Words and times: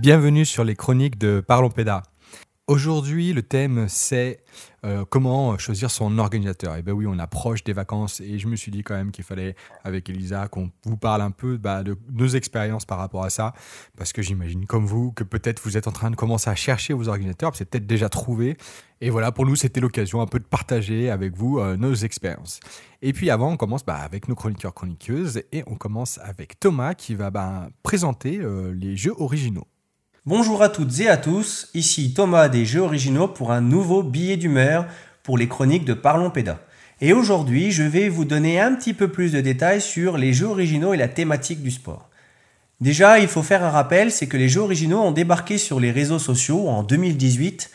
Bienvenue 0.00 0.44
sur 0.44 0.62
les 0.62 0.76
chroniques 0.76 1.18
de 1.18 1.40
Parlons 1.40 1.70
Pédas. 1.70 2.04
Aujourd'hui, 2.68 3.32
le 3.32 3.42
thème 3.42 3.86
c'est 3.88 4.44
euh, 4.84 5.04
comment 5.04 5.58
choisir 5.58 5.90
son 5.90 6.18
organisateur. 6.18 6.76
Et 6.76 6.78
eh 6.78 6.82
ben 6.82 6.92
oui, 6.92 7.04
on 7.08 7.18
approche 7.18 7.64
des 7.64 7.72
vacances 7.72 8.20
et 8.20 8.38
je 8.38 8.46
me 8.46 8.54
suis 8.54 8.70
dit 8.70 8.84
quand 8.84 8.94
même 8.94 9.10
qu'il 9.10 9.24
fallait, 9.24 9.56
avec 9.82 10.08
Elisa, 10.08 10.46
qu'on 10.46 10.70
vous 10.84 10.96
parle 10.96 11.22
un 11.22 11.32
peu 11.32 11.56
bah, 11.56 11.82
de 11.82 11.96
nos 12.12 12.28
expériences 12.28 12.84
par 12.84 12.98
rapport 12.98 13.24
à 13.24 13.30
ça, 13.30 13.54
parce 13.96 14.12
que 14.12 14.22
j'imagine 14.22 14.66
comme 14.66 14.86
vous 14.86 15.10
que 15.10 15.24
peut-être 15.24 15.60
vous 15.64 15.76
êtes 15.76 15.88
en 15.88 15.92
train 15.92 16.12
de 16.12 16.16
commencer 16.16 16.48
à 16.48 16.54
chercher 16.54 16.94
vos 16.94 17.08
organisateurs, 17.08 17.56
c'est 17.56 17.64
peut-être 17.64 17.88
déjà 17.88 18.08
trouvé. 18.08 18.56
Et 19.00 19.10
voilà, 19.10 19.32
pour 19.32 19.46
nous, 19.46 19.56
c'était 19.56 19.80
l'occasion 19.80 20.20
un 20.20 20.26
peu 20.26 20.38
de 20.38 20.44
partager 20.44 21.10
avec 21.10 21.36
vous 21.36 21.58
euh, 21.58 21.76
nos 21.76 21.94
expériences. 21.94 22.60
Et 23.02 23.12
puis 23.12 23.30
avant, 23.30 23.50
on 23.50 23.56
commence 23.56 23.84
bah, 23.84 23.96
avec 23.96 24.28
nos 24.28 24.36
chroniqueurs 24.36 24.74
chroniqueuses 24.74 25.42
et 25.50 25.64
on 25.66 25.74
commence 25.74 26.18
avec 26.18 26.60
Thomas 26.60 26.94
qui 26.94 27.16
va 27.16 27.32
bah, 27.32 27.68
présenter 27.82 28.38
euh, 28.38 28.72
les 28.72 28.94
jeux 28.94 29.14
originaux. 29.18 29.66
Bonjour 30.28 30.62
à 30.62 30.68
toutes 30.68 31.00
et 31.00 31.08
à 31.08 31.16
tous, 31.16 31.70
ici 31.72 32.12
Thomas 32.12 32.50
des 32.50 32.66
Jeux 32.66 32.82
Originaux 32.82 33.28
pour 33.28 33.50
un 33.50 33.62
nouveau 33.62 34.02
billet 34.02 34.36
d'humeur 34.36 34.84
pour 35.22 35.38
les 35.38 35.48
chroniques 35.48 35.86
de 35.86 35.94
Parlons 35.94 36.28
Péda. 36.28 36.60
Et 37.00 37.14
aujourd'hui, 37.14 37.70
je 37.70 37.82
vais 37.82 38.10
vous 38.10 38.26
donner 38.26 38.60
un 38.60 38.74
petit 38.74 38.92
peu 38.92 39.08
plus 39.08 39.32
de 39.32 39.40
détails 39.40 39.80
sur 39.80 40.18
les 40.18 40.34
jeux 40.34 40.48
originaux 40.48 40.92
et 40.92 40.98
la 40.98 41.08
thématique 41.08 41.62
du 41.62 41.70
sport. 41.70 42.10
Déjà, 42.82 43.20
il 43.20 43.26
faut 43.26 43.42
faire 43.42 43.64
un 43.64 43.70
rappel, 43.70 44.12
c'est 44.12 44.26
que 44.26 44.36
les 44.36 44.50
jeux 44.50 44.60
originaux 44.60 45.00
ont 45.00 45.12
débarqué 45.12 45.56
sur 45.56 45.80
les 45.80 45.92
réseaux 45.92 46.18
sociaux 46.18 46.68
en 46.68 46.82
2018 46.82 47.70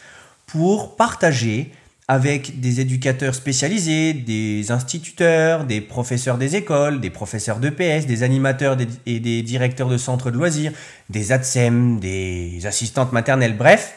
pour 0.46 0.96
partager 0.96 1.72
avec 2.08 2.60
des 2.60 2.82
éducateurs 2.82 3.34
spécialisés, 3.34 4.14
des 4.14 4.72
instituteurs, 4.72 5.64
des 5.64 5.80
professeurs 5.80 6.38
des 6.38 6.56
écoles, 6.56 7.00
des 7.00 7.10
professeurs 7.10 7.60
d'EPS, 7.60 8.06
des 8.08 8.24
animateurs 8.24 8.78
et 9.06 9.20
des 9.20 9.42
directeurs 9.42 9.90
de 9.90 9.98
centres 9.98 10.30
de 10.30 10.38
loisirs, 10.38 10.74
des 11.10 11.32
ATSEM, 11.32 12.00
des 12.00 12.66
assistantes 12.66 13.14
maternelles, 13.14 13.56
bref, 13.56 13.94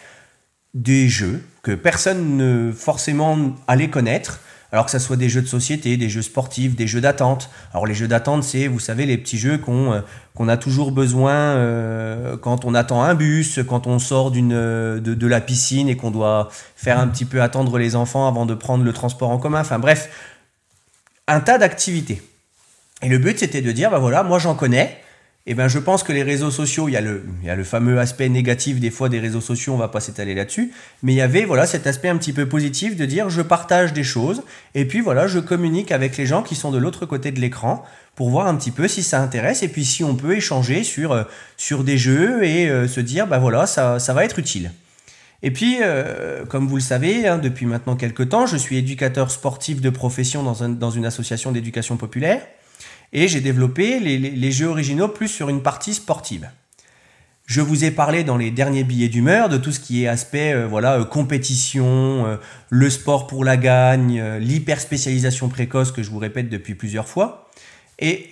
des 0.75 1.09
jeux 1.09 1.43
que 1.63 1.73
personne 1.73 2.37
ne 2.37 2.73
forcément 2.73 3.57
allait 3.67 3.91
connaître, 3.91 4.41
alors 4.77 4.85
que 4.85 4.91
ce 4.91 4.99
soit 4.99 5.17
des 5.17 5.31
jeux 5.31 5.41
de 5.41 5.47
société, 5.47 5.97
des 5.97 6.11
jeux 6.11 6.21
sportifs, 6.21 6.77
des 6.77 6.87
jeux 6.87 7.01
d'attente. 7.01 7.49
Alors 7.73 7.87
les 7.87 7.95
jeux 7.95 8.09
d'attente, 8.09 8.45
c'est, 8.45 8.67
vous 8.67 8.79
savez, 8.79 9.07
les 9.07 9.17
petits 9.17 9.39
jeux 9.39 9.57
qu'on 9.57 9.95
euh, 9.95 10.49
a 10.49 10.57
toujours 10.59 10.93
besoin 10.93 11.33
euh, 11.33 12.37
quand 12.37 12.67
on 12.67 12.75
attend 12.75 13.03
un 13.03 13.15
bus, 13.15 13.59
quand 13.67 13.87
on 13.87 13.99
sort 13.99 14.31
d'une 14.31 14.53
euh, 14.53 15.01
de, 15.01 15.15
de, 15.15 15.27
la 15.27 15.41
piscine 15.41 15.89
et 15.89 15.97
qu'on 15.97 16.11
doit 16.11 16.51
faire 16.77 16.99
un 16.99 17.09
petit 17.09 17.25
peu 17.25 17.41
attendre 17.41 17.79
les 17.79 17.97
enfants 17.97 18.29
avant 18.29 18.45
de 18.45 18.53
prendre 18.53 18.85
le 18.85 18.93
transport 18.93 19.31
en 19.31 19.39
commun. 19.39 19.61
Enfin 19.61 19.79
bref, 19.79 20.11
un 21.27 21.41
tas 21.41 21.57
d'activités. 21.57 22.21
Et 23.01 23.09
le 23.09 23.17
but, 23.17 23.39
c'était 23.39 23.63
de 23.63 23.73
dire, 23.73 23.91
bah 23.91 23.99
voilà, 23.99 24.25
moi 24.25 24.39
j'en 24.39 24.55
connais, 24.55 25.01
eh 25.49 25.55
ben, 25.55 25.69
je 25.69 25.79
pense 25.79 26.03
que 26.03 26.13
les 26.13 26.25
réseaux 26.25 26.51
sociaux, 26.51 26.89
il 26.89 26.93
y, 26.93 26.97
a 26.97 27.01
le, 27.01 27.65
fameux 27.65 28.01
aspect 28.01 28.29
négatif 28.29 28.81
des 28.81 28.91
fois 28.91 29.09
des 29.09 29.21
réseaux 29.21 29.41
sociaux, 29.41 29.75
on 29.75 29.77
va 29.77 29.87
pas 29.87 30.01
s'étaler 30.01 30.35
là-dessus, 30.35 30.73
mais 31.05 31.13
il 31.13 31.17
y 31.17 31.21
avait 31.21 31.45
voilà 31.45 31.67
cet 31.67 31.87
aspect 31.87 32.09
un 32.09 32.17
petit 32.17 32.33
peu 32.33 32.49
positif 32.49 32.97
de 32.97 33.05
dire 33.05 33.31
je 33.31 33.43
partage 33.43 33.93
des 33.93 34.03
choses 34.03 34.43
et 34.75 34.87
puis 34.87 35.01
voilà, 35.01 35.29
je 35.29 35.39
communique 35.39 35.93
avec 35.93 36.17
les 36.17 36.27
gens 36.27 36.43
qui 36.43 36.57
sont 36.57 36.73
de 36.73 36.79
l'autre 36.79 37.07
côté 37.07 37.31
de 37.31 37.41
l'écran 37.41 37.85
pour 38.17 38.29
voir 38.29 38.49
un 38.49 38.57
petit 38.57 38.73
peu 38.73 38.89
si 38.89 39.05
ça 39.05 39.23
intéresse 39.23 39.63
et 39.63 39.69
puis 39.69 39.85
si 39.85 40.03
on 40.03 40.17
peut 40.17 40.37
échanger 40.37 40.83
sur, 40.83 41.13
euh, 41.13 41.23
sur 41.57 41.85
des 41.85 41.97
jeux 41.97 42.43
et 42.43 42.69
euh, 42.69 42.89
se 42.89 42.99
dire 42.99 43.29
bah 43.29 43.39
voilà, 43.39 43.67
ça, 43.67 44.01
ça 44.01 44.15
va 44.15 44.25
être 44.25 44.41
utile. 44.41 44.73
Et 45.43 45.53
puis, 45.53 45.77
euh, 45.81 46.45
comme 46.47 46.67
vous 46.67 46.77
le 46.77 46.83
savez, 46.83 47.29
hein, 47.29 47.39
depuis 47.39 47.67
maintenant 47.67 47.95
quelques 47.95 48.31
temps, 48.31 48.47
je 48.47 48.57
suis 48.57 48.79
éducateur 48.79 49.31
sportif 49.31 49.81
de 49.81 49.91
profession 49.91 50.43
dans 50.43 50.91
une 50.91 51.07
association 51.07 51.53
d'éducation 51.53 51.97
populaire 51.97 52.41
et 53.13 53.29
j'ai 53.29 53.41
développé 53.41 54.01
les, 54.01 54.53
jeux 54.53 54.67
originaux 54.67 55.09
plus 55.09 55.29
sur 55.29 55.49
une 55.49 55.63
partie 55.63 55.95
sportive. 55.95 56.49
Je 57.47 57.61
vous 57.61 57.85
ai 57.85 57.93
parlé 57.93 58.25
dans 58.25 58.37
les 58.37 58.51
derniers 58.51 58.83
billets 58.83 59.09
d'humeur 59.09 59.49
de 59.49 59.57
tout 59.57 59.71
ce 59.71 59.79
qui 59.79 60.03
est 60.03 60.09
aspect 60.09 60.53
euh, 60.53 60.67
voilà 60.67 60.99
euh, 60.99 61.05
compétition, 61.05 62.27
euh, 62.27 62.37
le 62.71 62.91
sport 62.91 63.29
pour 63.29 63.45
la 63.45 63.57
gagne, 63.57 64.21
l'hyper 64.39 64.81
spécialisation 64.81 65.49
précoce 65.49 65.93
que 65.93 66.03
je 66.03 66.11
vous 66.11 66.19
répète 66.19 66.49
depuis 66.49 66.75
plusieurs 66.75 67.07
fois. 67.07 67.49
Et 68.01 68.29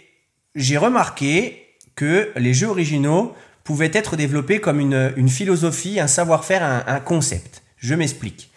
j'ai 0.56 0.76
remarqué 0.76 1.64
que 1.94 2.32
les 2.36 2.54
jeux 2.54 2.66
originaux 2.66 3.34
pouvaient 3.62 3.92
être 3.92 4.16
développés 4.16 4.60
comme 4.60 4.80
une, 4.80 5.28
philosophie, 5.28 6.00
un 6.00 6.08
savoir-faire, 6.08 6.84
un 6.86 7.00
concept. 7.00 7.62
Je 7.78 7.94
m'explique. 7.94 8.50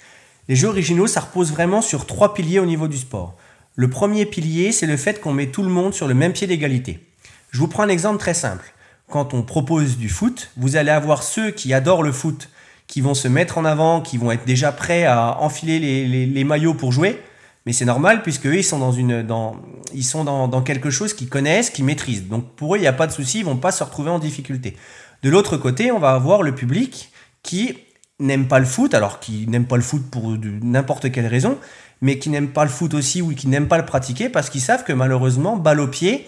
Les 0.47 0.55
jeux 0.55 0.69
originaux, 0.69 1.07
ça 1.07 1.19
repose 1.19 1.51
vraiment 1.51 1.81
sur 1.81 2.05
trois 2.05 2.33
piliers 2.33 2.59
au 2.59 2.65
niveau 2.65 2.87
du 2.87 2.97
sport. 2.97 3.35
Le 3.79 3.91
premier 3.91 4.25
pilier, 4.25 4.71
c'est 4.71 4.87
le 4.87 4.97
fait 4.97 5.21
qu'on 5.21 5.33
met 5.33 5.45
tout 5.45 5.61
le 5.61 5.69
monde 5.69 5.93
sur 5.93 6.07
le 6.07 6.15
même 6.15 6.33
pied 6.33 6.47
d'égalité. 6.47 6.99
Je 7.51 7.59
vous 7.59 7.67
prends 7.67 7.83
un 7.83 7.89
exemple 7.89 8.17
très 8.17 8.33
simple. 8.33 8.73
Quand 9.07 9.35
on 9.35 9.43
propose 9.43 9.97
du 9.97 10.09
foot, 10.09 10.49
vous 10.57 10.77
allez 10.77 10.89
avoir 10.89 11.21
ceux 11.21 11.51
qui 11.51 11.75
adorent 11.75 12.01
le 12.01 12.11
foot, 12.11 12.49
qui 12.87 13.01
vont 13.01 13.13
se 13.13 13.27
mettre 13.27 13.59
en 13.59 13.65
avant, 13.65 14.01
qui 14.01 14.17
vont 14.17 14.31
être 14.31 14.45
déjà 14.45 14.71
prêts 14.71 15.05
à 15.05 15.37
enfiler 15.41 15.77
les, 16.25 16.43
maillots 16.43 16.73
pour 16.73 16.91
jouer. 16.91 17.21
Mais 17.67 17.71
c'est 17.71 17.85
normal 17.85 18.23
puisque 18.23 18.47
eux, 18.47 18.57
ils 18.57 18.63
sont 18.63 18.79
dans 18.79 18.91
une, 18.91 19.23
ils 19.93 20.03
sont 20.03 20.23
dans, 20.23 20.47
dans 20.47 20.63
quelque 20.63 20.89
chose 20.89 21.13
qu'ils 21.13 21.29
connaissent, 21.29 21.69
qu'ils 21.69 21.85
maîtrisent. 21.85 22.27
Donc 22.27 22.55
pour 22.55 22.73
eux, 22.73 22.79
il 22.79 22.81
n'y 22.81 22.87
a 22.87 22.93
pas 22.93 23.05
de 23.05 23.11
souci, 23.11 23.39
ils 23.39 23.45
vont 23.45 23.57
pas 23.57 23.71
se 23.71 23.83
retrouver 23.83 24.09
en 24.09 24.17
difficulté. 24.17 24.75
De 25.21 25.29
l'autre 25.29 25.55
côté, 25.55 25.91
on 25.91 25.99
va 25.99 26.13
avoir 26.13 26.41
le 26.41 26.55
public 26.55 27.11
qui 27.43 27.77
n'aime 28.19 28.47
pas 28.47 28.57
le 28.57 28.65
foot, 28.65 28.95
alors 28.95 29.19
qui 29.19 29.45
n'aime 29.47 29.65
pas 29.65 29.75
le 29.75 29.83
foot 29.83 30.03
pour 30.09 30.35
n'importe 30.63 31.11
quelle 31.11 31.27
raison, 31.27 31.59
mais 32.01 32.19
qui 32.19 32.29
n'aiment 32.29 32.49
pas 32.49 32.63
le 32.63 32.69
foot 32.69 32.93
aussi 32.93 33.21
ou 33.21 33.33
qui 33.33 33.47
n'aiment 33.47 33.67
pas 33.67 33.77
le 33.77 33.85
pratiquer 33.85 34.29
parce 34.29 34.49
qu'ils 34.49 34.61
savent 34.61 34.83
que 34.83 34.93
malheureusement, 34.93 35.55
balle 35.55 35.79
au 35.79 35.87
pied, 35.87 36.27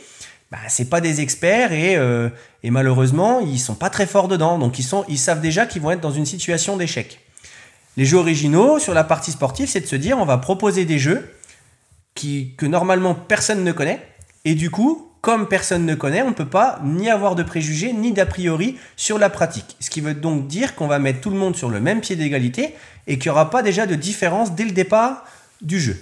bah, 0.52 0.58
c'est 0.68 0.90
pas 0.90 1.02
des 1.02 1.22
experts 1.22 1.72
et, 1.72 1.96
euh, 1.96 2.30
et, 2.64 2.72
malheureusement, 2.72 3.40
ils 3.40 3.60
sont 3.60 3.76
pas 3.76 3.90
très 3.90 4.08
forts 4.08 4.28
dedans. 4.28 4.58
Donc 4.58 4.80
ils, 4.80 4.84
sont, 4.84 5.06
ils 5.08 5.20
savent 5.20 5.42
déjà 5.42 5.66
qu'ils 5.66 5.82
vont 5.82 5.92
être 5.92 6.02
dans 6.02 6.12
une 6.12 6.26
situation 6.26 6.76
d'échec. 6.76 7.20
Les 7.98 8.06
jeux 8.06 8.18
originaux 8.18 8.80
sur 8.80 8.94
la 8.94 9.04
partie 9.04 9.32
sportive, 9.32 9.70
c'est 9.70 9.82
de 9.82 9.86
se 9.86 9.96
dire 9.96 10.18
on 10.18 10.26
va 10.26 10.38
proposer 10.38 10.86
des 10.86 11.00
jeux 11.00 11.30
qui, 12.16 12.56
que 12.58 12.66
normalement 12.66 13.14
personne 13.14 13.64
ne 13.64 13.72
connaît. 13.72 14.00
Et 14.46 14.56
du 14.56 14.72
coup, 14.72 15.10
comme 15.22 15.48
personne 15.48 15.86
ne 15.86 15.96
connaît, 15.96 16.22
on 16.22 16.30
ne 16.30 16.34
peut 16.34 16.48
pas 16.48 16.80
ni 16.84 17.10
avoir 17.10 17.36
de 17.36 17.44
préjugés 17.44 17.92
ni 17.94 18.14
d'a 18.14 18.26
priori 18.26 18.78
sur 18.96 19.20
la 19.20 19.30
pratique. 19.30 19.76
Ce 19.80 19.90
qui 19.90 20.02
veut 20.02 20.14
donc 20.14 20.48
dire 20.48 20.76
qu'on 20.76 20.88
va 20.88 20.98
mettre 20.98 21.20
tout 21.22 21.30
le 21.30 21.36
monde 21.36 21.56
sur 21.56 21.70
le 21.70 21.82
même 21.82 22.00
pied 22.00 22.16
d'égalité 22.16 22.74
et 23.06 23.20
qu'il 23.20 23.30
n'y 23.30 23.32
aura 23.32 23.50
pas 23.50 23.62
déjà 23.62 23.86
de 23.86 23.96
différence 23.96 24.54
dès 24.54 24.66
le 24.66 24.72
départ 24.72 25.26
du 25.62 25.80
jeu. 25.80 25.98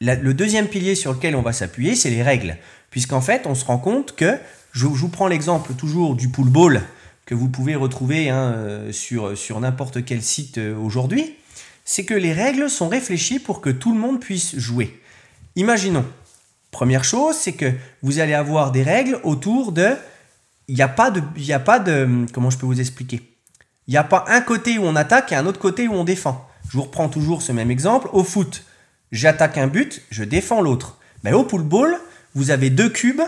le 0.00 0.32
deuxième 0.32 0.68
pilier 0.68 0.94
sur 0.94 1.12
lequel 1.12 1.36
on 1.36 1.42
va 1.42 1.52
s'appuyer, 1.52 1.94
c'est 1.94 2.10
les 2.10 2.22
règles. 2.22 2.56
Puisqu'en 2.90 3.20
fait, 3.20 3.46
on 3.46 3.54
se 3.54 3.64
rend 3.64 3.78
compte 3.78 4.14
que, 4.16 4.38
je, 4.72 4.86
vous 4.86 5.08
prends 5.08 5.28
l'exemple 5.28 5.74
toujours 5.74 6.14
du 6.14 6.28
pool 6.28 6.48
ball 6.48 6.82
que 7.26 7.34
vous 7.34 7.48
pouvez 7.48 7.74
retrouver 7.74 8.30
hein, 8.30 8.54
euh, 8.56 8.92
sur, 8.92 9.60
n'importe 9.60 10.02
quel 10.04 10.22
site 10.22 10.56
euh, 10.56 10.74
aujourd'hui, 10.74 11.36
c'est 11.84 12.04
que 12.04 12.14
les 12.14 12.32
règles 12.32 12.70
sont 12.70 12.88
réfléchies 12.88 13.38
pour 13.38 13.60
que 13.60 13.68
tout 13.68 13.92
le 13.92 14.00
monde 14.00 14.18
puisse 14.18 14.56
jouer. 14.56 14.98
Imaginons, 15.54 16.06
première 16.70 17.04
chose, 17.04 17.36
c'est 17.36 17.52
que 17.52 17.70
vous 18.02 18.18
allez 18.18 18.32
avoir 18.32 18.72
des 18.72 18.82
règles 18.82 19.20
autour 19.24 19.72
de... 19.72 19.90
Il 20.68 20.74
n'y 20.74 20.82
a 20.82 20.88
pas 20.88 21.10
de... 21.10 21.22
A 21.52 21.58
pas 21.58 21.78
de... 21.78 22.26
Comment 22.32 22.48
je 22.48 22.56
peux 22.56 22.66
vous 22.66 22.80
expliquer? 22.80 23.20
Il 23.88 23.90
n'y 23.90 23.98
a 23.98 24.04
pas 24.04 24.24
un 24.28 24.40
côté 24.40 24.78
où 24.78 24.84
on 24.84 24.96
attaque 24.96 25.32
et 25.32 25.34
un 25.34 25.44
autre 25.44 25.60
côté 25.60 25.86
où 25.86 25.92
on 25.92 26.04
défend. 26.04 26.47
Je 26.68 26.76
vous 26.76 26.82
reprends 26.82 27.08
toujours 27.08 27.42
ce 27.42 27.52
même 27.52 27.70
exemple. 27.70 28.08
Au 28.12 28.24
foot, 28.24 28.64
j'attaque 29.10 29.58
un 29.58 29.66
but, 29.66 30.02
je 30.10 30.24
défends 30.24 30.60
l'autre. 30.60 30.98
Mais 31.24 31.32
au 31.32 31.44
pool 31.44 31.62
ball, 31.62 31.98
vous 32.34 32.50
avez 32.50 32.70
deux 32.70 32.90
cubes 32.90 33.22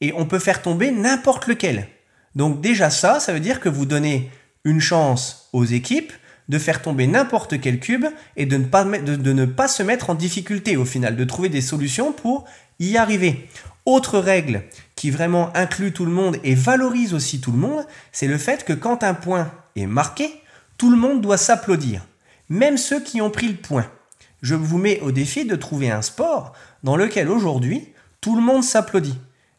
et 0.00 0.12
on 0.16 0.26
peut 0.26 0.38
faire 0.38 0.62
tomber 0.62 0.90
n'importe 0.90 1.46
lequel. 1.46 1.88
Donc 2.34 2.60
déjà 2.60 2.90
ça, 2.90 3.20
ça 3.20 3.32
veut 3.32 3.40
dire 3.40 3.60
que 3.60 3.68
vous 3.68 3.86
donnez 3.86 4.30
une 4.64 4.80
chance 4.80 5.48
aux 5.52 5.64
équipes 5.64 6.12
de 6.48 6.58
faire 6.58 6.82
tomber 6.82 7.06
n'importe 7.06 7.60
quel 7.60 7.80
cube 7.80 8.06
et 8.36 8.46
de 8.46 8.56
ne, 8.56 8.64
pas, 8.64 8.84
de 8.84 9.32
ne 9.32 9.46
pas 9.46 9.68
se 9.68 9.82
mettre 9.82 10.10
en 10.10 10.14
difficulté 10.14 10.76
au 10.76 10.84
final, 10.84 11.16
de 11.16 11.24
trouver 11.24 11.48
des 11.48 11.60
solutions 11.60 12.12
pour 12.12 12.44
y 12.78 12.96
arriver. 12.96 13.48
Autre 13.86 14.18
règle 14.18 14.62
qui 14.94 15.10
vraiment 15.10 15.54
inclut 15.56 15.92
tout 15.92 16.04
le 16.04 16.12
monde 16.12 16.38
et 16.44 16.54
valorise 16.54 17.14
aussi 17.14 17.40
tout 17.40 17.52
le 17.52 17.58
monde, 17.58 17.84
c'est 18.12 18.26
le 18.26 18.38
fait 18.38 18.64
que 18.64 18.72
quand 18.72 19.02
un 19.02 19.14
point 19.14 19.52
est 19.76 19.86
marqué, 19.86 20.30
tout 20.78 20.90
le 20.90 20.96
monde 20.96 21.20
doit 21.20 21.36
s'applaudir 21.36 22.06
même 22.48 22.76
ceux 22.76 23.00
qui 23.00 23.20
ont 23.20 23.30
pris 23.30 23.48
le 23.48 23.56
point. 23.56 23.86
Je 24.42 24.54
vous 24.54 24.78
mets 24.78 25.00
au 25.00 25.10
défi 25.10 25.44
de 25.44 25.56
trouver 25.56 25.90
un 25.90 26.02
sport 26.02 26.52
dans 26.82 26.96
lequel 26.96 27.30
aujourd'hui 27.30 27.88
tout 28.20 28.36
le 28.36 28.42
monde 28.42 28.62
s'applaudit. 28.62 29.18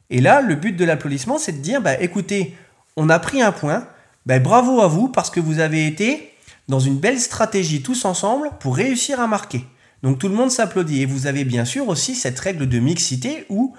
Et 0.10 0.22
là, 0.22 0.42
le 0.42 0.56
but 0.56 0.74
de 0.74 0.86
l'applaudissement, 0.86 1.38
c'est 1.38 1.54
de 1.54 1.62
dire, 1.62 1.82
bah, 1.82 2.00
écoutez, 2.00 2.56
on 2.96 3.10
a 3.10 3.20
pris 3.20 3.42
un 3.42 3.52
point, 3.52 3.88
bah, 4.26 4.40
bravo 4.40 4.82
à 4.82 4.88
vous 4.88 5.10
parce 5.10 5.30
que 5.30 5.40
vous 5.40 5.60
avez 5.60 5.88
été 5.88 6.32
dans 6.68 6.80
une 6.80 6.98
belle 6.98 7.20
stratégie 7.20 7.82
tous 7.82 8.06
ensemble 8.06 8.50
pour 8.60 8.76
réussir 8.76 9.20
à 9.20 9.28
marquer. 9.28 9.66
Donc 10.04 10.20
tout 10.20 10.28
le 10.28 10.36
monde 10.36 10.52
s'applaudit. 10.52 11.02
Et 11.02 11.06
vous 11.06 11.28
avez 11.28 11.44
bien 11.46 11.66
sûr 11.66 11.88
aussi 11.88 12.16
cette 12.16 12.40
règle 12.40 12.68
de 12.68 12.80
mixité 12.80 13.46
où 13.50 13.76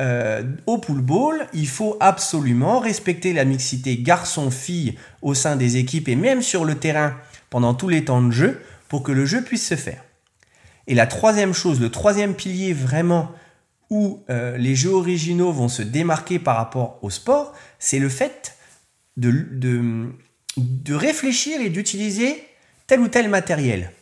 euh, 0.00 0.42
au 0.66 0.78
pool 0.78 1.00
ball, 1.00 1.48
il 1.52 1.68
faut 1.68 1.96
absolument 2.00 2.78
respecter 2.78 3.32
la 3.32 3.44
mixité 3.44 3.96
garçon-fille 3.96 4.96
au 5.22 5.34
sein 5.34 5.56
des 5.56 5.76
équipes 5.76 6.08
et 6.08 6.16
même 6.16 6.42
sur 6.42 6.64
le 6.64 6.76
terrain 6.76 7.14
pendant 7.50 7.74
tous 7.74 7.88
les 7.88 8.04
temps 8.04 8.22
de 8.22 8.30
jeu 8.30 8.60
pour 8.88 9.02
que 9.02 9.12
le 9.12 9.26
jeu 9.26 9.42
puisse 9.42 9.66
se 9.66 9.76
faire. 9.76 10.02
Et 10.86 10.94
la 10.94 11.06
troisième 11.06 11.52
chose, 11.52 11.80
le 11.80 11.90
troisième 11.90 12.34
pilier 12.34 12.72
vraiment 12.72 13.32
où 13.90 14.22
euh, 14.28 14.56
les 14.56 14.74
jeux 14.74 14.92
originaux 14.92 15.52
vont 15.52 15.68
se 15.68 15.82
démarquer 15.82 16.38
par 16.38 16.56
rapport 16.56 16.98
au 17.02 17.10
sport, 17.10 17.54
c'est 17.78 17.98
le 17.98 18.08
fait 18.08 18.56
de, 19.16 20.12
réfléchir 20.90 21.60
et 21.60 21.70
d'utiliser 21.70 22.42
tel 22.86 23.00
ou 23.00 23.08
tel 23.08 23.28
matériel. 23.28 23.92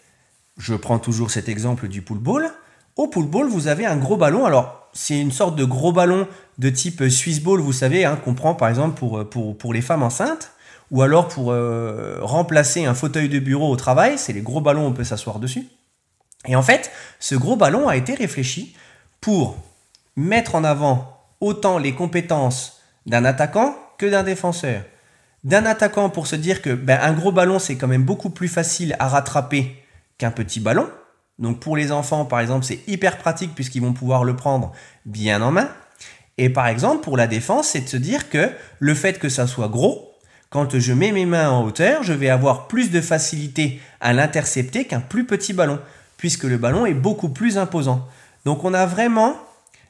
Je 0.58 0.74
prends 0.74 0.98
toujours 0.98 1.30
cet 1.30 1.48
exemple 1.48 1.88
du 1.88 2.02
pool 2.02 2.18
ball. 2.18 2.50
Au 2.96 3.08
pool 3.08 3.26
ball, 3.26 3.46
vous 3.48 3.68
avez 3.68 3.86
un 3.86 3.96
gros 3.96 4.16
ballon. 4.16 4.46
Alors, 4.46 4.88
c'est 4.92 5.20
une 5.20 5.32
sorte 5.32 5.56
de 5.56 5.64
gros 5.64 5.92
ballon 5.92 6.26
de 6.58 6.70
type 6.70 7.08
Swiss 7.08 7.40
ball, 7.42 7.60
vous 7.60 7.72
savez, 7.72 8.04
hein, 8.04 8.16
qu'on 8.16 8.34
prend 8.34 8.54
par 8.54 8.68
exemple 8.68 8.98
pour, 8.98 9.28
pour, 9.58 9.74
les 9.74 9.82
femmes 9.82 10.02
enceintes, 10.02 10.52
ou 10.90 11.02
alors 11.02 11.28
pour 11.28 11.52
euh, 11.52 12.18
remplacer 12.20 12.84
un 12.84 12.94
fauteuil 12.94 13.28
de 13.28 13.38
bureau 13.38 13.70
au 13.70 13.76
travail. 13.76 14.18
C'est 14.18 14.32
les 14.32 14.42
gros 14.42 14.60
ballons, 14.60 14.86
on 14.86 14.92
peut 14.92 15.04
s'asseoir 15.04 15.38
dessus. 15.38 15.66
Et 16.46 16.56
en 16.56 16.62
fait, 16.62 16.90
ce 17.18 17.34
gros 17.34 17.56
ballon 17.56 17.88
a 17.88 17.96
été 17.96 18.14
réfléchi 18.14 18.76
pour 19.20 19.56
mettre 20.16 20.54
en 20.54 20.64
avant 20.64 21.20
autant 21.40 21.78
les 21.78 21.94
compétences 21.94 22.80
d'un 23.06 23.24
attaquant 23.24 23.76
que 23.98 24.06
d'un 24.06 24.22
défenseur. 24.22 24.82
D'un 25.44 25.64
attaquant 25.66 26.10
pour 26.10 26.26
se 26.26 26.36
dire 26.36 26.62
que 26.62 26.70
ben, 26.70 26.98
un 27.00 27.12
gros 27.12 27.32
ballon, 27.32 27.58
c'est 27.58 27.76
quand 27.76 27.88
même 27.88 28.04
beaucoup 28.04 28.30
plus 28.30 28.48
facile 28.48 28.96
à 28.98 29.08
rattraper 29.08 29.82
qu'un 30.18 30.30
petit 30.30 30.60
ballon. 30.60 30.88
Donc 31.38 31.60
pour 31.60 31.76
les 31.76 31.92
enfants, 31.92 32.24
par 32.24 32.40
exemple, 32.40 32.64
c'est 32.64 32.80
hyper 32.88 33.18
pratique 33.18 33.54
puisqu'ils 33.54 33.82
vont 33.82 33.92
pouvoir 33.92 34.24
le 34.24 34.34
prendre 34.36 34.72
bien 35.04 35.42
en 35.42 35.52
main. 35.52 35.68
Et 36.38 36.50
par 36.50 36.66
exemple, 36.66 37.02
pour 37.02 37.16
la 37.16 37.26
défense, 37.26 37.68
c'est 37.68 37.82
de 37.82 37.88
se 37.88 37.96
dire 37.96 38.28
que 38.28 38.50
le 38.78 38.94
fait 38.94 39.18
que 39.18 39.28
ça 39.28 39.46
soit 39.46 39.68
gros, 39.68 40.05
quand 40.50 40.78
je 40.78 40.92
mets 40.92 41.12
mes 41.12 41.26
mains 41.26 41.50
en 41.50 41.64
hauteur, 41.64 42.02
je 42.02 42.12
vais 42.12 42.28
avoir 42.28 42.68
plus 42.68 42.90
de 42.90 43.00
facilité 43.00 43.80
à 44.00 44.12
l'intercepter 44.12 44.84
qu'un 44.84 45.00
plus 45.00 45.24
petit 45.24 45.52
ballon, 45.52 45.80
puisque 46.16 46.44
le 46.44 46.56
ballon 46.56 46.86
est 46.86 46.94
beaucoup 46.94 47.28
plus 47.28 47.58
imposant. 47.58 48.06
Donc 48.44 48.64
on 48.64 48.74
a 48.74 48.86
vraiment 48.86 49.36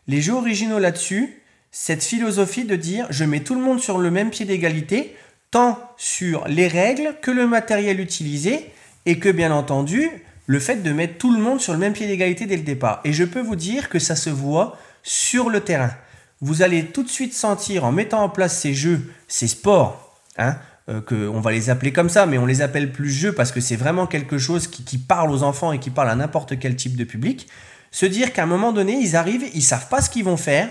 les 0.09 0.23
jeux 0.23 0.35
originaux 0.35 0.79
là-dessus, 0.79 1.43
cette 1.71 2.03
philosophie 2.03 2.65
de 2.65 2.77
dire 2.77 3.07
je 3.11 3.25
mets 3.25 3.41
tout 3.41 3.55
le 3.55 3.61
monde 3.61 3.81
sur 3.81 3.99
le 3.99 4.11
même 4.11 4.31
pied 4.31 4.47
d'égalité, 4.47 5.15
tant 5.51 5.79
sur 5.97 6.49
les 6.49 6.69
règles 6.69 7.17
que 7.21 7.31
le 7.31 7.47
matériel 7.47 8.01
utilisé, 8.01 8.71
et 9.05 9.19
que 9.19 9.29
bien 9.29 9.53
entendu, 9.53 10.11
le 10.47 10.59
fait 10.59 10.83
de 10.83 10.93
mettre 10.93 11.19
tout 11.19 11.33
le 11.33 11.41
monde 11.41 11.61
sur 11.61 11.73
le 11.73 11.79
même 11.79 11.93
pied 11.93 12.07
d'égalité 12.07 12.47
dès 12.47 12.57
le 12.57 12.63
départ. 12.63 13.01
Et 13.05 13.13
je 13.13 13.25
peux 13.25 13.41
vous 13.41 13.57
dire 13.57 13.89
que 13.89 13.99
ça 13.99 14.17
se 14.17 14.31
voit 14.31 14.79
sur 15.03 15.51
le 15.51 15.61
terrain. 15.61 15.93
Vous 16.41 16.63
allez 16.63 16.87
tout 16.87 17.03
de 17.03 17.09
suite 17.09 17.35
sentir 17.35 17.85
en 17.85 17.93
mettant 17.93 18.23
en 18.23 18.29
place 18.29 18.59
ces 18.59 18.75
jeux, 18.75 19.13
ces 19.29 19.49
sports, 19.49 20.06
hein, 20.39 20.57
euh, 20.89 21.01
que 21.01 21.29
on 21.29 21.41
va 21.41 21.51
les 21.51 21.69
appeler 21.71 21.93
comme 21.93 22.09
ça, 22.09 22.27
mais 22.27 22.39
on 22.39 22.47
les 22.47 22.63
appelle 22.63 22.93
plus 22.93 23.11
jeux 23.11 23.33
parce 23.33 23.51
que 23.51 23.61
c'est 23.61 23.77
vraiment 23.77 24.07
quelque 24.07 24.39
chose 24.39 24.69
qui, 24.69 24.99
parle 24.99 25.31
aux 25.31 25.43
enfants 25.43 25.73
et 25.73 25.81
qui 25.81 25.91
parle 25.91 26.11
à 26.11 26.15
n'importe 26.15 26.59
quel 26.59 26.77
type 26.77 26.97
de 26.97 27.05
public. 27.05 27.49
Se 27.91 28.07
dire 28.07 28.33
qu'à 28.33 28.45
un 28.45 28.47
moment 28.47 28.73
donné, 28.73 28.93
ils 28.93 29.17
arrivent, 29.17 29.45
ils 29.55 29.63
savent 29.63 29.89
pas 29.89 30.01
ce 30.01 30.11
qu'ils 30.11 30.25
vont 30.25 30.37
faire, 30.37 30.69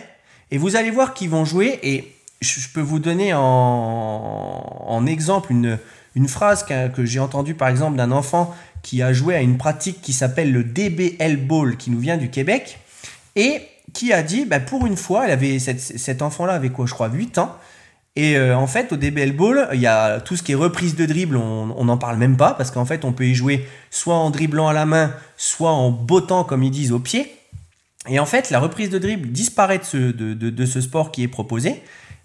et 0.52 0.58
vous 0.58 0.76
allez 0.76 0.92
voir 0.92 1.14
qu'ils 1.14 1.30
vont 1.30 1.44
jouer. 1.44 1.80
Et 1.84 2.16
je 2.42 2.68
peux 2.74 2.82
vous 2.82 3.00
donner 3.00 3.34
en, 3.34 5.06
exemple 5.08 5.52
une, 5.52 5.80
une 6.16 6.28
phrase 6.28 6.64
que, 6.64 7.06
j'ai 7.06 7.20
entendue 7.20 7.56
par 7.56 7.68
exemple 7.68 7.98
d'un 7.98 8.12
enfant 8.12 8.56
qui 8.84 9.02
a 9.02 9.12
joué 9.12 9.36
à 9.36 9.42
une 9.42 9.58
pratique 9.58 10.02
qui 10.02 10.14
s'appelle 10.14 10.52
le 10.52 10.64
DBL 10.64 11.38
Ball, 11.38 11.76
qui 11.76 11.90
nous 11.90 12.00
vient 12.00 12.18
du 12.18 12.30
Québec, 12.30 12.80
et 13.36 13.62
qui 13.94 14.14
a 14.14 14.24
dit, 14.24 14.46
bah, 14.46 14.60
pour 14.60 14.86
une 14.86 14.98
fois, 14.98 15.26
elle 15.26 15.32
avait, 15.32 15.60
cet 15.60 16.22
enfant-là 16.22 16.54
avait 16.54 16.70
quoi, 16.70 16.86
je 16.86 16.94
crois, 16.94 17.10
8 17.10 17.38
ans, 17.40 17.56
et 18.16 18.38
euh, 18.38 18.58
en 18.58 18.68
fait, 18.68 18.94
au 18.94 18.96
DBL 18.96 19.34
Ball, 19.34 19.68
il 19.74 19.82
y 19.82 19.88
a 19.88 20.22
tout 20.22 20.38
ce 20.38 20.44
qui 20.44 20.54
est 20.54 20.56
reprise 20.56 20.96
de 20.96 21.06
dribble, 21.06 21.36
on 21.36 21.84
n'en 21.84 21.98
parle 21.98 22.18
même 22.18 22.38
pas, 22.38 22.54
parce 22.54 22.72
qu'en 22.72 22.86
fait, 22.86 23.04
on 23.04 23.12
peut 23.12 23.26
y 23.26 23.36
jouer 23.36 23.68
soit 23.92 24.16
en 24.16 24.30
dribblant 24.30 24.70
à 24.70 24.74
la 24.74 24.86
main, 24.86 25.14
soit 25.36 25.72
en 25.72 25.92
bottant, 25.92 26.46
comme 26.46 26.64
ils 26.64 26.72
disent, 26.72 26.94
au 26.94 27.00
pied. 27.00 27.30
Et 28.08 28.20
en 28.20 28.26
fait, 28.26 28.52
la 28.52 28.60
reprise 28.60 28.90
de 28.90 29.00
dribble 29.00 29.30
disparaît 29.30 29.80
de 29.80 30.66
ce, 30.66 30.82
sport 30.82 31.12
qui 31.12 31.24
est 31.24 31.28
proposé. 31.28 31.82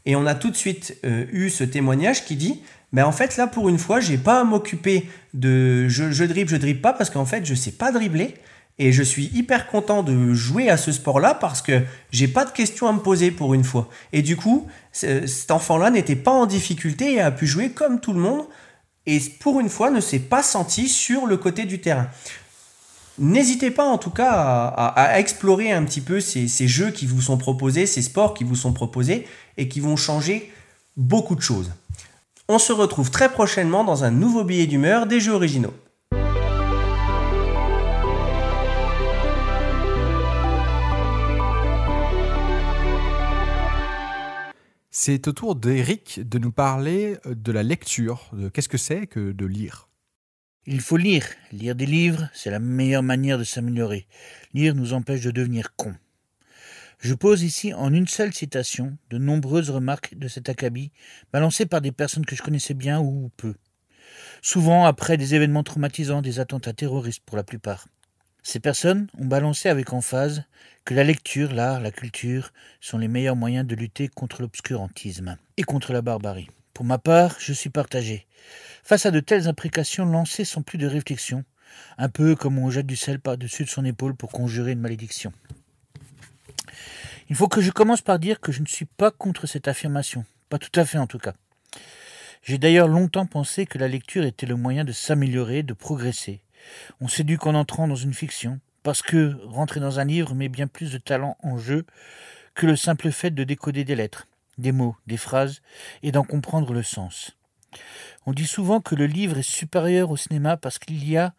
Et 0.06 0.14
on 0.14 0.26
a 0.26 0.34
tout 0.34 0.50
de 0.50 0.56
suite 0.56 0.96
euh, 1.04 1.24
eu 1.32 1.50
ce 1.50 1.64
témoignage 1.64 2.24
qui 2.24 2.36
dit 2.36 2.62
mais 2.92 3.02
en 3.02 3.12
fait 3.12 3.36
là 3.36 3.46
pour 3.46 3.68
une 3.68 3.78
fois 3.78 4.00
j'ai 4.00 4.18
pas 4.18 4.40
à 4.40 4.44
m'occuper 4.44 5.06
de 5.32 5.88
je, 5.88 6.10
je 6.10 6.24
dribble 6.24 6.50
je 6.50 6.56
dribble 6.56 6.80
pas 6.80 6.92
parce 6.92 7.08
qu'en 7.10 7.24
fait 7.24 7.44
je 7.44 7.54
sais 7.54 7.70
pas 7.70 7.92
dribbler 7.92 8.34
et 8.80 8.92
je 8.92 9.02
suis 9.02 9.30
hyper 9.34 9.66
content 9.66 10.02
de 10.02 10.32
jouer 10.32 10.70
à 10.70 10.78
ce 10.78 10.90
sport 10.90 11.20
là 11.20 11.34
parce 11.34 11.60
que 11.60 11.82
j'ai 12.10 12.26
pas 12.26 12.46
de 12.46 12.50
questions 12.50 12.88
à 12.88 12.92
me 12.92 12.98
poser 12.98 13.30
pour 13.30 13.52
une 13.52 13.62
fois 13.62 13.88
et 14.12 14.22
du 14.22 14.36
coup 14.36 14.66
cet 14.90 15.50
enfant 15.50 15.76
là 15.76 15.90
n'était 15.90 16.16
pas 16.16 16.32
en 16.32 16.46
difficulté 16.46 17.14
et 17.14 17.20
a 17.20 17.30
pu 17.30 17.46
jouer 17.46 17.70
comme 17.70 18.00
tout 18.00 18.14
le 18.14 18.20
monde 18.20 18.46
et 19.06 19.20
pour 19.38 19.60
une 19.60 19.68
fois 19.68 19.90
ne 19.90 20.00
s'est 20.00 20.18
pas 20.18 20.42
senti 20.42 20.88
sur 20.88 21.26
le 21.26 21.36
côté 21.36 21.66
du 21.66 21.80
terrain 21.80 22.08
N'hésitez 23.18 23.70
pas 23.70 23.84
en 23.84 23.98
tout 23.98 24.08
cas 24.08 24.30
à, 24.30 25.18
explorer 25.18 25.72
un 25.72 25.84
petit 25.84 26.00
peu 26.00 26.20
ces 26.20 26.68
jeux 26.68 26.90
qui 26.90 27.04
vous 27.04 27.20
sont 27.20 27.36
proposés, 27.36 27.84
ces 27.84 28.00
sports 28.00 28.32
qui 28.32 28.44
vous 28.44 28.56
sont 28.56 28.72
proposés 28.72 29.26
et 29.58 29.68
qui 29.68 29.80
vont 29.80 29.96
changer 29.96 30.50
beaucoup 30.96 31.34
de 31.36 31.42
choses. 31.42 31.70
On 32.48 32.58
se 32.58 32.72
retrouve 32.72 33.10
très 33.10 33.28
prochainement 33.28 33.84
dans 33.84 34.04
un 34.04 34.10
nouveau 34.10 34.42
billet 34.42 34.66
d'humeur 34.66 35.06
des 35.06 35.20
jeux 35.20 35.34
originaux. 35.34 35.74
C'est 45.02 45.28
au 45.28 45.32
tour 45.32 45.56
d'Eric 45.56 46.20
de 46.28 46.38
nous 46.38 46.52
parler 46.52 47.16
de 47.24 47.52
la 47.52 47.62
lecture, 47.62 48.30
qu'est-ce 48.52 48.68
que 48.68 48.76
c'est 48.76 49.06
que 49.06 49.32
de 49.32 49.46
lire? 49.46 49.88
Il 50.66 50.82
faut 50.82 50.98
lire. 50.98 51.24
Lire 51.52 51.74
des 51.74 51.86
livres, 51.86 52.28
c'est 52.34 52.50
la 52.50 52.58
meilleure 52.58 53.02
manière 53.02 53.38
de 53.38 53.44
s'améliorer. 53.44 54.06
Lire 54.52 54.74
nous 54.74 54.92
empêche 54.92 55.22
de 55.22 55.30
devenir 55.30 55.74
cons. 55.74 55.96
Je 56.98 57.14
pose 57.14 57.42
ici 57.42 57.72
en 57.72 57.94
une 57.94 58.08
seule 58.08 58.34
citation 58.34 58.98
de 59.08 59.16
nombreuses 59.16 59.70
remarques 59.70 60.18
de 60.18 60.28
cet 60.28 60.50
acabit, 60.50 60.92
balancées 61.32 61.64
par 61.64 61.80
des 61.80 61.92
personnes 61.92 62.26
que 62.26 62.36
je 62.36 62.42
connaissais 62.42 62.74
bien 62.74 63.00
ou 63.00 63.30
peu. 63.38 63.54
Souvent 64.42 64.84
après 64.84 65.16
des 65.16 65.34
événements 65.34 65.62
traumatisants, 65.62 66.20
des 66.20 66.40
attentats 66.40 66.74
terroristes 66.74 67.22
pour 67.24 67.38
la 67.38 67.44
plupart. 67.44 67.88
Ces 68.42 68.60
personnes 68.60 69.08
ont 69.18 69.26
balancé 69.26 69.68
avec 69.68 69.92
emphase 69.92 70.44
que 70.84 70.94
la 70.94 71.04
lecture, 71.04 71.52
l'art, 71.52 71.80
la 71.80 71.90
culture 71.90 72.52
sont 72.80 72.98
les 72.98 73.08
meilleurs 73.08 73.36
moyens 73.36 73.66
de 73.66 73.74
lutter 73.74 74.08
contre 74.08 74.42
l'obscurantisme 74.42 75.36
et 75.56 75.62
contre 75.62 75.92
la 75.92 76.02
barbarie. 76.02 76.48
Pour 76.72 76.84
ma 76.84 76.98
part, 76.98 77.36
je 77.38 77.52
suis 77.52 77.70
partagé. 77.70 78.26
Face 78.82 79.04
à 79.04 79.10
de 79.10 79.20
telles 79.20 79.48
imprécations 79.48 80.06
lancées 80.06 80.44
sans 80.44 80.62
plus 80.62 80.78
de 80.78 80.86
réflexion, 80.86 81.44
un 81.98 82.08
peu 82.08 82.34
comme 82.34 82.58
on 82.58 82.70
jette 82.70 82.86
du 82.86 82.96
sel 82.96 83.20
par-dessus 83.20 83.64
de 83.64 83.68
son 83.68 83.84
épaule 83.84 84.14
pour 84.14 84.32
conjurer 84.32 84.72
une 84.72 84.80
malédiction. 84.80 85.32
Il 87.28 87.36
faut 87.36 87.48
que 87.48 87.60
je 87.60 87.70
commence 87.70 88.00
par 88.00 88.18
dire 88.18 88.40
que 88.40 88.50
je 88.50 88.60
ne 88.60 88.66
suis 88.66 88.86
pas 88.86 89.10
contre 89.10 89.46
cette 89.46 89.68
affirmation. 89.68 90.24
Pas 90.48 90.58
tout 90.58 90.72
à 90.74 90.84
fait 90.84 90.98
en 90.98 91.06
tout 91.06 91.18
cas. 91.18 91.34
J'ai 92.42 92.58
d'ailleurs 92.58 92.88
longtemps 92.88 93.26
pensé 93.26 93.66
que 93.66 93.78
la 93.78 93.86
lecture 93.86 94.24
était 94.24 94.46
le 94.46 94.56
moyen 94.56 94.84
de 94.84 94.92
s'améliorer, 94.92 95.62
de 95.62 95.74
progresser. 95.74 96.40
On 97.00 97.08
s'éduque 97.08 97.46
en 97.46 97.54
entrant 97.54 97.88
dans 97.88 97.96
une 97.96 98.14
fiction, 98.14 98.60
parce 98.82 99.02
que 99.02 99.36
rentrer 99.46 99.80
dans 99.80 100.00
un 100.00 100.04
livre 100.04 100.34
met 100.34 100.48
bien 100.48 100.66
plus 100.66 100.92
de 100.92 100.98
talent 100.98 101.36
en 101.42 101.58
jeu 101.58 101.84
que 102.54 102.66
le 102.66 102.76
simple 102.76 103.10
fait 103.10 103.30
de 103.30 103.44
décoder 103.44 103.84
des 103.84 103.96
lettres, 103.96 104.26
des 104.58 104.72
mots, 104.72 104.96
des 105.06 105.16
phrases, 105.16 105.62
et 106.02 106.12
d'en 106.12 106.24
comprendre 106.24 106.72
le 106.72 106.82
sens. 106.82 107.36
On 108.26 108.32
dit 108.32 108.46
souvent 108.46 108.80
que 108.80 108.94
le 108.94 109.06
livre 109.06 109.38
est 109.38 109.48
supérieur 109.48 110.10
au 110.10 110.16
cinéma 110.16 110.56
parce 110.56 110.78
qu'il 110.78 111.08
y 111.08 111.16
a 111.16 111.34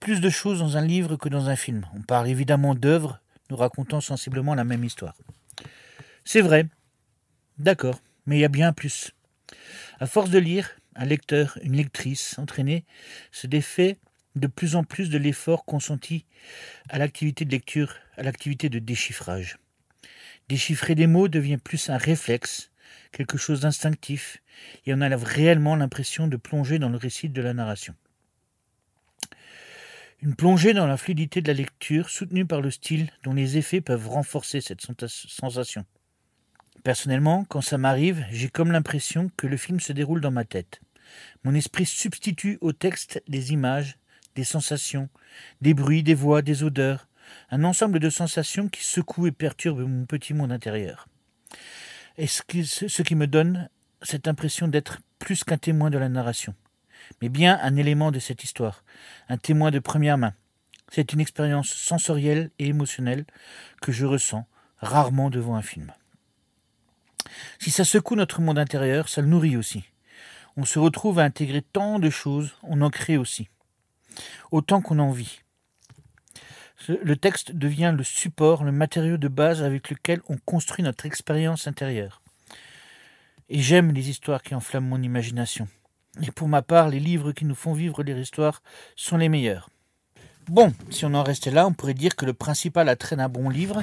plus 0.00 0.20
de 0.20 0.30
choses 0.30 0.60
dans 0.60 0.76
un 0.76 0.84
livre 0.84 1.16
que 1.16 1.28
dans 1.28 1.48
un 1.48 1.56
film. 1.56 1.86
On 1.94 2.02
parle 2.02 2.28
évidemment 2.28 2.74
d'œuvres 2.74 3.20
nous 3.50 3.56
racontant 3.56 4.00
sensiblement 4.00 4.54
la 4.54 4.64
même 4.64 4.84
histoire. 4.84 5.14
C'est 6.24 6.40
vrai. 6.40 6.66
D'accord, 7.58 8.00
mais 8.26 8.36
il 8.36 8.40
y 8.40 8.44
a 8.44 8.48
bien 8.48 8.72
plus. 8.72 9.12
À 10.00 10.06
force 10.06 10.30
de 10.30 10.38
lire, 10.38 10.70
un 10.96 11.04
lecteur, 11.04 11.58
une 11.62 11.76
lectrice 11.76 12.38
entraînée 12.38 12.84
se 13.30 13.46
défait 13.46 13.98
de 14.36 14.46
plus 14.46 14.76
en 14.76 14.84
plus 14.84 15.10
de 15.10 15.18
l'effort 15.18 15.64
consenti 15.64 16.24
à 16.88 16.98
l'activité 16.98 17.44
de 17.44 17.50
lecture, 17.50 17.94
à 18.16 18.22
l'activité 18.22 18.68
de 18.68 18.78
déchiffrage. 18.78 19.58
Déchiffrer 20.48 20.94
des 20.94 21.06
mots 21.06 21.28
devient 21.28 21.56
plus 21.56 21.90
un 21.90 21.96
réflexe, 21.96 22.70
quelque 23.12 23.38
chose 23.38 23.60
d'instinctif, 23.60 24.42
et 24.84 24.94
on 24.94 25.00
a 25.00 25.16
réellement 25.16 25.74
l'impression 25.74 26.28
de 26.28 26.36
plonger 26.36 26.78
dans 26.78 26.88
le 26.88 26.96
récit 26.96 27.28
de 27.28 27.42
la 27.42 27.54
narration. 27.54 27.94
Une 30.22 30.34
plongée 30.34 30.72
dans 30.72 30.86
la 30.86 30.96
fluidité 30.96 31.42
de 31.42 31.48
la 31.48 31.54
lecture, 31.54 32.08
soutenue 32.08 32.46
par 32.46 32.60
le 32.60 32.70
style 32.70 33.10
dont 33.22 33.34
les 33.34 33.58
effets 33.58 33.80
peuvent 33.80 34.08
renforcer 34.08 34.60
cette 34.60 34.80
sensation. 34.80 35.84
Personnellement, 36.84 37.44
quand 37.44 37.60
ça 37.60 37.78
m'arrive, 37.78 38.24
j'ai 38.30 38.48
comme 38.48 38.72
l'impression 38.72 39.30
que 39.36 39.46
le 39.46 39.56
film 39.56 39.80
se 39.80 39.92
déroule 39.92 40.20
dans 40.20 40.30
ma 40.30 40.44
tête. 40.44 40.80
Mon 41.44 41.54
esprit 41.54 41.86
substitue 41.86 42.58
au 42.60 42.72
texte 42.72 43.22
des 43.28 43.52
images, 43.52 43.98
des 44.36 44.44
sensations, 44.44 45.08
des 45.60 45.74
bruits, 45.74 46.04
des 46.04 46.14
voix, 46.14 46.42
des 46.42 46.62
odeurs, 46.62 47.08
un 47.50 47.64
ensemble 47.64 47.98
de 47.98 48.10
sensations 48.10 48.68
qui 48.68 48.84
secouent 48.84 49.26
et 49.26 49.32
perturbent 49.32 49.88
mon 49.88 50.06
petit 50.06 50.32
monde 50.32 50.52
intérieur. 50.52 51.08
Et 52.16 52.28
ce 52.28 52.42
qui 52.42 53.14
me 53.16 53.26
donne 53.26 53.68
cette 54.02 54.28
impression 54.28 54.68
d'être 54.68 54.98
plus 55.18 55.42
qu'un 55.42 55.58
témoin 55.58 55.90
de 55.90 55.98
la 55.98 56.08
narration 56.08 56.54
mais 57.20 57.28
bien 57.28 57.58
un 57.62 57.76
élément 57.76 58.10
de 58.10 58.18
cette 58.18 58.44
histoire, 58.44 58.84
un 59.28 59.36
témoin 59.36 59.70
de 59.70 59.78
première 59.78 60.18
main. 60.18 60.34
C'est 60.90 61.12
une 61.12 61.20
expérience 61.20 61.68
sensorielle 61.68 62.50
et 62.58 62.66
émotionnelle 62.66 63.24
que 63.82 63.92
je 63.92 64.06
ressens 64.06 64.46
rarement 64.78 65.30
devant 65.30 65.56
un 65.56 65.62
film. 65.62 65.92
Si 67.58 67.70
ça 67.70 67.84
secoue 67.84 68.14
notre 68.14 68.40
monde 68.40 68.58
intérieur, 68.58 69.08
ça 69.08 69.20
le 69.20 69.26
nourrit 69.26 69.56
aussi. 69.56 69.84
On 70.56 70.64
se 70.64 70.78
retrouve 70.78 71.18
à 71.18 71.24
intégrer 71.24 71.62
tant 71.62 71.98
de 71.98 72.08
choses, 72.08 72.54
on 72.62 72.80
en 72.82 72.90
crée 72.90 73.16
aussi, 73.16 73.48
autant 74.50 74.80
qu'on 74.80 74.98
en 74.98 75.10
vit. 75.10 75.40
Le 76.88 77.16
texte 77.16 77.52
devient 77.52 77.94
le 77.96 78.04
support, 78.04 78.62
le 78.62 78.72
matériau 78.72 79.16
de 79.16 79.28
base 79.28 79.62
avec 79.62 79.90
lequel 79.90 80.20
on 80.28 80.36
construit 80.36 80.84
notre 80.84 81.06
expérience 81.06 81.66
intérieure. 81.66 82.22
Et 83.48 83.60
j'aime 83.60 83.92
les 83.92 84.10
histoires 84.10 84.42
qui 84.42 84.54
enflamment 84.54 84.88
mon 84.88 85.02
imagination. 85.02 85.68
Et 86.22 86.30
pour 86.30 86.48
ma 86.48 86.62
part, 86.62 86.88
les 86.88 87.00
livres 87.00 87.32
qui 87.32 87.44
nous 87.44 87.54
font 87.54 87.72
vivre 87.72 88.02
les 88.02 88.20
histoires 88.20 88.62
sont 88.94 89.16
les 89.16 89.28
meilleurs. 89.28 89.70
Bon, 90.48 90.72
si 90.90 91.04
on 91.04 91.14
en 91.14 91.22
restait 91.22 91.50
là, 91.50 91.66
on 91.66 91.72
pourrait 91.72 91.94
dire 91.94 92.14
que 92.14 92.24
le 92.24 92.32
principal 92.32 92.88
attrait 92.88 93.16
d'un 93.16 93.28
bon 93.28 93.48
livre, 93.48 93.82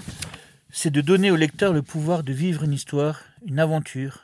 c'est 0.71 0.91
de 0.91 1.01
donner 1.01 1.29
au 1.29 1.35
lecteur 1.35 1.73
le 1.73 1.81
pouvoir 1.81 2.23
de 2.23 2.33
vivre 2.33 2.63
une 2.63 2.73
histoire, 2.73 3.21
une 3.45 3.59
aventure, 3.59 4.23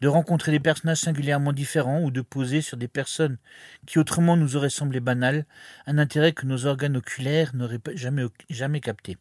de 0.00 0.08
rencontrer 0.08 0.52
des 0.52 0.60
personnages 0.60 0.98
singulièrement 0.98 1.52
différents 1.52 2.00
ou 2.02 2.10
de 2.10 2.20
poser 2.20 2.62
sur 2.62 2.76
des 2.76 2.88
personnes 2.88 3.38
qui 3.86 3.98
autrement 3.98 4.36
nous 4.36 4.56
auraient 4.56 4.70
semblé 4.70 5.00
banales 5.00 5.44
un 5.86 5.98
intérêt 5.98 6.32
que 6.32 6.46
nos 6.46 6.66
organes 6.66 6.96
oculaires 6.96 7.54
n'auraient 7.54 7.80
jamais, 8.48 8.80
capté. 8.80 9.18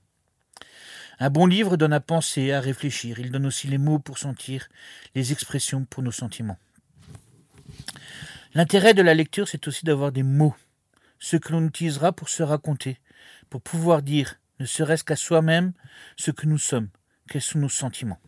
Un 1.19 1.29
bon 1.29 1.45
livre 1.45 1.75
donne 1.75 1.93
à 1.93 1.99
penser, 1.99 2.53
à 2.53 2.61
réfléchir, 2.61 3.19
il 3.19 3.31
donne 3.31 3.45
aussi 3.45 3.67
les 3.67 3.77
mots 3.77 3.99
pour 3.99 4.17
sentir, 4.17 4.69
les 5.15 5.33
expressions 5.33 5.83
pour 5.83 6.01
nos 6.01 6.11
sentiments. 6.11 6.57
L'intérêt 8.53 8.93
de 8.93 9.01
la 9.01 9.13
lecture, 9.13 9.47
c'est 9.47 9.67
aussi 9.67 9.85
d'avoir 9.85 10.11
des 10.11 10.23
mots, 10.23 10.55
ce 11.19 11.35
que 11.35 11.51
l'on 11.51 11.67
utilisera 11.67 12.13
pour 12.13 12.29
se 12.29 12.41
raconter, 12.41 12.99
pour 13.49 13.61
pouvoir 13.61 14.01
dire, 14.01 14.39
ne 14.59 14.65
serait-ce 14.65 15.03
qu'à 15.03 15.17
soi-même, 15.17 15.73
ce 16.15 16.31
que 16.31 16.47
nous 16.47 16.57
sommes, 16.57 16.89
quels 17.29 17.41
sont 17.41 17.59
nos 17.59 17.69
sentiments. 17.69 18.19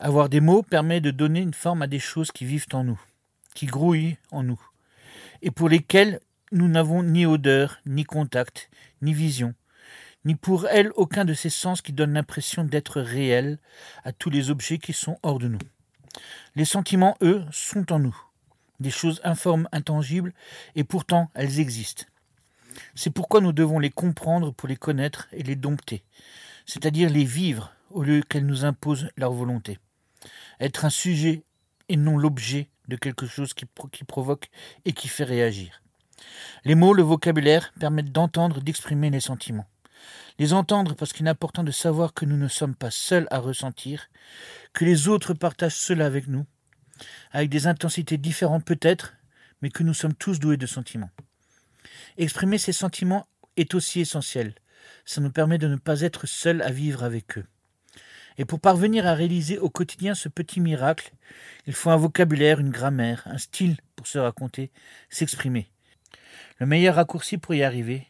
Avoir 0.00 0.28
des 0.28 0.40
mots 0.40 0.62
permet 0.62 1.00
de 1.00 1.12
donner 1.12 1.40
une 1.40 1.54
forme 1.54 1.82
à 1.82 1.86
des 1.86 2.00
choses 2.00 2.32
qui 2.32 2.44
vivent 2.44 2.66
en 2.72 2.82
nous, 2.82 3.00
qui 3.54 3.66
grouillent 3.66 4.16
en 4.32 4.42
nous, 4.42 4.60
et 5.40 5.52
pour 5.52 5.68
lesquelles 5.68 6.20
nous 6.50 6.66
n'avons 6.68 7.04
ni 7.04 7.26
odeur, 7.26 7.78
ni 7.86 8.04
contact, 8.04 8.70
ni 9.02 9.12
vision, 9.12 9.54
ni 10.24 10.34
pour 10.34 10.66
elles 10.66 10.90
aucun 10.96 11.24
de 11.24 11.34
ces 11.34 11.50
sens 11.50 11.80
qui 11.80 11.92
donnent 11.92 12.14
l'impression 12.14 12.64
d'être 12.64 13.00
réels 13.00 13.58
à 14.02 14.12
tous 14.12 14.30
les 14.30 14.50
objets 14.50 14.78
qui 14.78 14.92
sont 14.92 15.18
hors 15.22 15.38
de 15.38 15.48
nous. 15.48 15.60
Les 16.56 16.64
sentiments, 16.64 17.16
eux, 17.22 17.44
sont 17.52 17.92
en 17.92 18.00
nous, 18.00 18.16
des 18.80 18.90
choses 18.90 19.20
informes, 19.22 19.68
intangibles, 19.70 20.32
et 20.74 20.82
pourtant 20.82 21.30
elles 21.34 21.60
existent. 21.60 22.04
C'est 22.96 23.10
pourquoi 23.10 23.40
nous 23.40 23.52
devons 23.52 23.78
les 23.78 23.90
comprendre 23.90 24.52
pour 24.52 24.68
les 24.68 24.76
connaître 24.76 25.28
et 25.32 25.44
les 25.44 25.56
dompter, 25.56 26.02
c'est-à-dire 26.66 27.10
les 27.10 27.24
vivre 27.24 27.73
au 27.94 28.02
lieu 28.02 28.22
qu'elles 28.22 28.46
nous 28.46 28.64
imposent 28.64 29.08
leur 29.16 29.32
volonté 29.32 29.78
être 30.60 30.84
un 30.84 30.90
sujet 30.90 31.44
et 31.88 31.96
non 31.96 32.16
l'objet 32.16 32.68
de 32.88 32.96
quelque 32.96 33.26
chose 33.26 33.54
qui, 33.54 33.66
provoque 34.04 34.50
et 34.84 34.92
qui 34.92 35.08
fait 35.08 35.24
réagir. 35.24 35.82
Les 36.64 36.74
mots, 36.74 36.94
le 36.94 37.02
vocabulaire 37.02 37.72
permettent 37.78 38.12
d'entendre, 38.12 38.60
d'exprimer 38.60 39.10
les 39.10 39.20
sentiments. 39.20 39.66
Les 40.38 40.52
entendre 40.52 40.94
parce 40.94 41.12
qu'il 41.12 41.26
est 41.26 41.30
important 41.30 41.64
de 41.64 41.70
savoir 41.70 42.12
que 42.12 42.24
nous 42.24 42.36
ne 42.36 42.48
sommes 42.48 42.74
pas 42.74 42.90
seuls 42.90 43.26
à 43.30 43.38
ressentir, 43.38 44.08
que 44.72 44.84
les 44.84 45.08
autres 45.08 45.34
partagent 45.34 45.76
cela 45.76 46.06
avec 46.06 46.26
nous, 46.26 46.44
avec 47.32 47.48
des 47.48 47.66
intensités 47.66 48.18
différentes 48.18 48.64
peut-être, 48.64 49.14
mais 49.62 49.70
que 49.70 49.82
nous 49.82 49.94
sommes 49.94 50.14
tous 50.14 50.40
doués 50.40 50.56
de 50.56 50.66
sentiments. 50.66 51.10
Exprimer 52.18 52.58
ces 52.58 52.72
sentiments 52.72 53.26
est 53.56 53.74
aussi 53.74 54.00
essentiel. 54.00 54.54
Ça 55.06 55.20
nous 55.20 55.30
permet 55.30 55.58
de 55.58 55.68
ne 55.68 55.76
pas 55.76 56.02
être 56.02 56.26
seuls 56.26 56.62
à 56.62 56.70
vivre 56.70 57.02
avec 57.02 57.38
eux. 57.38 57.46
Et 58.36 58.44
pour 58.44 58.60
parvenir 58.60 59.06
à 59.06 59.14
réaliser 59.14 59.58
au 59.58 59.70
quotidien 59.70 60.14
ce 60.14 60.28
petit 60.28 60.60
miracle, 60.60 61.12
il 61.66 61.72
faut 61.72 61.90
un 61.90 61.96
vocabulaire, 61.96 62.60
une 62.60 62.70
grammaire, 62.70 63.22
un 63.26 63.38
style 63.38 63.76
pour 63.94 64.06
se 64.06 64.18
raconter, 64.18 64.70
s'exprimer. 65.08 65.68
Le 66.58 66.66
meilleur 66.66 66.96
raccourci 66.96 67.38
pour 67.38 67.54
y 67.54 67.62
arriver 67.62 68.06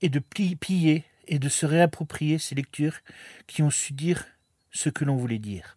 est 0.00 0.08
de 0.08 0.18
piller 0.18 1.04
et 1.28 1.38
de 1.38 1.48
se 1.48 1.66
réapproprier 1.66 2.38
ces 2.38 2.54
lectures 2.54 2.98
qui 3.46 3.62
ont 3.62 3.70
su 3.70 3.92
dire 3.92 4.26
ce 4.72 4.88
que 4.88 5.04
l'on 5.04 5.16
voulait 5.16 5.38
dire. 5.38 5.76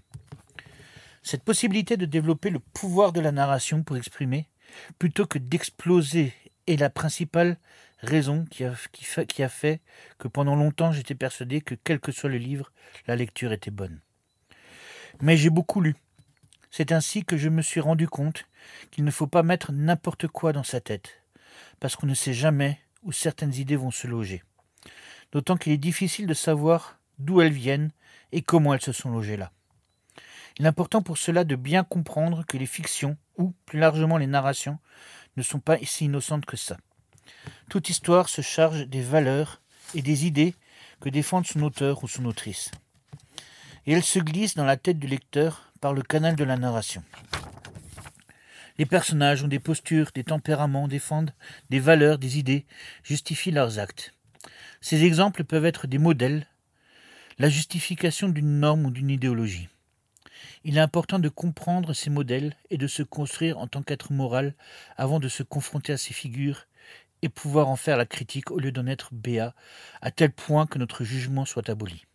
Cette 1.22 1.44
possibilité 1.44 1.98
de 1.98 2.06
développer 2.06 2.50
le 2.50 2.60
pouvoir 2.60 3.12
de 3.12 3.22
la 3.22 3.32
narration 3.32 3.84
pour 3.84 3.98
exprimer, 3.98 4.48
plutôt 5.00 5.26
que 5.26 5.40
d'exploser, 5.40 6.34
est 6.68 6.78
la 6.78 6.90
principale 6.90 7.58
raison 8.06 8.46
qui 8.46 8.64
a, 8.64 9.50
fait 9.50 9.82
que 10.18 10.28
pendant 10.28 10.56
longtemps 10.56 10.92
j'étais 10.92 11.16
persuadé 11.16 11.62
que 11.62 11.76
quel 11.76 12.00
que 12.00 12.12
soit 12.12 12.30
le 12.30 12.38
livre, 12.38 12.72
la 13.08 13.16
lecture 13.16 13.52
était 13.52 13.72
bonne. 13.72 14.02
Mais 15.22 15.38
j'ai 15.38 15.50
beaucoup 15.50 15.82
lu. 15.82 15.96
C'est 16.72 16.92
ainsi 16.92 17.24
que 17.24 17.38
je 17.38 17.50
me 17.50 17.62
suis 17.62 17.80
rendu 17.80 18.08
compte 18.08 18.46
qu'il 18.92 19.06
ne 19.06 19.12
faut 19.12 19.28
pas 19.28 19.44
mettre 19.44 19.72
n'importe 19.72 20.28
quoi 20.28 20.52
dans 20.52 20.64
sa 20.64 20.82
tête, 20.82 21.22
parce 21.80 21.96
qu'on 21.96 22.08
ne 22.08 22.14
sait 22.14 22.34
jamais 22.34 22.80
où 23.04 23.12
certaines 23.12 23.54
idées 23.54 23.76
vont 23.76 23.92
se 23.92 24.08
loger. 24.08 24.44
D'autant 25.32 25.58
qu'il 25.58 25.72
est 25.72 25.78
difficile 25.78 26.28
de 26.28 26.34
savoir 26.34 27.00
d'où 27.20 27.42
elles 27.42 27.54
viennent 27.54 27.92
et 28.32 28.42
comment 28.42 28.74
elles 28.74 28.82
se 28.82 28.92
sont 28.92 29.10
logées 29.10 29.38
là. 29.38 29.52
Il 30.58 30.66
est 30.66 30.70
important 30.70 31.02
pour 31.02 31.18
cela 31.18 31.44
de 31.44 31.56
bien 31.56 31.84
comprendre 31.84 32.46
que 32.46 32.58
les 32.58 32.66
fictions, 32.66 33.18
ou 33.38 33.54
plus 33.66 33.80
largement 33.80 34.18
les 34.18 34.28
narrations, 34.28 34.80
ne 35.38 35.44
sont 35.44 35.60
pas 35.60 35.78
si 35.84 36.06
innocentes 36.06 36.46
que 36.46 36.58
ça. 36.58 36.78
Toute 37.70 37.90
histoire 37.90 38.30
se 38.30 38.42
charge 38.42 38.88
des 38.88 39.02
valeurs 39.02 39.62
et 39.94 40.02
des 40.02 40.26
idées 40.26 40.56
que 41.00 41.10
défendent 41.10 41.48
son 41.48 41.62
auteur 41.62 42.04
ou 42.04 42.08
son 42.08 42.26
autrice. 42.26 42.72
Et 43.86 43.94
elle 43.94 44.04
se 44.04 44.20
glisse 44.20 44.56
dans 44.56 44.66
la 44.66 44.78
tête 44.78 45.00
du 45.00 45.08
lecteur 45.08 45.72
par 45.82 45.94
le 45.94 46.02
canal 46.02 46.36
de 46.36 46.44
la 46.44 46.58
narration. 46.58 47.04
Les 48.78 48.86
personnages 48.86 49.44
ont 49.44 49.48
des 49.48 49.60
postures, 49.60 50.12
des 50.14 50.24
tempéraments, 50.24 50.88
défendent 50.88 51.34
des 51.70 51.80
valeurs, 51.80 52.18
des 52.18 52.38
idées, 52.38 52.66
justifient 53.04 53.52
leurs 53.52 53.80
actes. 53.80 54.14
Ces 54.82 55.04
exemples 55.04 55.44
peuvent 55.44 55.66
être 55.66 55.88
des 55.88 55.98
modèles, 55.98 56.48
la 57.40 57.50
justification 57.50 58.30
d'une 58.30 58.60
norme 58.60 58.86
ou 58.86 58.92
d'une 58.92 59.10
idéologie. 59.10 59.70
Il 60.64 60.78
est 60.78 60.82
important 60.82 61.20
de 61.20 61.30
comprendre 61.30 61.94
ces 61.94 62.10
modèles 62.10 62.56
et 62.70 62.78
de 62.78 62.88
se 62.88 63.04
construire 63.04 63.58
en 63.60 63.68
tant 63.68 63.84
qu'être 63.84 64.12
moral 64.12 64.56
avant 64.98 65.20
de 65.20 65.30
se 65.30 65.44
confronter 65.44 65.94
à 65.94 65.98
ces 65.98 66.14
figures 66.14 66.66
pouvoir 67.30 67.68
en 67.68 67.76
faire 67.76 67.98
la 67.98 68.06
critique 68.06 68.52
au 68.52 68.60
lieu 68.60 68.72
d'en 68.72 68.88
être 68.88 69.14
béat, 69.14 69.54
à 70.02 70.12
tel 70.12 70.32
point 70.32 70.66
que 70.66 70.80
notre 70.80 71.04
jugement 71.04 71.46
soit 71.46 71.70
aboli. 71.70 72.06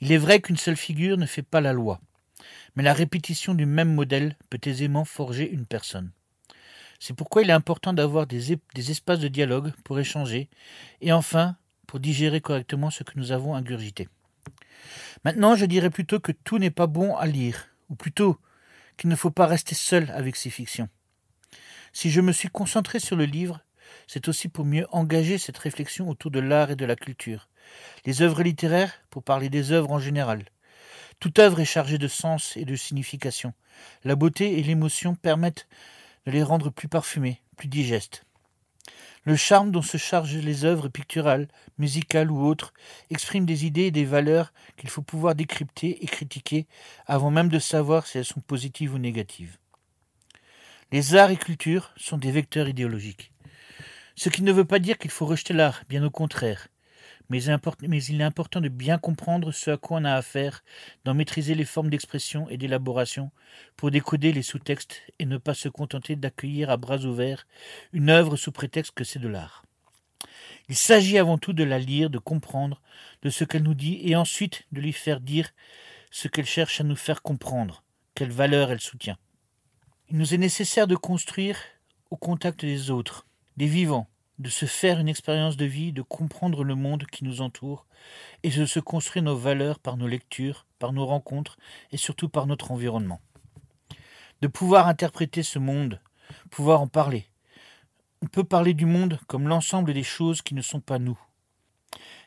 Il 0.00 0.12
est 0.12 0.18
vrai 0.18 0.40
qu'une 0.40 0.56
seule 0.56 0.76
figure 0.76 1.16
ne 1.16 1.26
fait 1.26 1.42
pas 1.42 1.60
la 1.60 1.72
loi, 1.72 2.00
mais 2.76 2.82
la 2.82 2.94
répétition 2.94 3.54
du 3.54 3.66
même 3.66 3.92
modèle 3.92 4.36
peut 4.50 4.60
aisément 4.64 5.04
forger 5.04 5.50
une 5.50 5.66
personne. 5.66 6.12
C'est 7.00 7.14
pourquoi 7.14 7.42
il 7.42 7.50
est 7.50 7.54
important 7.54 7.92
d'avoir 7.92 8.26
des, 8.26 8.58
des, 8.74 8.90
espaces 8.90 9.20
de 9.20 9.28
dialogue 9.28 9.72
pour 9.84 9.98
échanger, 9.98 10.48
et 11.00 11.12
enfin 11.12 11.56
pour 11.86 12.00
digérer 12.00 12.40
correctement 12.40 12.90
ce 12.90 13.02
que 13.02 13.12
nous 13.16 13.32
avons 13.32 13.54
ingurgité. 13.54 14.08
Maintenant, 15.24 15.54
je 15.54 15.64
dirais 15.64 15.90
plutôt 15.90 16.20
que 16.20 16.32
tout 16.32 16.58
n'est 16.58 16.70
pas 16.70 16.86
bon 16.86 17.16
à 17.16 17.26
lire, 17.26 17.68
ou 17.88 17.94
plutôt 17.94 18.38
qu'il 18.96 19.08
ne 19.10 19.16
faut 19.16 19.30
pas 19.30 19.46
rester 19.46 19.74
seul 19.74 20.10
avec 20.10 20.36
ces 20.36 20.50
fictions. 20.50 20.88
Si 21.92 22.10
je 22.10 22.20
me 22.20 22.32
suis 22.32 22.48
concentré 22.48 23.00
sur 23.00 23.16
le 23.16 23.24
livre, 23.24 23.60
c'est 24.06 24.28
aussi 24.28 24.48
pour 24.48 24.64
mieux 24.64 24.86
engager 24.90 25.38
cette 25.38 25.58
réflexion 25.58 26.08
autour 26.08 26.30
de 26.30 26.40
l'art 26.40 26.70
et 26.70 26.76
de 26.76 26.84
la 26.84 26.96
culture. 26.96 27.48
Les 28.06 28.22
œuvres 28.22 28.42
littéraires, 28.42 29.00
pour 29.10 29.22
parler 29.22 29.48
des 29.48 29.72
œuvres 29.72 29.92
en 29.92 29.98
général. 29.98 30.44
Toute 31.20 31.38
œuvre 31.38 31.60
est 31.60 31.64
chargée 31.64 31.98
de 31.98 32.08
sens 32.08 32.56
et 32.56 32.64
de 32.64 32.76
signification. 32.76 33.52
La 34.04 34.14
beauté 34.14 34.58
et 34.58 34.62
l'émotion 34.62 35.14
permettent 35.14 35.66
de 36.26 36.32
les 36.32 36.42
rendre 36.42 36.70
plus 36.70 36.88
parfumées, 36.88 37.42
plus 37.56 37.68
digestes. 37.68 38.24
Le 39.24 39.36
charme 39.36 39.72
dont 39.72 39.82
se 39.82 39.96
chargent 39.96 40.36
les 40.36 40.64
œuvres 40.64 40.88
picturales, 40.88 41.48
musicales 41.76 42.30
ou 42.30 42.46
autres 42.46 42.72
exprime 43.10 43.44
des 43.44 43.66
idées 43.66 43.86
et 43.86 43.90
des 43.90 44.04
valeurs 44.04 44.52
qu'il 44.76 44.88
faut 44.88 45.02
pouvoir 45.02 45.34
décrypter 45.34 46.02
et 46.02 46.06
critiquer 46.06 46.66
avant 47.06 47.30
même 47.30 47.48
de 47.48 47.58
savoir 47.58 48.06
si 48.06 48.18
elles 48.18 48.24
sont 48.24 48.40
positives 48.40 48.94
ou 48.94 48.98
négatives. 48.98 49.58
Les 50.92 51.16
arts 51.16 51.30
et 51.30 51.36
cultures 51.36 51.92
sont 51.96 52.16
des 52.16 52.30
vecteurs 52.30 52.68
idéologiques. 52.68 53.32
Ce 54.20 54.30
qui 54.30 54.42
ne 54.42 54.50
veut 54.50 54.64
pas 54.64 54.80
dire 54.80 54.98
qu'il 54.98 55.12
faut 55.12 55.26
rejeter 55.26 55.54
l'art, 55.54 55.84
bien 55.88 56.02
au 56.02 56.10
contraire. 56.10 56.66
Mais 57.28 57.40
il 57.40 58.20
est 58.20 58.24
important 58.24 58.60
de 58.60 58.68
bien 58.68 58.98
comprendre 58.98 59.52
ce 59.52 59.70
à 59.70 59.76
quoi 59.76 60.00
on 60.00 60.04
a 60.04 60.14
affaire, 60.14 60.64
d'en 61.04 61.14
maîtriser 61.14 61.54
les 61.54 61.64
formes 61.64 61.88
d'expression 61.88 62.48
et 62.48 62.56
d'élaboration, 62.56 63.30
pour 63.76 63.92
décoder 63.92 64.32
les 64.32 64.42
sous-textes 64.42 65.02
et 65.20 65.24
ne 65.24 65.38
pas 65.38 65.54
se 65.54 65.68
contenter 65.68 66.16
d'accueillir 66.16 66.68
à 66.68 66.76
bras 66.76 66.98
ouverts 67.04 67.46
une 67.92 68.10
œuvre 68.10 68.34
sous 68.34 68.50
prétexte 68.50 68.90
que 68.92 69.04
c'est 69.04 69.20
de 69.20 69.28
l'art. 69.28 69.62
Il 70.68 70.74
s'agit 70.74 71.16
avant 71.16 71.38
tout 71.38 71.52
de 71.52 71.62
la 71.62 71.78
lire, 71.78 72.10
de 72.10 72.18
comprendre, 72.18 72.82
de 73.22 73.30
ce 73.30 73.44
qu'elle 73.44 73.62
nous 73.62 73.74
dit, 73.74 74.00
et 74.02 74.16
ensuite 74.16 74.66
de 74.72 74.80
lui 74.80 74.92
faire 74.92 75.20
dire 75.20 75.50
ce 76.10 76.26
qu'elle 76.26 76.44
cherche 76.44 76.80
à 76.80 76.84
nous 76.84 76.96
faire 76.96 77.22
comprendre, 77.22 77.84
quelle 78.16 78.32
valeur 78.32 78.72
elle 78.72 78.80
soutient. 78.80 79.16
Il 80.10 80.18
nous 80.18 80.34
est 80.34 80.38
nécessaire 80.38 80.88
de 80.88 80.96
construire 80.96 81.56
au 82.10 82.16
contact 82.16 82.64
des 82.64 82.90
autres, 82.90 83.26
des 83.58 83.66
vivants, 83.66 84.08
de 84.38 84.48
se 84.48 84.66
faire 84.66 85.00
une 85.00 85.08
expérience 85.08 85.56
de 85.56 85.64
vie, 85.64 85.92
de 85.92 86.02
comprendre 86.02 86.62
le 86.62 86.76
monde 86.76 87.04
qui 87.06 87.24
nous 87.24 87.40
entoure, 87.40 87.86
et 88.44 88.50
de 88.50 88.66
se 88.66 88.78
construire 88.78 89.24
nos 89.24 89.36
valeurs 89.36 89.80
par 89.80 89.96
nos 89.96 90.06
lectures, 90.06 90.64
par 90.78 90.92
nos 90.92 91.04
rencontres, 91.04 91.58
et 91.90 91.96
surtout 91.96 92.28
par 92.28 92.46
notre 92.46 92.70
environnement. 92.70 93.20
de 94.40 94.46
pouvoir 94.46 94.86
interpréter 94.86 95.42
ce 95.42 95.58
monde, 95.58 96.00
pouvoir 96.50 96.80
en 96.80 96.86
parler. 96.86 97.26
On 98.22 98.26
peut 98.26 98.44
parler 98.44 98.72
du 98.72 98.86
monde 98.86 99.18
comme 99.26 99.48
l'ensemble 99.48 99.92
des 99.92 100.04
choses 100.04 100.42
qui 100.42 100.54
ne 100.54 100.62
sont 100.62 100.80
pas 100.80 101.00
nous. 101.00 101.18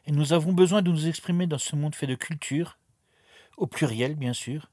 Et 0.06 0.12
nous 0.12 0.34
avons 0.34 0.52
besoin 0.52 0.82
de 0.82 0.92
nous 0.92 1.08
exprimer 1.08 1.48
dans 1.48 1.58
ce 1.58 1.78
monde 1.78 1.96
fait 1.96 2.08
de 2.08 2.16
culture, 2.16 2.78
au 3.56 3.66
pluriel 3.68 4.16
bien 4.16 4.34
sûr, 4.34 4.70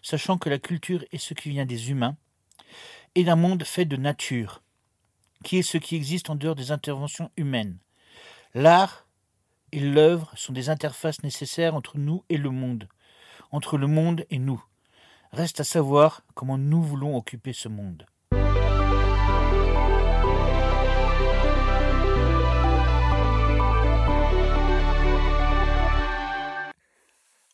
sachant 0.00 0.38
que 0.38 0.48
la 0.48 0.58
culture 0.58 1.04
est 1.12 1.18
ce 1.18 1.34
qui 1.34 1.50
vient 1.50 1.66
des 1.66 1.90
humains, 1.90 2.16
et 3.14 3.24
d'un 3.24 3.36
monde 3.36 3.64
fait 3.64 3.84
de 3.84 3.98
nature, 3.98 4.62
qui 5.44 5.58
est 5.58 5.62
ce 5.62 5.78
qui 5.78 5.96
existe 5.96 6.30
en 6.30 6.34
dehors 6.34 6.54
des 6.54 6.70
interventions 6.70 7.30
humaines. 7.36 7.78
L'art 8.54 9.06
et 9.72 9.80
l'œuvre 9.80 10.32
sont 10.36 10.52
des 10.52 10.68
interfaces 10.68 11.22
nécessaires 11.22 11.74
entre 11.74 11.98
nous 11.98 12.24
et 12.28 12.36
le 12.36 12.50
monde, 12.50 12.88
entre 13.50 13.78
le 13.78 13.86
monde 13.86 14.24
et 14.30 14.38
nous. 14.38 14.62
Reste 15.32 15.60
à 15.60 15.64
savoir 15.64 16.22
comment 16.34 16.58
nous 16.58 16.82
voulons 16.82 17.16
occuper 17.16 17.52
ce 17.52 17.68
monde. 17.68 18.06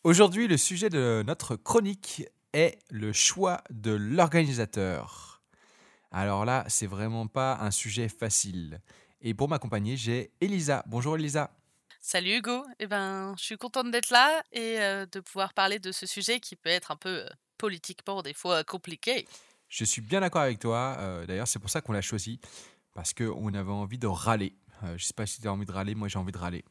Aujourd'hui, 0.03 0.47
le 0.47 0.57
sujet 0.57 0.89
de 0.89 1.23
notre 1.27 1.55
chronique 1.55 2.23
est 2.53 2.79
le 2.89 3.11
choix 3.11 3.61
de 3.69 3.91
l'organisateur. 3.91 5.36
Alors 6.11 6.45
là, 6.45 6.63
c'est 6.67 6.87
vraiment 6.87 7.27
pas 7.27 7.57
un 7.61 7.71
sujet 7.71 8.09
facile. 8.09 8.81
Et 9.21 9.33
pour 9.33 9.49
m'accompagner, 9.49 9.97
j'ai 9.97 10.31
Elisa. 10.41 10.83
Bonjour 10.87 11.15
Elisa. 11.15 11.51
Salut 11.99 12.37
Hugo, 12.37 12.63
eh 12.79 12.87
ben, 12.87 13.35
je 13.37 13.43
suis 13.43 13.57
contente 13.57 13.91
d'être 13.91 14.11
là 14.11 14.41
et 14.53 14.79
euh, 14.79 15.05
de 15.05 15.19
pouvoir 15.19 15.53
parler 15.53 15.79
de 15.79 15.91
ce 15.91 16.05
sujet 16.05 16.39
qui 16.39 16.55
peut 16.55 16.69
être 16.69 16.91
un 16.91 16.95
peu 16.95 17.25
euh, 17.25 17.29
politiquement 17.57 18.21
des 18.21 18.33
fois 18.33 18.63
compliqué. 18.63 19.27
Je 19.67 19.83
suis 19.83 20.01
bien 20.01 20.21
d'accord 20.21 20.41
avec 20.43 20.59
toi. 20.59 20.95
euh, 20.99 21.25
D'ailleurs, 21.25 21.47
c'est 21.47 21.59
pour 21.59 21.69
ça 21.69 21.81
qu'on 21.81 21.91
l'a 21.91 22.01
choisi. 22.01 22.39
Parce 22.93 23.13
qu'on 23.13 23.53
avait 23.53 23.71
envie 23.71 23.97
de 23.97 24.07
râler. 24.07 24.55
Euh, 24.83 24.97
je 24.97 25.03
sais 25.05 25.13
pas 25.13 25.25
si 25.25 25.41
tu 25.41 25.47
as 25.47 25.51
envie 25.51 25.65
de 25.65 25.71
râler. 25.71 25.93
Moi, 25.95 26.07
j'ai 26.07 26.17
envie 26.19 26.31
de 26.31 26.37
râler. 26.37 26.63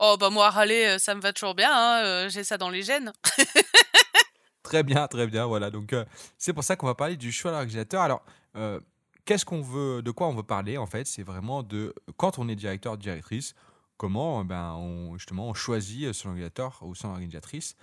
Oh 0.00 0.16
bah 0.18 0.28
moi 0.30 0.50
râler, 0.50 0.86
euh, 0.86 0.98
ça 0.98 1.14
me 1.14 1.20
va 1.20 1.32
toujours 1.32 1.54
bien, 1.54 1.70
hein, 1.72 2.04
euh, 2.04 2.28
j'ai 2.28 2.42
ça 2.42 2.58
dans 2.58 2.68
les 2.68 2.82
gènes. 2.82 3.12
Très 4.64 4.82
bien, 4.82 5.06
très 5.06 5.28
bien. 5.28 5.46
Voilà. 5.46 5.70
Donc, 5.70 5.92
euh, 5.92 6.04
c'est 6.36 6.52
pour 6.52 6.64
ça 6.64 6.74
qu'on 6.74 6.86
va 6.86 6.96
parler 6.96 7.16
du 7.16 7.30
choix 7.30 7.52
de 7.52 7.56
l'organisateur. 7.56 8.02
Alors, 8.02 8.24
euh, 8.56 8.80
qu'est-ce 9.24 9.44
qu'on 9.44 9.60
veut, 9.60 10.02
de 10.02 10.10
quoi 10.10 10.26
on 10.26 10.34
veut 10.34 10.42
parler 10.42 10.76
en 10.78 10.86
fait? 10.86 11.06
C'est 11.06 11.22
vraiment 11.22 11.62
de 11.62 11.94
quand 12.16 12.38
on 12.38 12.48
est 12.48 12.56
directeur, 12.56 12.96
directrice, 12.96 13.54
comment 13.96 14.40
euh, 14.40 14.44
ben, 14.44 14.72
on, 14.72 15.16
justement 15.16 15.48
on 15.48 15.54
choisit 15.54 16.12
son 16.12 16.28
organisateur 16.30 16.78
ou 16.82 16.94
son 16.94 17.08
organisatrice 17.08 17.76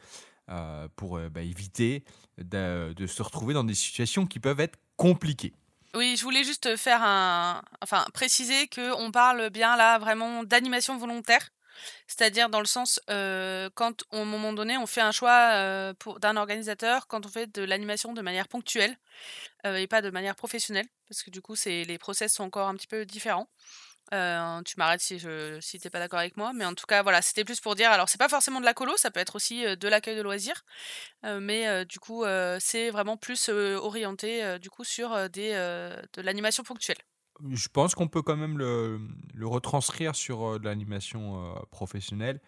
euh, 0.50 0.88
pour 0.96 1.18
euh, 1.18 1.30
ben, 1.30 1.48
éviter 1.48 2.04
de, 2.38 2.94
de 2.94 3.08
se 3.08 3.22
retrouver 3.24 3.54
dans 3.54 3.64
des 3.64 3.76
situations 3.76 4.26
qui 4.26 4.40
peuvent 4.40 4.60
être 4.60 4.78
compliquées. 4.98 5.54
Oui, 5.94 6.16
je 6.18 6.24
voulais 6.24 6.44
juste 6.44 6.78
faire 6.78 7.02
un, 7.04 7.62
enfin 7.82 8.06
préciser 8.14 8.68
que 8.68 8.94
on 8.96 9.12
parle 9.12 9.50
bien 9.50 9.76
là 9.76 10.00
vraiment 10.00 10.44
d'animation 10.44 10.98
volontaire, 10.98 11.50
c'est-à-dire 12.08 12.50
dans 12.50 12.60
le 12.60 12.66
sens 12.66 13.00
quand 13.08 14.04
au 14.12 14.26
moment 14.26 14.54
donné 14.54 14.78
on 14.78 14.86
fait 14.86 15.02
un 15.02 15.12
choix 15.12 15.94
d'un 16.20 16.38
organisateur, 16.38 17.08
quand 17.08 17.26
on 17.26 17.30
fait 17.30 17.48
de 17.48 17.64
l'animation 17.64 18.14
de 18.14 18.22
manière 18.22 18.48
ponctuelle 18.48 18.98
et 19.64 19.88
pas 19.88 20.01
de 20.01 20.10
manière 20.10 20.36
professionnelle, 20.36 20.88
parce 21.08 21.24
que 21.24 21.29
du 21.29 21.42
coup 21.42 21.55
c'est 21.55 21.84
les 21.84 21.98
process 21.98 22.34
sont 22.34 22.44
encore 22.44 22.68
un 22.68 22.75
petit 22.75 22.88
peu 22.88 23.05
différents. 23.05 23.50
Tu 24.12 24.74
m'arrêtes 24.77 25.01
si 25.01 25.20
je 25.20 25.60
si 25.62 25.79
t'es 25.79 25.90
pas 25.90 26.00
d'accord 26.00 26.20
avec 26.20 26.36
moi, 26.36 26.51
mais 26.53 26.66
en 26.66 26.74
tout 26.74 26.86
cas 26.86 27.01
voilà, 27.01 27.22
c'était 27.22 27.46
plus 27.46 27.62
pour 27.62 27.75
dire. 27.75 27.92
Alors 27.92 28.10
c'est 28.10 28.18
pas 28.18 28.27
forcément 28.29 28.60
de 28.60 28.66
la 28.66 28.74
colo, 28.74 28.98
ça 28.98 29.12
peut 29.12 29.20
être 29.22 29.36
aussi 29.36 29.64
de 29.64 29.88
l'accueil 29.88 30.18
de 30.18 30.22
loisirs, 30.22 30.66
mais 31.24 31.86
du 31.86 32.00
coup 32.00 32.25
c'est 32.60 32.90
vraiment 32.90 33.18
plus 33.18 33.50
orienté 33.50 34.60
du 34.60 34.70
coup 34.70 34.84
sur 34.84 35.12
de 35.29 36.22
l'animation 36.22 36.64
ponctuelle. 36.64 36.98
Je 37.50 37.68
pense 37.70 37.96
qu'on 37.96 38.08
peut 38.08 38.22
quand 38.22 38.38
même 38.38 38.58
le, 38.58 39.00
retranscrire 39.42 40.16
sur 40.16 40.44
euh, 40.44 40.60
de 40.60 40.66
l'animation 40.66 41.56
euh, 41.56 41.60
professionnelle. 41.72 42.40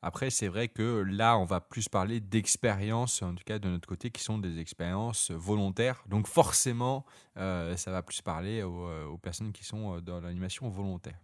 Après, 0.00 0.30
c'est 0.30 0.46
vrai 0.46 0.68
que 0.68 1.02
là, 1.08 1.36
on 1.38 1.44
va 1.44 1.60
plus 1.60 1.88
parler 1.88 2.20
d'expériences, 2.20 3.20
en 3.22 3.34
tout 3.34 3.42
cas 3.44 3.58
de 3.58 3.68
notre 3.68 3.88
côté, 3.88 4.10
qui 4.10 4.22
sont 4.22 4.38
des 4.38 4.60
expériences 4.60 5.32
volontaires. 5.32 6.04
Donc 6.06 6.28
forcément, 6.28 7.04
euh, 7.36 7.76
ça 7.76 7.90
va 7.90 8.02
plus 8.02 8.22
parler 8.22 8.62
aux, 8.62 8.86
euh, 8.86 9.16
personnes 9.20 9.52
qui 9.52 9.64
sont 9.64 9.96
euh, 9.96 10.00
dans 10.00 10.20
l'animation 10.20 10.68
volontaire. 10.68 11.18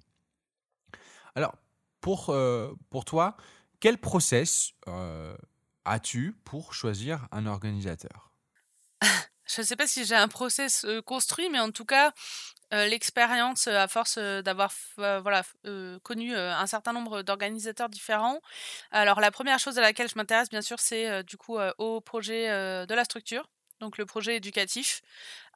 Alors, 1.37 1.55
pour, 2.01 2.31
euh, 2.31 2.75
pour 2.91 3.05
toi, 3.05 3.37
quel 3.79 3.99
process 3.99 4.73
euh, 4.89 5.37
as-tu 5.85 6.37
pour 6.45 6.75
choisir 6.75 7.29
un 7.31 7.47
organisateur? 7.47 8.33
Je 9.47 9.61
ne 9.61 9.67
sais 9.67 9.77
pas 9.77 9.87
si 9.87 10.05
j'ai 10.05 10.15
un 10.15 10.29
process 10.29 10.85
euh, 10.85 11.03
construit, 11.03 11.49
mais 11.51 11.61
en 11.61 11.71
tout 11.71 11.85
cas, 11.85 12.09
euh, 12.09 12.13
l'expérience, 12.89 13.67
euh, 13.69 13.77
à 13.79 13.89
force 13.89 14.17
euh, 14.19 14.43
d'avoir 14.43 14.73
euh, 14.99 15.21
voilà, 15.21 15.43
euh, 15.67 15.99
connu 16.03 16.35
euh, 16.35 16.53
un 16.55 16.67
certain 16.67 16.93
nombre 16.93 17.23
d'organisateurs 17.23 17.89
différents. 17.89 18.41
Alors, 18.91 19.21
la 19.21 19.31
première 19.31 19.59
chose 19.59 19.79
à 19.79 19.83
laquelle 19.83 20.09
je 20.09 20.15
m'intéresse, 20.17 20.49
bien 20.51 20.63
sûr, 20.63 20.79
c'est 20.81 21.09
euh, 21.11 21.23
du 21.23 21.37
coup 21.37 21.59
euh, 21.59 21.73
au 21.79 22.01
projet 22.01 22.51
euh, 22.51 22.87
de 22.87 22.95
la 22.95 23.05
structure, 23.05 23.49
donc 23.81 23.99
le 23.99 24.07
projet 24.07 24.37
éducatif. 24.37 25.03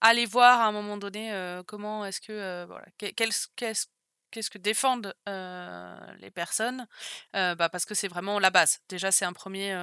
Aller 0.01 0.27
voir 0.27 0.61
à 0.61 0.67
un 0.67 0.73
moment 0.73 0.97
donné 0.99 1.33
euh, 1.33 1.63
comment 1.67 2.05
est-ce 2.07 2.21
que, 2.21 2.33
euh, 2.33 2.67
voilà, 2.69 2.87
que- 2.99 3.07
qu'est-ce 3.13 3.49
qu'est-ce- 3.57 3.87
qu'est-ce 4.31 4.51
que 4.51 4.59
défendent 4.59 5.15
les 5.27 6.31
personnes, 6.31 6.87
bah, 7.33 7.69
parce 7.71 7.85
que 7.85 7.95
c'est 7.95 8.09
vraiment 8.09 8.39
la 8.39 8.51
base. 8.51 8.81
Déjà, 8.89 9.11
c'est 9.11 9.25
un 9.25 9.33
premier, 9.33 9.77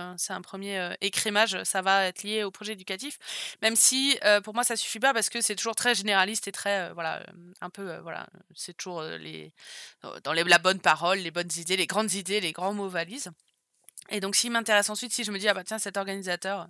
écrémage, 1.01 1.63
ça 1.63 1.81
va 1.81 2.05
être 2.05 2.23
lié 2.23 2.43
au 2.43 2.51
projet 2.51 2.73
éducatif. 2.73 3.17
Même 3.61 3.75
si 3.75 4.19
pour 4.43 4.53
moi 4.53 4.63
ça 4.63 4.75
suffit 4.75 4.99
pas 4.99 5.13
parce 5.13 5.29
que 5.29 5.41
c'est 5.41 5.55
toujours 5.55 5.75
très 5.75 5.95
généraliste 5.95 6.47
et 6.47 6.51
très 6.51 6.91
voilà 6.93 7.25
un 7.61 7.69
peu 7.69 7.97
voilà 7.99 8.27
c'est 8.55 8.75
toujours 8.75 9.03
dans 10.23 10.33
la 10.33 10.59
bonne 10.59 10.79
parole, 10.79 11.19
les 11.19 11.31
bonnes 11.31 11.51
idées, 11.57 11.77
les 11.77 11.87
grandes 11.87 12.13
idées, 12.13 12.39
les 12.39 12.51
grands 12.51 12.73
mots 12.73 12.89
valises. 12.89 13.31
Et 14.09 14.19
donc 14.19 14.35
s'il 14.35 14.51
m'intéresse 14.51 14.89
ensuite, 14.89 15.13
si 15.13 15.23
je 15.23 15.31
me 15.31 15.39
dis 15.39 15.47
ah 15.49 15.53
bah 15.53 15.63
tiens 15.63 15.79
cet 15.79 15.97
organisateur 15.97 16.67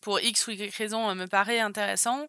pour 0.00 0.18
X 0.20 0.46
ou 0.48 0.50
Y 0.50 0.74
raison 0.76 1.08
euh, 1.10 1.14
me 1.14 1.26
paraît 1.26 1.60
intéressant, 1.60 2.26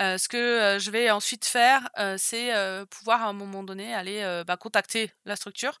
euh, 0.00 0.18
ce 0.18 0.28
que 0.28 0.36
euh, 0.36 0.78
je 0.80 0.90
vais 0.90 1.10
ensuite 1.10 1.44
faire, 1.44 1.88
c'est 2.18 2.52
pouvoir 2.90 3.22
à 3.22 3.26
un 3.26 3.32
moment 3.32 3.62
donné 3.62 3.94
aller 3.94 4.42
bah, 4.46 4.56
contacter 4.56 5.12
la 5.24 5.36
structure 5.36 5.80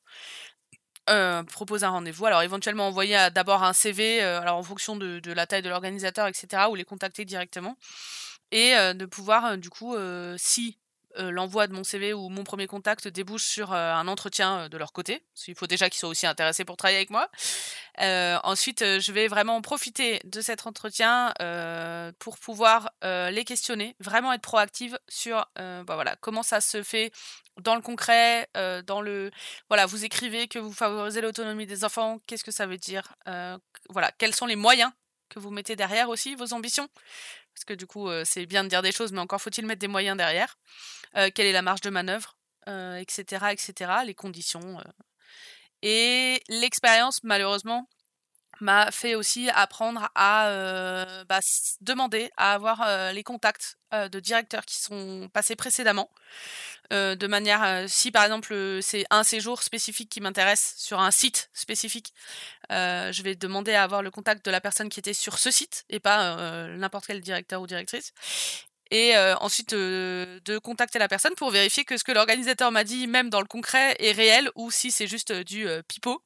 proposer 1.48 1.84
un 1.84 1.90
rendez-vous. 1.90 2.26
Alors 2.26 2.42
éventuellement 2.42 2.86
envoyer 2.86 3.28
d'abord 3.34 3.64
un 3.64 3.72
CV, 3.72 4.22
alors 4.22 4.56
en 4.56 4.62
fonction 4.62 4.96
de, 4.96 5.32
la 5.32 5.46
taille 5.46 5.62
de 5.62 5.68
l'organisateur, 5.68 6.26
etc., 6.28 6.68
ou 6.70 6.74
les 6.74 6.84
contacter 6.84 7.24
directement, 7.24 7.76
et 8.52 8.72
de 8.94 9.06
pouvoir 9.06 9.58
du 9.58 9.68
coup, 9.68 9.96
si 10.38 10.78
euh, 11.18 11.30
l'envoi 11.30 11.66
de 11.66 11.72
mon 11.72 11.84
CV 11.84 12.12
ou 12.14 12.28
mon 12.28 12.44
premier 12.44 12.66
contact 12.66 13.08
débouche 13.08 13.44
sur 13.44 13.72
euh, 13.72 13.92
un 13.92 14.08
entretien 14.08 14.60
euh, 14.60 14.68
de 14.68 14.78
leur 14.78 14.92
côté, 14.92 15.24
qu'il 15.34 15.54
faut 15.54 15.66
déjà 15.66 15.90
qu'ils 15.90 15.98
soient 16.00 16.08
aussi 16.08 16.26
intéressés 16.26 16.64
pour 16.64 16.76
travailler 16.76 16.98
avec 16.98 17.10
moi. 17.10 17.28
Ensuite, 18.44 18.80
je 18.80 19.12
vais 19.12 19.28
vraiment 19.28 19.60
profiter 19.60 20.20
de 20.24 20.40
cet 20.40 20.66
entretien 20.66 21.32
pour 22.18 22.38
pouvoir 22.38 22.90
les 23.02 23.44
questionner, 23.44 23.94
vraiment 24.00 24.32
être 24.32 24.40
proactive 24.40 24.98
sur 25.08 25.46
bah 25.56 25.84
voilà 25.86 26.16
comment 26.20 26.42
ça 26.42 26.60
se 26.60 26.82
fait 26.82 27.12
dans 27.60 27.74
le 27.74 27.82
concret, 27.82 28.48
dans 28.86 29.02
le 29.02 29.30
voilà, 29.68 29.86
vous 29.86 30.04
écrivez 30.04 30.48
que 30.48 30.58
vous 30.58 30.72
favorisez 30.72 31.20
l'autonomie 31.20 31.66
des 31.66 31.84
enfants, 31.84 32.18
qu'est-ce 32.26 32.44
que 32.44 32.50
ça 32.50 32.66
veut 32.66 32.78
dire 32.78 33.14
Voilà, 33.90 34.10
quels 34.18 34.34
sont 34.34 34.46
les 34.46 34.56
moyens 34.56 34.90
que 35.32 35.38
vous 35.38 35.50
mettez 35.50 35.76
derrière 35.76 36.08
aussi, 36.08 36.34
vos 36.34 36.52
ambitions 36.52 36.88
Parce 37.54 37.64
que 37.64 37.74
du 37.74 37.86
coup, 37.86 38.08
c'est 38.24 38.46
bien 38.46 38.64
de 38.64 38.68
dire 38.68 38.82
des 38.82 38.92
choses, 38.92 39.12
mais 39.12 39.20
encore 39.20 39.40
faut-il 39.40 39.66
mettre 39.66 39.80
des 39.80 39.88
moyens 39.88 40.16
derrière. 40.16 40.58
Quelle 41.14 41.46
est 41.46 41.52
la 41.52 41.62
marge 41.62 41.80
de 41.82 41.90
manœuvre, 41.90 42.36
etc., 42.66 43.46
etc., 43.50 43.92
les 44.04 44.14
conditions. 44.14 44.82
Et 45.82 46.42
l'expérience, 46.48 47.22
malheureusement, 47.24 47.88
m'a 48.60 48.90
fait 48.90 49.14
aussi 49.14 49.50
apprendre 49.50 50.08
à 50.14 51.24
bah, 51.28 51.40
demander 51.80 52.30
à 52.36 52.54
avoir 52.54 53.12
les 53.12 53.22
contacts 53.22 53.76
de 53.92 54.20
directeurs 54.20 54.64
qui 54.64 54.78
sont 54.78 55.28
passés 55.32 55.56
précédemment 55.56 56.10
euh, 56.92 57.14
de 57.14 57.26
manière 57.26 57.62
euh, 57.62 57.84
si 57.88 58.10
par 58.10 58.24
exemple 58.24 58.52
euh, 58.52 58.80
c'est 58.82 59.04
un 59.10 59.22
séjour 59.22 59.62
spécifique 59.62 60.10
qui 60.10 60.20
m'intéresse 60.20 60.74
sur 60.76 61.00
un 61.00 61.10
site 61.10 61.48
spécifique 61.54 62.12
je 62.70 63.22
vais 63.22 63.34
demander 63.34 63.74
à 63.74 63.82
avoir 63.82 64.02
le 64.02 64.10
contact 64.10 64.44
de 64.46 64.50
la 64.50 64.60
personne 64.60 64.88
qui 64.88 64.98
était 64.98 65.12
sur 65.12 65.38
ce 65.38 65.50
site 65.50 65.84
et 65.90 66.00
pas 66.00 66.36
n'importe 66.68 67.06
quel 67.06 67.20
directeur 67.20 67.60
ou 67.60 67.66
directrice. 67.66 68.14
Et 68.90 69.14
ensuite 69.40 69.74
de 69.74 70.58
contacter 70.58 70.98
la 70.98 71.06
personne 71.06 71.34
pour 71.34 71.50
vérifier 71.50 71.84
que 71.84 71.98
ce 71.98 72.04
que 72.04 72.12
l'organisateur 72.12 72.72
m'a 72.72 72.84
dit 72.84 73.06
même 73.06 73.28
dans 73.28 73.42
le 73.42 73.46
concret 73.46 73.94
est 73.98 74.12
réel 74.12 74.50
ou 74.54 74.70
si 74.70 74.90
c'est 74.90 75.06
juste 75.06 75.32
du 75.32 75.66
pipeau. 75.86 76.22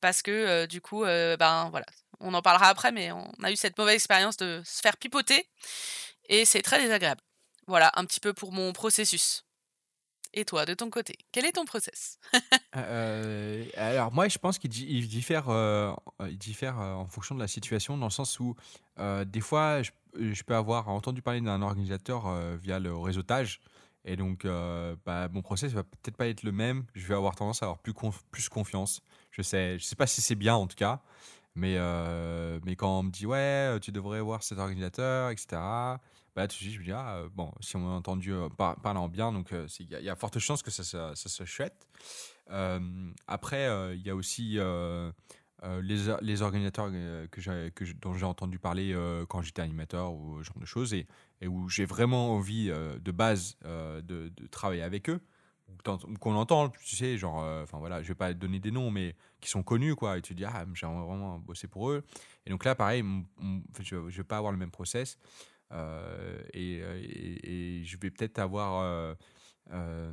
Parce 0.00 0.22
que 0.22 0.66
du 0.66 0.80
coup 0.80 1.04
ben 1.04 1.68
voilà. 1.70 1.86
On 2.18 2.34
en 2.34 2.42
parlera 2.42 2.66
après 2.66 2.90
mais 2.90 3.12
on 3.12 3.30
a 3.44 3.52
eu 3.52 3.56
cette 3.56 3.78
mauvaise 3.78 3.94
expérience 3.94 4.36
de 4.36 4.62
se 4.64 4.80
faire 4.80 4.96
pipoter 4.96 5.48
et 6.28 6.44
c'est 6.44 6.62
très 6.62 6.80
désagréable 6.80 7.20
voilà 7.66 7.90
un 7.96 8.04
petit 8.04 8.20
peu 8.20 8.32
pour 8.32 8.52
mon 8.52 8.72
processus 8.72 9.44
Et 10.32 10.44
toi, 10.44 10.66
de 10.66 10.74
ton 10.74 10.90
côté, 10.90 11.16
quel 11.32 11.44
est 11.46 11.52
ton 11.52 11.64
process? 11.64 12.18
Euh, 12.76 13.64
alors 13.76 14.12
moi, 14.12 14.26
je 14.28 14.38
pense 14.38 14.58
qu'il 14.58 14.70
di- 14.70 14.86
il 14.88 15.08
diffère, 15.08 15.48
euh, 15.48 15.92
il 16.28 16.36
diffère 16.38 16.80
euh, 16.80 16.94
en 16.94 17.06
fonction 17.06 17.34
de 17.34 17.40
la 17.40 17.46
situation, 17.46 17.96
dans 17.96 18.06
le 18.06 18.10
sens 18.10 18.40
où 18.40 18.56
euh, 18.98 19.24
des 19.24 19.40
fois, 19.40 19.82
je, 19.82 20.42
peux 20.42 20.56
avoir 20.56 20.88
entendu 20.88 21.22
parler 21.22 21.40
d'un 21.40 21.62
organisateur 21.62 22.26
euh, 22.26 22.56
via 22.60 22.80
le 22.80 22.96
réseautage, 22.96 23.60
et 24.04 24.16
donc 24.16 24.44
euh, 24.44 24.96
bah, 25.06 25.28
mon 25.28 25.40
process 25.42 25.72
va 25.72 25.84
peut-être 25.84 26.16
pas 26.16 26.26
être 26.26 26.42
le 26.42 26.52
même. 26.52 26.84
Je 26.94 27.06
vais 27.06 27.14
avoir 27.14 27.36
tendance 27.36 27.62
à 27.62 27.66
avoir 27.66 27.78
plus, 27.78 27.94
plus 28.30 28.48
confiance. 28.48 29.02
Je 29.30 29.42
sais, 29.42 29.78
je 29.78 29.84
sais 29.84 29.96
pas 29.96 30.06
si 30.08 30.20
c'est 30.20 30.34
bien 30.34 30.54
en 30.56 30.66
tout 30.66 30.76
cas, 30.76 31.00
mais, 31.54 31.76
euh, 31.78 32.58
mais 32.64 32.74
quand 32.76 32.98
on 32.98 33.02
me 33.04 33.10
dit 33.10 33.26
ouais, 33.26 33.78
tu 33.80 33.92
devrais 33.92 34.20
voir 34.20 34.42
cet 34.42 34.58
organisateur, 34.58 35.30
etc. 35.30 35.60
Bah, 36.34 36.48
tout 36.48 36.56
de 36.64 36.68
je 36.68 36.78
me 36.80 36.84
dis, 36.84 36.90
ah, 36.90 37.18
euh, 37.18 37.28
bon, 37.32 37.52
si 37.60 37.76
on 37.76 37.80
m'a 37.80 37.90
entendu 37.90 38.32
euh, 38.32 38.48
par- 38.48 38.80
parler 38.80 38.98
en 38.98 39.08
bien, 39.08 39.30
donc 39.30 39.52
euh, 39.52 39.68
il 39.78 39.88
y, 39.88 40.08
a- 40.08 40.16
forte 40.16 40.38
chance 40.40 40.62
que 40.64 40.70
ça, 40.70 40.82
ça, 40.82 41.14
soit 41.14 41.46
chouette. 41.46 41.86
Euh, 42.50 42.80
après, 43.28 43.68
il 43.94 44.02
y 44.02 44.10
a 44.10 44.16
aussi 44.16 44.58
les, 45.82 46.16
les 46.20 46.42
organisateurs 46.42 46.90
que 47.30 47.68
que 47.70 47.84
dont 48.00 48.14
j'ai 48.14 48.26
entendu 48.26 48.58
parler 48.58 48.94
quand 49.28 49.42
j'étais 49.42 49.62
animateur 49.62 50.12
ou 50.12 50.42
ce 50.42 50.48
genre 50.48 50.58
de 50.58 50.66
choses 50.66 50.92
et, 50.92 51.06
et 51.40 51.46
où 51.46 51.68
j'ai 51.68 51.84
vraiment 51.84 52.34
envie 52.34 52.66
de 52.68 53.10
base 53.12 53.56
de, 53.62 54.32
travailler 54.50 54.82
avec 54.82 55.08
eux. 55.08 55.20
Qu'on 55.82 56.34
entend, 56.34 56.68
tu 56.68 56.96
sais, 56.96 57.16
genre, 57.16 57.36
enfin 57.62 57.78
voilà, 57.78 58.02
je 58.02 58.08
vais 58.08 58.14
pas 58.14 58.34
donner 58.34 58.58
des 58.58 58.70
noms, 58.70 58.90
mais 58.90 59.14
qui 59.40 59.48
sont 59.48 59.62
connus, 59.62 59.94
quoi. 59.94 60.18
Et 60.18 60.22
tu 60.22 60.34
te 60.34 60.38
dis, 60.38 60.44
ah, 60.44 60.64
j'aimerais 60.74 61.06
vraiment 61.06 61.38
bosser 61.38 61.68
pour 61.68 61.90
eux. 61.90 62.04
Et 62.46 62.50
donc 62.50 62.64
là, 62.64 62.74
pareil, 62.74 63.02
je, 63.80 64.08
je 64.08 64.16
vais 64.16 64.24
pas 64.24 64.36
avoir 64.36 64.52
le 64.52 64.58
même 64.58 64.70
process. 64.70 65.18
Euh, 65.72 66.42
et, 66.52 66.80
euh, 66.82 67.00
et- 67.42 67.82
je 67.84 67.96
vais 67.98 68.10
peut-être 68.10 68.38
avoir. 68.38 69.14
euh, 69.72 70.12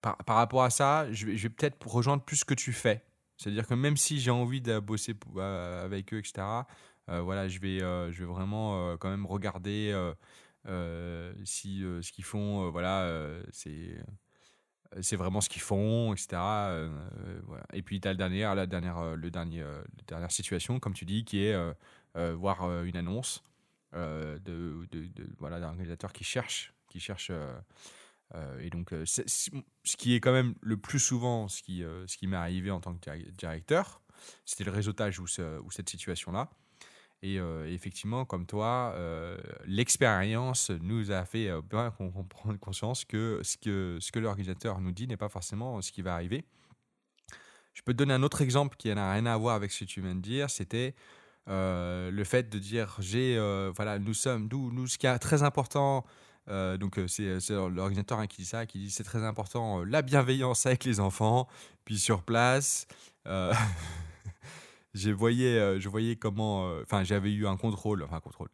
par, 0.00 0.16
par 0.18 0.36
rapport 0.36 0.62
à 0.64 0.70
ça, 0.70 1.10
je 1.12 1.26
vais, 1.26 1.48
peut-être 1.48 1.86
rejoindre 1.86 2.22
plus 2.22 2.36
ce 2.36 2.44
que 2.44 2.54
tu 2.54 2.72
fais. 2.72 3.02
C'est-à-dire 3.36 3.66
que 3.66 3.74
même 3.74 3.96
si 3.96 4.20
j'ai 4.20 4.30
envie 4.30 4.60
de 4.60 4.78
bosser 4.78 5.14
avec 5.36 6.12
eux, 6.12 6.18
etc., 6.18 6.66
voilà, 7.08 7.48
je 7.48 7.58
vais, 7.58 7.78
je 7.80 8.18
vais 8.18 8.24
vraiment 8.26 8.96
quand 8.98 9.08
même 9.10 9.26
regarder 9.26 9.94
si 11.44 11.80
ce 11.80 12.12
qu'ils 12.12 12.24
font, 12.24 12.70
voilà, 12.70 13.40
c'est 13.50 14.02
c'est 15.00 15.16
vraiment 15.16 15.40
ce 15.40 15.48
qu'ils 15.48 15.62
font, 15.62 16.12
etc. 16.12 16.40
Et 17.72 17.82
puis, 17.82 18.00
tu 18.00 18.06
as 18.06 18.12
le 18.12 18.18
dernier, 18.18 18.42
la 18.42 18.66
dernière, 18.66 19.16
le 19.16 19.30
dernier, 19.30 19.64
dernière 20.06 20.30
situation, 20.30 20.78
comme 20.80 20.94
tu 20.94 21.04
dis, 21.04 21.24
qui 21.24 21.44
est 21.44 21.56
voir 22.34 22.82
une 22.84 22.96
annonce 22.96 23.42
de, 23.94 24.86
de, 24.90 25.26
voilà, 25.38 25.60
d'un 25.60 25.76
qui 26.12 26.24
cherche, 26.24 26.74
qui 26.88 27.00
cherche 27.00 27.28
euh, 27.30 27.54
euh, 28.34 28.58
et 28.60 28.70
donc, 28.70 28.92
euh, 28.92 29.04
ce 29.06 29.96
qui 29.96 30.14
est 30.14 30.20
quand 30.20 30.32
même 30.32 30.54
le 30.60 30.76
plus 30.76 30.98
souvent 30.98 31.48
ce 31.48 31.62
qui, 31.62 31.84
euh, 31.84 32.06
ce 32.06 32.16
qui 32.16 32.26
m'est 32.26 32.36
arrivé 32.36 32.70
en 32.70 32.80
tant 32.80 32.94
que 32.94 33.10
dir- 33.10 33.32
directeur, 33.32 34.02
c'était 34.44 34.64
le 34.64 34.72
réseautage 34.72 35.18
ou, 35.20 35.26
ce- 35.26 35.60
ou 35.60 35.70
cette 35.70 35.88
situation-là. 35.88 36.50
Et 37.22 37.38
euh, 37.38 37.66
effectivement, 37.70 38.24
comme 38.24 38.46
toi, 38.46 38.92
euh, 38.96 39.38
l'expérience 39.66 40.70
nous 40.70 41.10
a 41.10 41.24
fait 41.24 41.48
euh, 41.48 41.62
bien 41.62 41.90
prenne 41.90 42.58
conscience 42.58 43.04
que 43.04 43.40
ce 43.42 43.56
que, 43.56 43.98
ce 44.00 44.12
que 44.12 44.18
l'organisateur 44.18 44.80
nous 44.80 44.92
dit 44.92 45.06
n'est 45.06 45.16
pas 45.16 45.30
forcément 45.30 45.80
ce 45.80 45.90
qui 45.90 46.02
va 46.02 46.14
arriver. 46.14 46.44
Je 47.72 47.82
peux 47.82 47.92
te 47.92 47.98
donner 47.98 48.14
un 48.14 48.22
autre 48.22 48.42
exemple 48.42 48.76
qui 48.76 48.94
n'a 48.94 49.12
rien 49.12 49.26
à 49.26 49.36
voir 49.36 49.54
avec 49.56 49.72
ce 49.72 49.84
que 49.84 49.90
tu 49.90 50.00
viens 50.00 50.14
de 50.14 50.20
dire. 50.20 50.50
C'était 50.50 50.94
euh, 51.48 52.10
le 52.10 52.24
fait 52.24 52.48
de 52.48 52.58
dire 52.58 52.96
j'ai 53.00 53.36
euh, 53.36 53.70
voilà 53.74 53.98
nous 53.98 54.14
sommes 54.14 54.48
nous, 54.50 54.72
nous 54.72 54.86
ce 54.86 54.96
qui 54.96 55.06
est 55.06 55.18
très 55.18 55.42
important 55.42 56.06
euh, 56.48 56.78
donc 56.78 56.98
c'est 57.06 57.38
l'organisateur 57.50 58.18
hein, 58.18 58.26
qui 58.26 58.38
dit 58.38 58.46
ça 58.46 58.64
qui 58.64 58.78
dit 58.78 58.90
c'est 58.90 59.04
très 59.04 59.24
important 59.24 59.84
la 59.84 60.00
bienveillance 60.00 60.64
avec 60.66 60.84
les 60.84 61.00
enfants. 61.00 61.46
Puis 61.84 61.98
sur 61.98 62.22
place 62.22 62.86
je 64.94 65.10
voyais 65.10 65.80
je 65.80 65.88
voyais 65.88 66.16
comment 66.16 66.66
enfin 66.82 67.04
j'avais 67.04 67.32
eu 67.32 67.46
un 67.46 67.56
contrôle 67.56 68.02
enfin 68.02 68.20
contrôle 68.20 68.48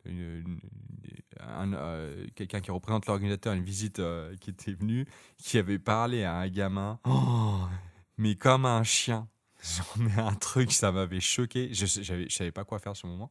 quelqu'un 2.34 2.60
qui 2.60 2.70
représente 2.70 3.06
l'organisateur 3.06 3.52
une 3.52 3.64
visite 3.64 4.02
qui 4.40 4.50
était 4.50 4.72
venue 4.72 5.06
qui 5.38 5.58
avait 5.58 5.78
parlé 5.78 6.24
à 6.24 6.34
un 6.34 6.48
gamin. 6.48 6.98
Oh, 7.04 7.60
mais 8.18 8.34
comme 8.34 8.66
un 8.66 8.82
chien 8.82 9.28
Genre, 9.62 9.94
mais 9.98 10.18
un 10.18 10.34
truc, 10.34 10.72
ça 10.72 10.92
m'avait 10.92 11.20
choqué. 11.20 11.72
Je 11.74 11.86
savais, 11.86 12.28
je 12.28 12.34
savais 12.34 12.52
pas 12.52 12.64
quoi 12.64 12.78
faire 12.78 12.94
le 13.08 13.14
moment. 13.14 13.30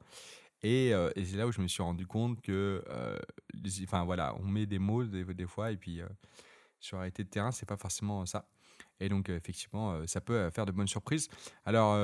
Et, 0.62 0.94
euh, 0.94 1.12
et 1.16 1.26
c'est 1.26 1.38
là 1.38 1.48
où 1.48 1.52
je 1.52 1.62
me 1.62 1.68
suis 1.68 1.84
rendu 1.84 2.06
compte 2.06 2.42
que, 2.42 2.84
euh, 2.90 3.18
enfin 3.84 4.04
voilà, 4.04 4.36
on 4.40 4.46
met 4.46 4.66
des 4.66 4.80
mots 4.80 5.06
des, 5.06 5.24
fois, 5.48 5.72
et 5.72 5.78
puis 5.78 6.02
euh, 6.02 6.08
sur 6.80 6.98
arrêté 7.00 7.24
de 7.24 7.30
terrain, 7.30 7.52
c'est 7.52 7.66
pas 7.68 7.78
forcément 7.78 8.26
ça. 8.26 8.48
Et 9.00 9.10
donc, 9.10 9.30
effectivement, 9.30 10.06
ça 10.08 10.22
peut 10.22 10.50
faire 10.52 10.66
de 10.66 10.72
bonnes 10.74 10.88
surprises. 10.88 11.30
Alors, 11.66 11.96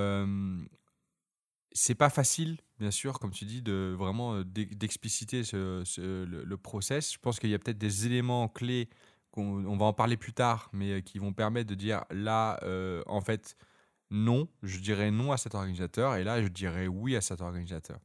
c'est 1.71 1.95
pas 1.95 2.09
facile, 2.09 2.57
bien 2.79 2.91
sûr, 2.91 3.19
comme 3.19 3.31
tu 3.31 3.45
dis, 3.45 3.61
de 3.61 3.93
vraiment 3.97 4.41
d'ex- 4.43 4.75
d'expliciter 4.75 5.43
ce, 5.43 5.83
ce- 5.85 6.23
le, 6.25 6.43
le 6.45 6.57
process. 6.57 7.13
Je 7.13 7.17
pense 7.19 7.39
qu'il 7.39 7.49
y 7.49 7.53
a 7.53 7.59
peut-être 7.59 7.77
des 7.77 8.05
éléments 8.05 8.47
clés, 8.47 8.89
qu'on 9.31 9.65
on 9.65 9.77
va 9.77 9.85
en 9.85 9.93
parler 9.93 10.15
plus 10.17 10.33
tard, 10.33 10.69
mais 10.71 11.01
qui 11.01 11.19
vont 11.19 11.33
permettre 11.33 11.69
de 11.69 11.75
dire 11.75 12.05
là, 12.11 12.59
en 13.07 13.21
fait, 13.21 13.57
non, 14.11 14.47
je 14.63 14.79
dirais 14.79 15.11
non 15.11 15.31
à 15.31 15.37
cet 15.37 15.55
organisateur, 15.55 16.15
et 16.15 16.23
là, 16.23 16.41
je 16.41 16.47
dirais 16.47 16.87
oui 16.87 17.15
à 17.15 17.21
cet 17.21 17.41
organisateur. 17.41 17.99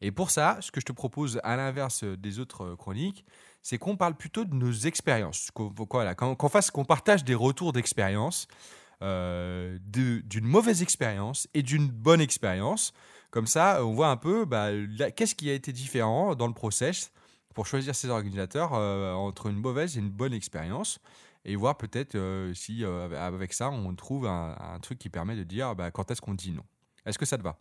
Et 0.00 0.10
pour 0.10 0.30
ça, 0.30 0.58
ce 0.60 0.70
que 0.70 0.80
je 0.80 0.86
te 0.86 0.92
propose, 0.92 1.40
à 1.42 1.56
l'inverse 1.56 2.04
des 2.04 2.38
autres 2.38 2.64
euh, 2.64 2.76
chroniques, 2.76 3.24
c'est 3.62 3.78
qu'on 3.78 3.96
parle 3.96 4.16
plutôt 4.16 4.44
de 4.44 4.54
nos 4.54 4.72
expériences, 4.72 5.50
qu'on 5.52 6.48
fasse, 6.48 6.70
qu'on 6.70 6.84
partage 6.84 7.24
des 7.24 7.34
retours 7.34 7.72
d'expérience, 7.72 8.46
euh, 9.02 9.78
d'une 9.82 10.44
mauvaise 10.44 10.82
expérience 10.82 11.48
et 11.54 11.62
d'une 11.62 11.88
bonne 11.88 12.20
expérience. 12.20 12.92
Comme 13.30 13.46
ça, 13.46 13.84
on 13.84 13.92
voit 13.92 14.08
un 14.08 14.16
peu 14.16 14.44
bah, 14.44 14.68
qu'est-ce 15.16 15.34
qui 15.34 15.50
a 15.50 15.54
été 15.54 15.72
différent 15.72 16.34
dans 16.34 16.46
le 16.46 16.54
process 16.54 17.10
pour 17.54 17.66
choisir 17.66 17.94
ces 17.94 18.08
organisateurs 18.08 18.74
euh, 18.74 19.12
entre 19.14 19.46
une 19.46 19.56
mauvaise 19.56 19.96
et 19.96 20.00
une 20.00 20.10
bonne 20.10 20.34
expérience 20.34 21.00
et 21.46 21.56
voir 21.56 21.78
peut-être 21.78 22.16
euh, 22.16 22.52
si 22.52 22.84
euh, 22.84 23.08
avec 23.24 23.54
ça 23.54 23.70
on 23.70 23.94
trouve 23.94 24.26
un, 24.26 24.56
un 24.58 24.80
truc 24.80 24.98
qui 24.98 25.08
permet 25.08 25.36
de 25.36 25.44
dire 25.44 25.74
bah, 25.74 25.90
quand 25.90 26.10
est-ce 26.10 26.20
qu'on 26.20 26.34
dit 26.34 26.50
non. 26.50 26.64
Est-ce 27.06 27.18
que 27.18 27.24
ça 27.24 27.38
te 27.38 27.42
va? 27.42 27.56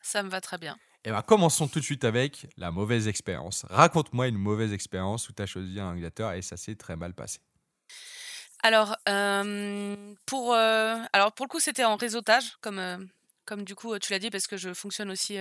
Ça 0.00 0.22
me 0.22 0.30
va 0.30 0.40
très 0.40 0.58
bien. 0.58 0.76
Eh 1.04 1.10
ben, 1.10 1.22
commençons 1.22 1.68
tout 1.68 1.78
de 1.78 1.84
suite 1.84 2.04
avec 2.04 2.46
la 2.56 2.70
mauvaise 2.70 3.06
expérience. 3.06 3.66
Raconte-moi 3.68 4.26
une 4.26 4.38
mauvaise 4.38 4.72
expérience 4.72 5.28
où 5.28 5.32
tu 5.32 5.42
as 5.42 5.46
choisi 5.46 5.78
un 5.78 5.86
organisateur 5.86 6.32
et 6.32 6.42
ça 6.42 6.56
s'est 6.56 6.74
très 6.74 6.96
mal 6.96 7.14
passé. 7.14 7.40
Alors, 8.62 8.96
euh, 9.08 10.14
pour, 10.26 10.54
euh, 10.54 10.96
alors 11.12 11.32
pour 11.32 11.46
le 11.46 11.50
coup, 11.50 11.60
c'était 11.60 11.84
en 11.84 11.96
réseautage, 11.96 12.56
comme, 12.60 12.78
euh, 12.78 12.98
comme 13.44 13.64
du 13.64 13.74
coup 13.74 13.96
tu 13.98 14.12
l'as 14.12 14.18
dit, 14.18 14.30
parce 14.30 14.46
que 14.46 14.56
je 14.56 14.74
fonctionne 14.74 15.10
aussi 15.10 15.38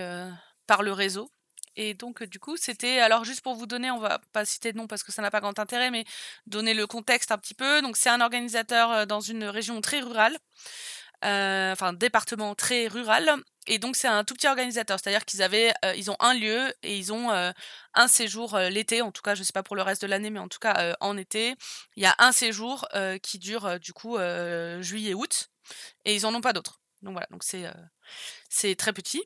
par 0.67 0.83
le 0.83 0.91
réseau. 0.91 1.31
Et 1.77 1.93
donc, 1.93 2.23
du 2.23 2.39
coup, 2.39 2.57
c'était. 2.57 2.99
Alors, 2.99 3.23
juste 3.23 3.41
pour 3.41 3.55
vous 3.55 3.67
donner, 3.67 3.91
on 3.91 3.99
va 3.99 4.19
pas 4.33 4.45
citer 4.45 4.73
de 4.73 4.77
nom 4.77 4.87
parce 4.87 5.03
que 5.03 5.11
ça 5.11 5.21
n'a 5.21 5.31
pas 5.31 5.39
grand 5.39 5.57
intérêt, 5.59 5.91
mais 5.91 6.05
donner 6.47 6.73
le 6.73 6.87
contexte 6.87 7.31
un 7.31 7.37
petit 7.37 7.53
peu. 7.53 7.81
Donc, 7.83 7.97
c'est 7.97 8.09
un 8.09 8.19
organisateur 8.19 8.91
euh, 8.91 9.05
dans 9.05 9.21
une 9.21 9.43
région 9.45 9.79
très 9.79 9.99
rurale, 10.01 10.35
euh, 11.23 11.71
enfin, 11.71 11.93
département 11.93 12.55
très 12.55 12.87
rural. 12.87 13.31
Et 13.67 13.77
donc, 13.77 13.95
c'est 13.95 14.07
un 14.07 14.23
tout 14.23 14.33
petit 14.33 14.47
organisateur. 14.47 14.97
C'est-à-dire 14.99 15.23
qu'ils 15.23 15.43
avaient, 15.43 15.71
euh, 15.85 15.93
ils 15.95 16.09
ont 16.09 16.17
un 16.19 16.33
lieu 16.33 16.73
et 16.81 16.97
ils 16.97 17.13
ont 17.13 17.29
un 17.93 18.07
séjour 18.07 18.57
l'été. 18.57 19.03
En 19.03 19.11
tout 19.11 19.21
cas, 19.21 19.35
je 19.35 19.43
sais 19.43 19.53
pas 19.53 19.63
pour 19.63 19.75
le 19.75 19.83
reste 19.83 20.01
de 20.01 20.07
l'année, 20.07 20.31
mais 20.31 20.39
en 20.39 20.47
tout 20.47 20.59
cas, 20.59 20.95
en 20.99 21.15
été, 21.15 21.55
il 21.95 22.03
y 22.03 22.05
a 22.07 22.15
un 22.17 22.31
séjour 22.31 22.87
qui 23.21 23.39
dure 23.39 23.79
du 23.79 23.93
coup 23.93 24.17
euh, 24.17 24.81
juillet-août 24.81 25.49
et 26.05 26.15
ils 26.15 26.25
en 26.25 26.33
ont 26.33 26.41
pas 26.41 26.53
d'autres. 26.53 26.79
Donc 27.01 27.11
voilà, 27.11 27.27
donc 27.29 27.43
c'est 27.43 27.65
c'est 28.49 28.75
très 28.75 28.93
petit. 28.93 29.21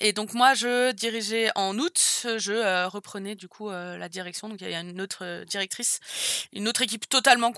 Et 0.00 0.12
donc 0.12 0.34
moi 0.34 0.54
je 0.54 0.92
dirigeais 0.92 1.50
en 1.54 1.78
août, 1.78 2.26
je 2.38 2.52
euh, 2.52 2.88
reprenais 2.88 3.34
du 3.34 3.48
coup 3.48 3.68
euh, 3.68 3.96
la 3.96 4.08
direction. 4.08 4.48
Donc 4.48 4.60
il 4.60 4.70
y 4.70 4.74
a 4.74 4.80
une 4.80 5.00
autre 5.00 5.24
euh, 5.24 5.44
directrice, 5.44 6.00
une 6.52 6.68
autre 6.68 6.82
équipe 6.82 7.08
totalement 7.08 7.52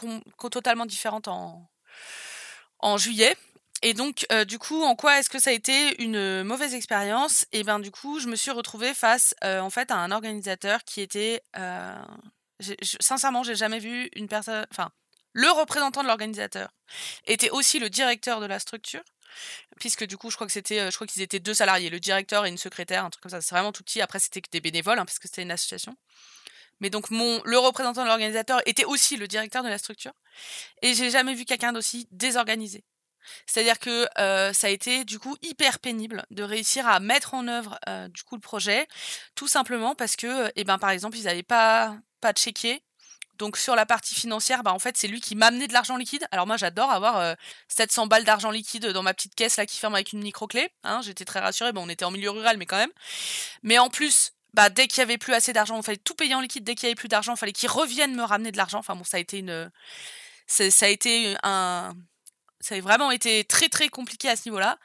totalement 0.51 0.87
différente 0.87 1.29
en 1.29 1.69
en 2.79 2.97
juillet. 2.97 3.37
Et 3.83 3.95
donc 3.95 4.27
du 4.47 4.59
coup 4.59 4.83
en 4.83 4.95
quoi 4.95 5.19
est-ce 5.19 5.31
que 5.31 5.39
ça 5.39 5.51
a 5.51 5.53
été 5.55 6.03
une 6.03 6.43
mauvaise 6.43 6.75
expérience? 6.75 7.47
Et 7.53 7.63
ben 7.63 7.79
du 7.79 7.91
coup 7.91 8.21
je 8.21 8.29
me 8.29 8.37
suis 8.37 8.51
retrouvée 8.51 8.93
face 8.93 9.35
en 9.43 9.71
fait 9.71 9.91
à 9.91 9.97
un 9.97 10.11
organisateur 10.11 10.85
qui 10.85 11.01
était 11.01 11.43
sincèrement 13.01 13.43
j'ai 13.43 13.55
jamais 13.55 13.79
vu 13.79 14.11
une 14.17 14.29
personne, 14.29 14.67
enfin 14.71 14.91
le 15.33 15.51
représentant 15.51 16.03
de 16.03 16.09
l'organisateur 16.09 16.69
était 17.27 17.49
aussi 17.51 17.79
le 17.79 17.89
directeur 17.89 18.41
de 18.41 18.47
la 18.47 18.59
structure 18.59 19.03
puisque 19.79 20.05
du 20.07 20.17
coup 20.17 20.31
je 20.31 20.37
crois 20.37 20.47
que 20.47 20.53
c'était 20.53 20.81
euh, 20.81 20.91
je 20.91 20.95
crois 20.97 21.07
qu'ils 21.07 21.23
étaient 21.23 21.41
deux 21.41 21.55
salariés 21.55 21.91
le 21.91 22.01
directeur 22.01 22.47
et 22.47 22.49
une 22.49 22.59
secrétaire 22.59 23.05
un 23.05 23.11
truc 23.11 23.23
comme 23.23 23.31
ça. 23.31 23.41
C'est 23.41 23.55
vraiment 23.55 23.73
tout 23.73 23.83
petit. 23.83 24.01
Après 24.01 24.19
c'était 24.19 24.41
que 24.41 24.51
des 24.51 24.61
bénévoles 24.61 24.99
hein, 24.99 25.05
parce 25.05 25.19
que 25.19 25.29
c'était 25.29 25.43
une 25.43 25.51
association. 25.51 25.97
Mais 26.81 26.91
donc 26.91 27.11
mon 27.11 27.43
le 27.45 27.59
représentant 27.59 28.03
de 28.03 28.09
l'organisateur 28.09 28.61
était 28.67 28.85
aussi 28.85 29.17
le 29.17 29.29
directeur 29.29 29.63
de 29.63 29.69
la 29.69 29.79
structure. 29.79 30.13
Et 30.83 30.95
j'ai 30.95 31.11
jamais 31.11 31.35
vu 31.35 31.45
quelqu'un 31.45 31.73
d'aussi 31.73 32.09
désorganisé. 32.11 32.85
C'est-à-dire 33.47 33.79
que 33.79 34.09
euh, 34.19 34.53
ça 34.53 34.69
a 34.69 34.71
été 34.71 35.05
du 35.05 35.19
coup 35.19 35.37
hyper 35.43 35.79
pénible 35.79 36.25
de 36.31 36.43
réussir 36.43 36.87
à 36.87 37.01
mettre 37.01 37.35
en 37.35 37.47
œuvre 37.49 37.79
euh, 37.89 38.09
du 38.09 38.23
coup 38.23 38.35
le 38.35 38.41
projet. 38.41 38.87
Tout 39.35 39.49
simplement 39.49 39.95
parce 39.95 40.17
que 40.17 40.51
eh 40.57 40.65
ben 40.65 40.79
par 40.79 40.91
exemple 40.91 41.17
ils 41.17 41.25
n'avaient 41.25 41.43
pas 41.43 41.97
pas 42.21 42.33
checké 42.33 42.83
Donc 43.41 43.57
sur 43.57 43.75
la 43.75 43.87
partie 43.87 44.15
financière, 44.15 44.63
bah 44.63 44.75
en 44.75 44.79
fait 44.79 44.99
c'est 44.99 45.09
lui 45.09 45.23
qui 45.23 45.35
m'a 45.35 45.47
amené 45.47 45.67
de 45.67 45.73
l'argent 45.73 45.97
liquide. 45.97 46.27
Alors 46.31 46.47
moi 46.47 46.59
j'adore 46.59 46.91
avoir 46.91 47.37
700 47.69 48.07
balles 48.07 48.25
d'argent 48.25 48.51
liquide 48.51 48.87
dans 48.89 49.03
ma 49.03 49.15
petite 49.15 49.35
caisse 49.35 49.57
là 49.57 49.65
qui 49.65 49.79
ferme 49.79 49.95
avec 49.95 50.13
une 50.13 50.23
micro 50.23 50.47
clé. 50.47 50.69
Hein, 50.85 51.01
J'étais 51.03 51.25
très 51.25 51.41
rassurée. 51.41 51.73
Bon 51.73 51.87
on 51.87 51.89
était 51.89 52.05
en 52.05 52.11
milieu 52.11 52.31
rural 52.31 52.59
mais 52.59 52.67
quand 52.67 52.77
même. 52.77 52.93
Mais 53.63 53.79
en 53.79 53.89
plus 53.89 54.35
bah, 54.53 54.69
dès 54.69 54.89
qu'il 54.89 54.99
y 54.99 55.03
avait 55.03 55.17
plus 55.17 55.33
assez 55.33 55.55
d'argent, 55.55 55.77
il 55.79 55.83
fallait 55.83 55.97
tout 55.97 56.15
payer 56.15 56.35
en 56.35 56.41
liquide. 56.41 56.65
Dès 56.65 56.75
qu'il 56.75 56.85
y 56.85 56.91
avait 56.91 56.97
plus 56.97 57.09
d'argent, 57.09 57.35
il 57.35 57.39
fallait 57.39 57.53
qu'ils 57.53 57.71
reviennent 57.71 58.15
me 58.15 58.25
ramener 58.25 58.53
de 58.53 58.59
l'argent. 58.59 58.79
Enfin 58.79 58.95
bon, 58.95 59.05
ça 59.05 59.17
a 59.17 59.21
été 59.21 59.39
une, 59.39 59.71
ça 60.47 60.65
a 60.85 60.89
été 60.89 61.35
un, 61.43 61.95
ça 62.61 62.75
a 62.75 62.81
vraiment 62.81 63.11
été 63.11 63.45
très 63.45 63.69
très 63.69 63.89
compliqué 63.89 64.29
à 64.29 64.37
ce 64.37 64.49
niveau-là. 64.49 64.79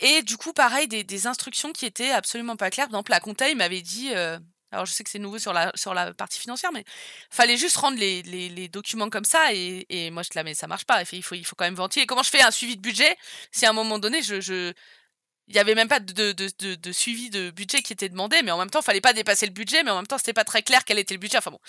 Et 0.00 0.22
du 0.22 0.36
coup, 0.36 0.52
pareil, 0.52 0.86
des, 0.86 1.02
des, 1.02 1.26
instructions 1.26 1.72
qui 1.72 1.84
étaient 1.86 2.12
absolument 2.12 2.56
pas 2.56 2.70
claires. 2.70 2.86
Par 2.86 2.98
exemple, 2.98 3.10
la 3.10 3.20
compta, 3.20 3.48
il 3.48 3.56
m'avait 3.56 3.82
dit, 3.82 4.10
euh, 4.14 4.38
alors 4.70 4.84
je 4.86 4.92
sais 4.92 5.02
que 5.02 5.10
c'est 5.10 5.18
nouveau 5.18 5.38
sur 5.38 5.52
la, 5.52 5.72
sur 5.74 5.94
la 5.94 6.12
partie 6.12 6.38
financière, 6.38 6.72
mais 6.72 6.84
fallait 7.30 7.56
juste 7.56 7.76
rendre 7.76 7.98
les, 7.98 8.22
les, 8.22 8.68
documents 8.68 9.08
comme 9.08 9.24
ça. 9.24 9.54
Et, 9.54 9.86
et 9.88 10.10
moi, 10.10 10.22
je 10.22 10.28
te 10.28 10.34
la 10.36 10.44
mais 10.44 10.54
ça 10.54 10.66
marche 10.66 10.84
pas. 10.84 11.02
Il 11.12 11.22
faut, 11.22 11.34
il 11.34 11.44
faut 11.44 11.56
quand 11.56 11.64
même 11.64 11.74
ventiler. 11.74 12.06
Comment 12.06 12.22
je 12.22 12.30
fais 12.30 12.42
un 12.42 12.50
suivi 12.50 12.76
de 12.76 12.82
budget 12.82 13.16
si 13.50 13.64
à 13.66 13.70
un 13.70 13.72
moment 13.72 13.98
donné, 13.98 14.22
je, 14.22 14.40
je 14.40 14.74
il 15.48 15.56
y 15.56 15.58
avait 15.58 15.74
même 15.74 15.88
pas 15.88 16.00
de, 16.00 16.32
de, 16.32 16.74
de, 16.74 16.92
suivi 16.92 17.30
de 17.30 17.50
budget 17.50 17.80
qui 17.80 17.94
était 17.94 18.10
demandé, 18.10 18.42
mais 18.42 18.50
en 18.50 18.58
même 18.58 18.68
temps, 18.68 18.80
il 18.80 18.84
fallait 18.84 19.00
pas 19.00 19.14
dépasser 19.14 19.46
le 19.46 19.52
budget, 19.52 19.82
mais 19.82 19.90
en 19.90 19.96
même 19.96 20.06
temps, 20.06 20.18
c'était 20.18 20.34
pas 20.34 20.44
très 20.44 20.62
clair 20.62 20.84
quel 20.84 20.98
était 20.98 21.14
le 21.14 21.20
budget. 21.20 21.38
Enfin 21.38 21.50
bon, 21.50 21.60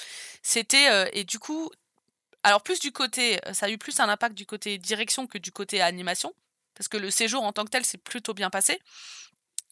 c'était 0.43 0.89
euh, 0.89 1.07
et 1.13 1.23
du 1.23 1.39
coup, 1.39 1.71
alors 2.43 2.61
plus 2.61 2.79
du 2.81 2.91
côté, 2.91 3.39
ça 3.53 3.67
a 3.67 3.69
eu 3.69 3.77
plus 3.77 3.99
un 4.01 4.09
impact 4.09 4.35
du 4.35 4.45
côté 4.45 4.77
direction 4.77 5.27
que 5.27 5.37
du 5.37 5.53
côté 5.53 5.81
animation, 5.81 6.33
parce 6.75 6.89
que 6.89 6.97
le 6.97 7.09
séjour 7.09 7.43
en 7.43 7.53
tant 7.53 7.63
que 7.63 7.69
tel 7.69 7.85
s'est 7.85 7.97
plutôt 7.97 8.33
bien 8.33 8.49
passé. 8.49 8.79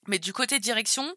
Mais 0.08 0.20
du 0.20 0.34
côté 0.34 0.60
direction, 0.60 1.14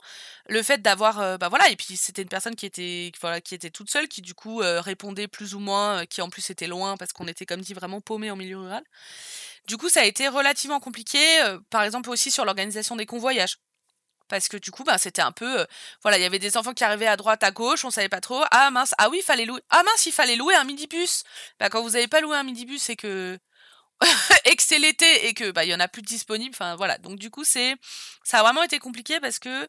le 0.48 0.62
fait 0.62 0.82
d'avoir, 0.82 1.20
euh, 1.20 1.36
bah 1.38 1.48
voilà, 1.48 1.70
et 1.70 1.76
puis 1.76 1.96
c'était 1.96 2.22
une 2.22 2.28
personne 2.28 2.56
qui 2.56 2.66
était, 2.66 3.12
voilà, 3.20 3.40
qui 3.40 3.54
était 3.54 3.70
toute 3.70 3.90
seule, 3.90 4.08
qui 4.08 4.20
du 4.22 4.34
coup 4.34 4.62
euh, 4.62 4.80
répondait 4.80 5.28
plus 5.28 5.54
ou 5.54 5.60
moins, 5.60 6.06
qui 6.06 6.22
en 6.22 6.28
plus 6.30 6.50
était 6.50 6.66
loin 6.66 6.96
parce 6.96 7.12
qu'on 7.12 7.26
était 7.28 7.46
comme 7.46 7.60
dit 7.60 7.74
vraiment 7.74 8.00
paumé 8.00 8.30
en 8.30 8.36
milieu 8.36 8.58
rural. 8.58 8.82
Du 9.68 9.76
coup, 9.76 9.88
ça 9.88 10.00
a 10.00 10.04
été 10.04 10.28
relativement 10.28 10.80
compliqué, 10.80 11.18
par 11.70 11.82
exemple 11.82 12.10
aussi 12.10 12.30
sur 12.30 12.44
l'organisation 12.44 12.96
des 12.96 13.06
convoyages. 13.06 13.58
Parce 14.30 14.48
que 14.48 14.56
du 14.56 14.70
coup, 14.70 14.84
bah, 14.84 14.96
c'était 14.96 15.22
un 15.22 15.32
peu, 15.32 15.66
voilà, 16.02 16.16
il 16.16 16.22
y 16.22 16.24
avait 16.24 16.38
des 16.38 16.56
enfants 16.56 16.72
qui 16.72 16.84
arrivaient 16.84 17.06
à 17.08 17.16
droite, 17.16 17.42
à 17.42 17.50
gauche, 17.50 17.84
on 17.84 17.90
savait 17.90 18.08
pas 18.08 18.20
trop. 18.20 18.42
Ah 18.52 18.70
mince, 18.70 18.94
ah 18.98 19.10
oui, 19.10 19.20
fallait 19.22 19.44
louer. 19.44 19.60
Ah 19.70 19.82
mince, 19.82 20.06
il 20.06 20.12
fallait 20.12 20.36
louer 20.36 20.54
un 20.54 20.64
midibus. 20.64 21.24
Bah, 21.58 21.68
quand 21.68 21.82
vous 21.82 21.96
avez 21.96 22.06
pas 22.08 22.20
loué 22.20 22.36
un 22.36 22.44
midibus 22.44 22.88
et 22.90 22.96
que 22.96 23.38
et 24.44 24.56
que 24.56 24.62
c'est 24.62 24.78
l'été 24.78 25.26
et 25.26 25.34
que 25.34 25.50
bah 25.50 25.64
il 25.64 25.70
y 25.70 25.74
en 25.74 25.80
a 25.80 25.88
plus 25.88 26.02
de 26.02 26.06
disponibles. 26.06 26.54
Enfin 26.54 26.76
voilà. 26.76 26.98
Donc 26.98 27.18
du 27.18 27.30
coup, 27.30 27.44
c'est 27.44 27.76
ça 28.24 28.40
a 28.40 28.42
vraiment 28.42 28.62
été 28.62 28.78
compliqué 28.78 29.20
parce 29.20 29.38
que 29.38 29.68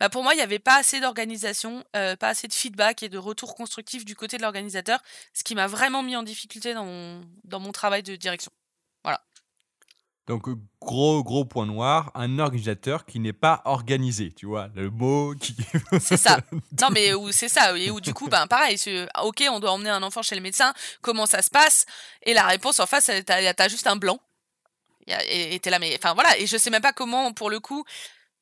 bah, 0.00 0.10
pour 0.10 0.22
moi, 0.22 0.34
il 0.34 0.36
n'y 0.36 0.42
avait 0.42 0.58
pas 0.58 0.76
assez 0.76 1.00
d'organisation, 1.00 1.84
pas 1.92 2.28
assez 2.28 2.48
de 2.48 2.52
feedback 2.52 3.02
et 3.02 3.08
de 3.08 3.18
retour 3.18 3.54
constructif 3.54 4.04
du 4.04 4.14
côté 4.14 4.36
de 4.36 4.42
l'organisateur, 4.42 5.02
ce 5.32 5.42
qui 5.44 5.54
m'a 5.54 5.66
vraiment 5.66 6.02
mis 6.02 6.16
en 6.16 6.22
difficulté 6.22 6.74
dans 6.74 6.84
mon, 6.84 7.22
dans 7.44 7.60
mon 7.60 7.72
travail 7.72 8.02
de 8.02 8.16
direction. 8.16 8.52
Donc, 10.26 10.48
gros, 10.80 11.22
gros 11.22 11.44
point 11.44 11.66
noir, 11.66 12.10
un 12.14 12.40
organisateur 12.40 13.06
qui 13.06 13.20
n'est 13.20 13.32
pas 13.32 13.62
organisé, 13.64 14.32
tu 14.32 14.46
vois, 14.46 14.68
le 14.74 14.90
mot 14.90 15.34
qui... 15.34 15.54
c'est 16.00 16.16
ça. 16.16 16.40
Non, 16.80 16.88
mais 16.90 17.12
c'est 17.30 17.48
ça. 17.48 17.76
Et 17.78 17.90
où, 17.90 18.00
du 18.00 18.12
coup, 18.12 18.28
ben, 18.28 18.46
pareil, 18.48 18.76
ok, 19.22 19.44
on 19.50 19.60
doit 19.60 19.70
emmener 19.70 19.90
un 19.90 20.02
enfant 20.02 20.22
chez 20.22 20.34
le 20.34 20.40
médecin, 20.40 20.74
comment 21.00 21.26
ça 21.26 21.42
se 21.42 21.50
passe? 21.50 21.86
Et 22.22 22.34
la 22.34 22.44
réponse, 22.44 22.80
en 22.80 22.86
face, 22.86 23.10
t'as 23.24 23.52
as 23.56 23.68
juste 23.68 23.86
un 23.86 23.96
blanc. 23.96 24.18
Et 25.28 25.60
t'es 25.60 25.70
là, 25.70 25.78
mais... 25.78 25.96
Enfin, 25.96 26.14
voilà. 26.14 26.36
Et 26.38 26.48
je 26.48 26.56
sais 26.56 26.70
même 26.70 26.82
pas 26.82 26.92
comment, 26.92 27.32
pour 27.32 27.50
le 27.50 27.60
coup... 27.60 27.84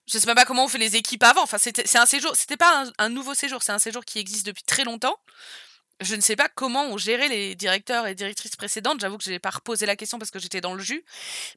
Je 0.07 0.19
sais 0.19 0.27
même 0.27 0.37
pas 0.37 0.45
comment 0.45 0.65
on 0.65 0.69
fait 0.69 0.77
les 0.77 0.97
équipes 0.97 1.23
avant. 1.23 1.43
Enfin, 1.43 1.57
c'est 1.57 1.97
un 1.97 2.05
séjour. 2.05 2.37
C'était 2.37 2.59
pas 2.59 2.85
un 2.99 3.09
nouveau 3.09 3.33
séjour. 3.33 3.63
C'est 3.63 3.73
un 3.73 3.79
séjour 3.79 4.05
qui 4.05 4.19
existe 4.19 4.45
depuis 4.45 4.63
très 4.63 4.85
longtemps 4.85 5.17
je 6.01 6.15
ne 6.15 6.21
sais 6.21 6.37
pas 6.37 6.49
comment 6.49 6.85
ont 6.87 6.99
géré 6.99 7.29
les 7.29 7.55
directeurs 7.55 8.07
et 8.07 8.15
directrices 8.15 8.57
précédentes. 8.57 9.01
J'avoue 9.01 9.19
que 9.19 9.25
je 9.25 9.31
n'ai 9.31 9.39
pas 9.39 9.51
reposé 9.51 9.87
la 9.87 9.97
question 9.97 10.19
parce 10.19 10.31
que 10.31 10.39
j'étais 10.39 10.61
dans 10.61 10.75
le 10.75 10.83
jus, 10.83 11.05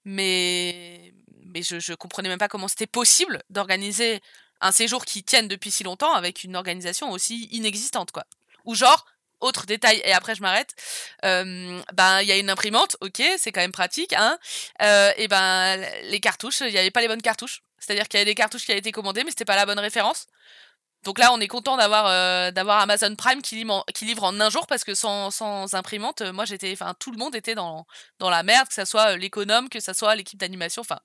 mais 0.05 1.13
mais 1.45 1.63
je, 1.63 1.79
je 1.79 1.93
comprenais 1.93 2.29
même 2.29 2.39
pas 2.39 2.49
comment 2.49 2.67
c'était 2.67 2.87
possible 2.87 3.41
d'organiser 3.49 4.21
un 4.61 4.71
séjour 4.71 5.05
qui 5.05 5.23
tienne 5.23 5.47
depuis 5.47 5.71
si 5.71 5.83
longtemps 5.83 6.13
avec 6.13 6.43
une 6.43 6.55
organisation 6.55 7.11
aussi 7.11 7.45
inexistante, 7.51 8.11
quoi. 8.11 8.25
Ou 8.65 8.75
genre, 8.75 9.05
autre 9.39 9.65
détail, 9.65 10.01
et 10.03 10.13
après 10.13 10.35
je 10.35 10.41
m'arrête, 10.41 10.73
euh, 11.23 11.81
ben 11.93 12.21
il 12.21 12.27
y 12.27 12.31
a 12.31 12.37
une 12.37 12.49
imprimante, 12.49 12.97
ok, 13.01 13.21
c'est 13.37 13.51
quand 13.51 13.61
même 13.61 13.71
pratique, 13.71 14.13
hein, 14.13 14.37
euh, 14.81 15.11
et 15.17 15.27
ben 15.27 15.77
les 16.03 16.19
cartouches, 16.19 16.61
il 16.61 16.71
n'y 16.71 16.77
avait 16.77 16.91
pas 16.91 17.01
les 17.01 17.07
bonnes 17.07 17.21
cartouches. 17.21 17.61
C'est-à-dire 17.79 18.07
qu'il 18.07 18.17
y 18.17 18.21
avait 18.21 18.31
des 18.31 18.35
cartouches 18.35 18.65
qui 18.65 18.71
avaient 18.71 18.79
été 18.79 18.91
commandées, 18.91 19.23
mais 19.23 19.29
c'était 19.29 19.45
pas 19.45 19.55
la 19.55 19.65
bonne 19.65 19.79
référence. 19.79 20.25
Donc 21.03 21.19
là, 21.19 21.31
on 21.33 21.39
est 21.39 21.47
content 21.47 21.77
d'avoir 21.77 22.07
euh, 22.07 22.51
Amazon 22.53 23.15
Prime 23.15 23.41
qui 23.41 23.55
livre, 23.55 24.23
en, 24.23 24.39
un 24.39 24.49
jour 24.49 24.67
parce 24.67 24.83
que 24.83 24.93
sans, 24.93 25.31
sans 25.31 25.73
imprimante, 25.73 26.21
moi 26.33 26.45
j'étais, 26.45 26.71
enfin 26.73 26.93
tout 26.99 27.11
le 27.11 27.17
monde 27.17 27.35
était 27.35 27.55
dans, 27.55 27.85
dans 28.19 28.29
la 28.29 28.43
merde, 28.43 28.67
que 28.67 28.73
ce 28.73 28.85
soit 28.85 29.13
euh, 29.13 29.17
l'économe, 29.17 29.69
que 29.69 29.79
ce 29.79 29.93
soit 29.93 30.15
l'équipe 30.15 30.39
d'animation, 30.39 30.81
enfin 30.81 30.99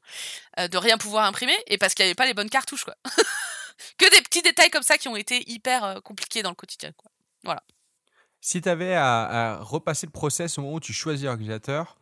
euh, 0.59 0.69
de 0.69 0.79
rien 0.79 0.99
pouvoir 0.99 1.25
imprimer 1.25 1.57
et 1.67 1.79
parce 1.79 1.95
qu'il 1.95 2.05
n'y 2.05 2.09
avait 2.09 2.17
pas 2.17 2.27
les 2.27 2.35
bonnes 2.35 2.51
cartouches 2.51 2.85
quoi. 2.85 2.97
que 3.99 4.11
des 4.11 4.23
petits 4.23 4.43
détails 4.43 4.71
comme 4.71 4.83
ça 4.83 4.99
qui 4.99 5.09
ont 5.09 5.17
été 5.17 5.49
hyper 5.51 6.01
compliqués 6.03 6.43
dans 6.43 6.51
le 6.51 6.57
quotidien 6.57 6.93
quoi. 6.97 7.11
Voilà. 7.45 7.63
Si 8.41 8.61
tu 8.61 8.69
avais 8.69 8.95
à, 8.97 9.59
repasser 9.61 10.07
le 10.07 10.13
process 10.13 10.59
au 10.59 10.63
moment 10.63 10.75
où 10.75 10.81
tu 10.81 10.93
choisis 10.93 11.27
l'organisateur, 11.27 11.97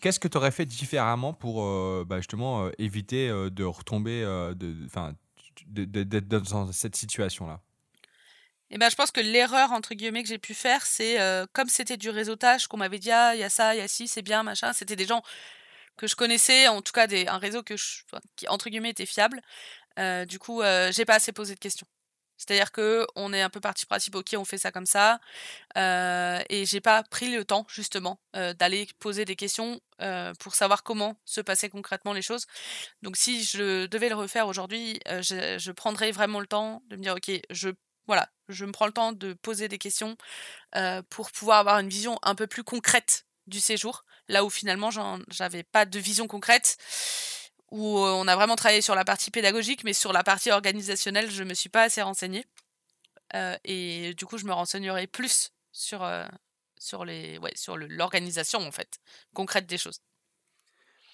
qu'est-ce 0.00 0.20
que 0.20 0.28
tu 0.28 0.36
aurais 0.36 0.50
fait 0.52 0.66
différemment 0.66 1.32
pour 1.32 1.64
bah, 2.04 2.18
justement 2.18 2.70
éviter 2.78 3.28
de 3.28 3.64
retomber, 3.64 4.24
d'être 5.66 6.28
dans 6.28 6.72
cette 6.72 6.96
situation-là 6.96 7.60
eh 8.74 8.78
ben, 8.78 8.88
je 8.88 8.96
pense 8.96 9.10
que 9.10 9.20
l'erreur 9.20 9.70
entre 9.72 9.94
guillemets 9.94 10.22
que 10.22 10.30
j'ai 10.30 10.38
pu 10.38 10.54
faire, 10.54 10.86
c'est 10.86 11.20
euh, 11.20 11.44
comme 11.52 11.68
c'était 11.68 11.98
du 11.98 12.08
réseautage, 12.08 12.66
qu'on 12.68 12.78
m'avait 12.78 12.98
dit 12.98 13.10
ah 13.10 13.34
il 13.34 13.40
y 13.40 13.44
a 13.44 13.50
ça, 13.50 13.74
il 13.74 13.78
y 13.78 13.82
a 13.82 13.88
ci, 13.88 14.08
c'est 14.08 14.22
bien 14.22 14.42
machin. 14.42 14.72
C'était 14.72 14.96
des 14.96 15.04
gens 15.04 15.22
que 15.98 16.06
je 16.06 16.16
connaissais, 16.16 16.68
en 16.68 16.80
tout 16.80 16.92
cas 16.92 17.06
un 17.28 17.38
réseau 17.38 17.62
qui 17.62 17.74
entre 18.48 18.70
guillemets 18.70 18.90
était 18.90 19.04
fiable. 19.04 19.42
Euh, 19.98 20.24
du 20.24 20.38
coup, 20.38 20.62
euh, 20.62 20.90
j'ai 20.90 21.04
pas 21.04 21.16
assez 21.16 21.32
posé 21.32 21.54
de 21.54 21.60
questions. 21.60 21.86
C'est-à-dire 22.36 22.72
que 22.72 23.06
on 23.14 23.32
est 23.32 23.42
un 23.42 23.50
peu 23.50 23.60
parti 23.60 23.86
principe, 23.86 24.14
ok, 24.16 24.34
on 24.36 24.44
fait 24.44 24.58
ça 24.58 24.72
comme 24.72 24.86
ça, 24.86 25.20
euh, 25.76 26.40
et 26.48 26.66
j'ai 26.66 26.80
pas 26.80 27.02
pris 27.04 27.30
le 27.34 27.44
temps 27.44 27.66
justement 27.68 28.20
euh, 28.36 28.52
d'aller 28.54 28.88
poser 28.98 29.24
des 29.24 29.36
questions 29.36 29.80
euh, 30.00 30.32
pour 30.40 30.54
savoir 30.54 30.82
comment 30.82 31.16
se 31.24 31.40
passaient 31.40 31.68
concrètement 31.68 32.12
les 32.12 32.22
choses. 32.22 32.46
Donc 33.02 33.16
si 33.16 33.44
je 33.44 33.86
devais 33.86 34.08
le 34.08 34.16
refaire 34.16 34.48
aujourd'hui, 34.48 35.00
euh, 35.08 35.22
je, 35.22 35.58
je, 35.58 35.72
prendrais 35.72 36.10
vraiment 36.10 36.40
le 36.40 36.46
temps 36.46 36.82
de 36.88 36.96
me 36.96 37.02
dire, 37.02 37.14
ok, 37.14 37.30
je 37.50 37.70
voilà, 38.08 38.28
je 38.48 38.64
me 38.64 38.72
prends 38.72 38.86
le 38.86 38.92
temps 38.92 39.12
de 39.12 39.32
poser 39.32 39.68
des 39.68 39.78
questions 39.78 40.16
pour 41.08 41.30
pouvoir 41.30 41.58
avoir 41.60 41.78
une 41.78 41.88
vision 41.88 42.18
un 42.22 42.34
peu 42.34 42.48
plus 42.48 42.64
concrète 42.64 43.26
du 43.46 43.60
séjour, 43.60 44.04
là 44.28 44.44
où 44.44 44.50
finalement 44.50 44.90
j'avais 45.28 45.62
pas 45.62 45.84
de 45.84 45.98
vision 46.00 46.26
concrète 46.26 46.78
où 47.72 47.98
euh, 47.98 48.12
on 48.12 48.28
a 48.28 48.36
vraiment 48.36 48.54
travaillé 48.54 48.82
sur 48.82 48.94
la 48.94 49.04
partie 49.04 49.30
pédagogique, 49.30 49.82
mais 49.82 49.94
sur 49.94 50.12
la 50.12 50.22
partie 50.22 50.50
organisationnelle, 50.50 51.30
je 51.30 51.42
me 51.42 51.54
suis 51.54 51.70
pas 51.70 51.84
assez 51.84 52.02
renseignée. 52.02 52.44
Euh, 53.34 53.56
et 53.64 54.12
du 54.14 54.26
coup, 54.26 54.36
je 54.36 54.44
me 54.44 54.52
renseignerai 54.52 55.06
plus 55.06 55.52
sur, 55.72 56.02
euh, 56.02 56.26
sur 56.78 57.06
les, 57.06 57.38
ouais, 57.38 57.52
sur 57.56 57.78
l'organisation 57.78 58.60
en 58.60 58.70
fait 58.70 58.98
concrète 59.34 59.66
des 59.66 59.78
choses. 59.78 60.00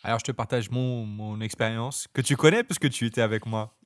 Alors, 0.02 0.18
je 0.18 0.24
te 0.24 0.32
partage 0.32 0.68
mon, 0.70 1.06
mon 1.06 1.40
expérience 1.40 2.08
que 2.12 2.20
tu 2.20 2.36
connais 2.36 2.64
parce 2.64 2.80
que 2.80 2.88
tu 2.88 3.06
étais 3.06 3.22
avec 3.22 3.46
moi. 3.46 3.76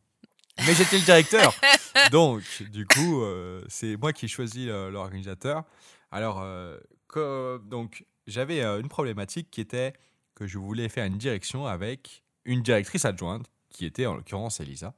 Mais 0.67 0.75
j'étais 0.75 0.97
le 0.97 1.05
directeur. 1.05 1.55
Donc, 2.11 2.43
du 2.71 2.87
coup, 2.87 3.25
c'est 3.69 3.97
moi 3.97 4.13
qui 4.13 4.27
ai 4.27 4.29
choisi 4.29 4.67
l'organisateur. 4.67 5.65
Alors, 6.11 6.45
donc, 7.15 8.05
j'avais 8.27 8.63
une 8.63 8.89
problématique 8.89 9.51
qui 9.51 9.63
était 9.63 9.95
que 10.35 10.47
je 10.47 10.59
voulais 10.59 10.91
faire 10.91 11.07
une 11.07 11.17
direction 11.17 11.67
avec 11.67 12.22
une 12.45 12.63
directrice 12.63 13.05
adjointe, 13.05 13.47
qui 13.71 13.87
était 13.87 14.07
en 14.07 14.15
l'occurrence 14.15 14.61
Elisa. 14.61 14.95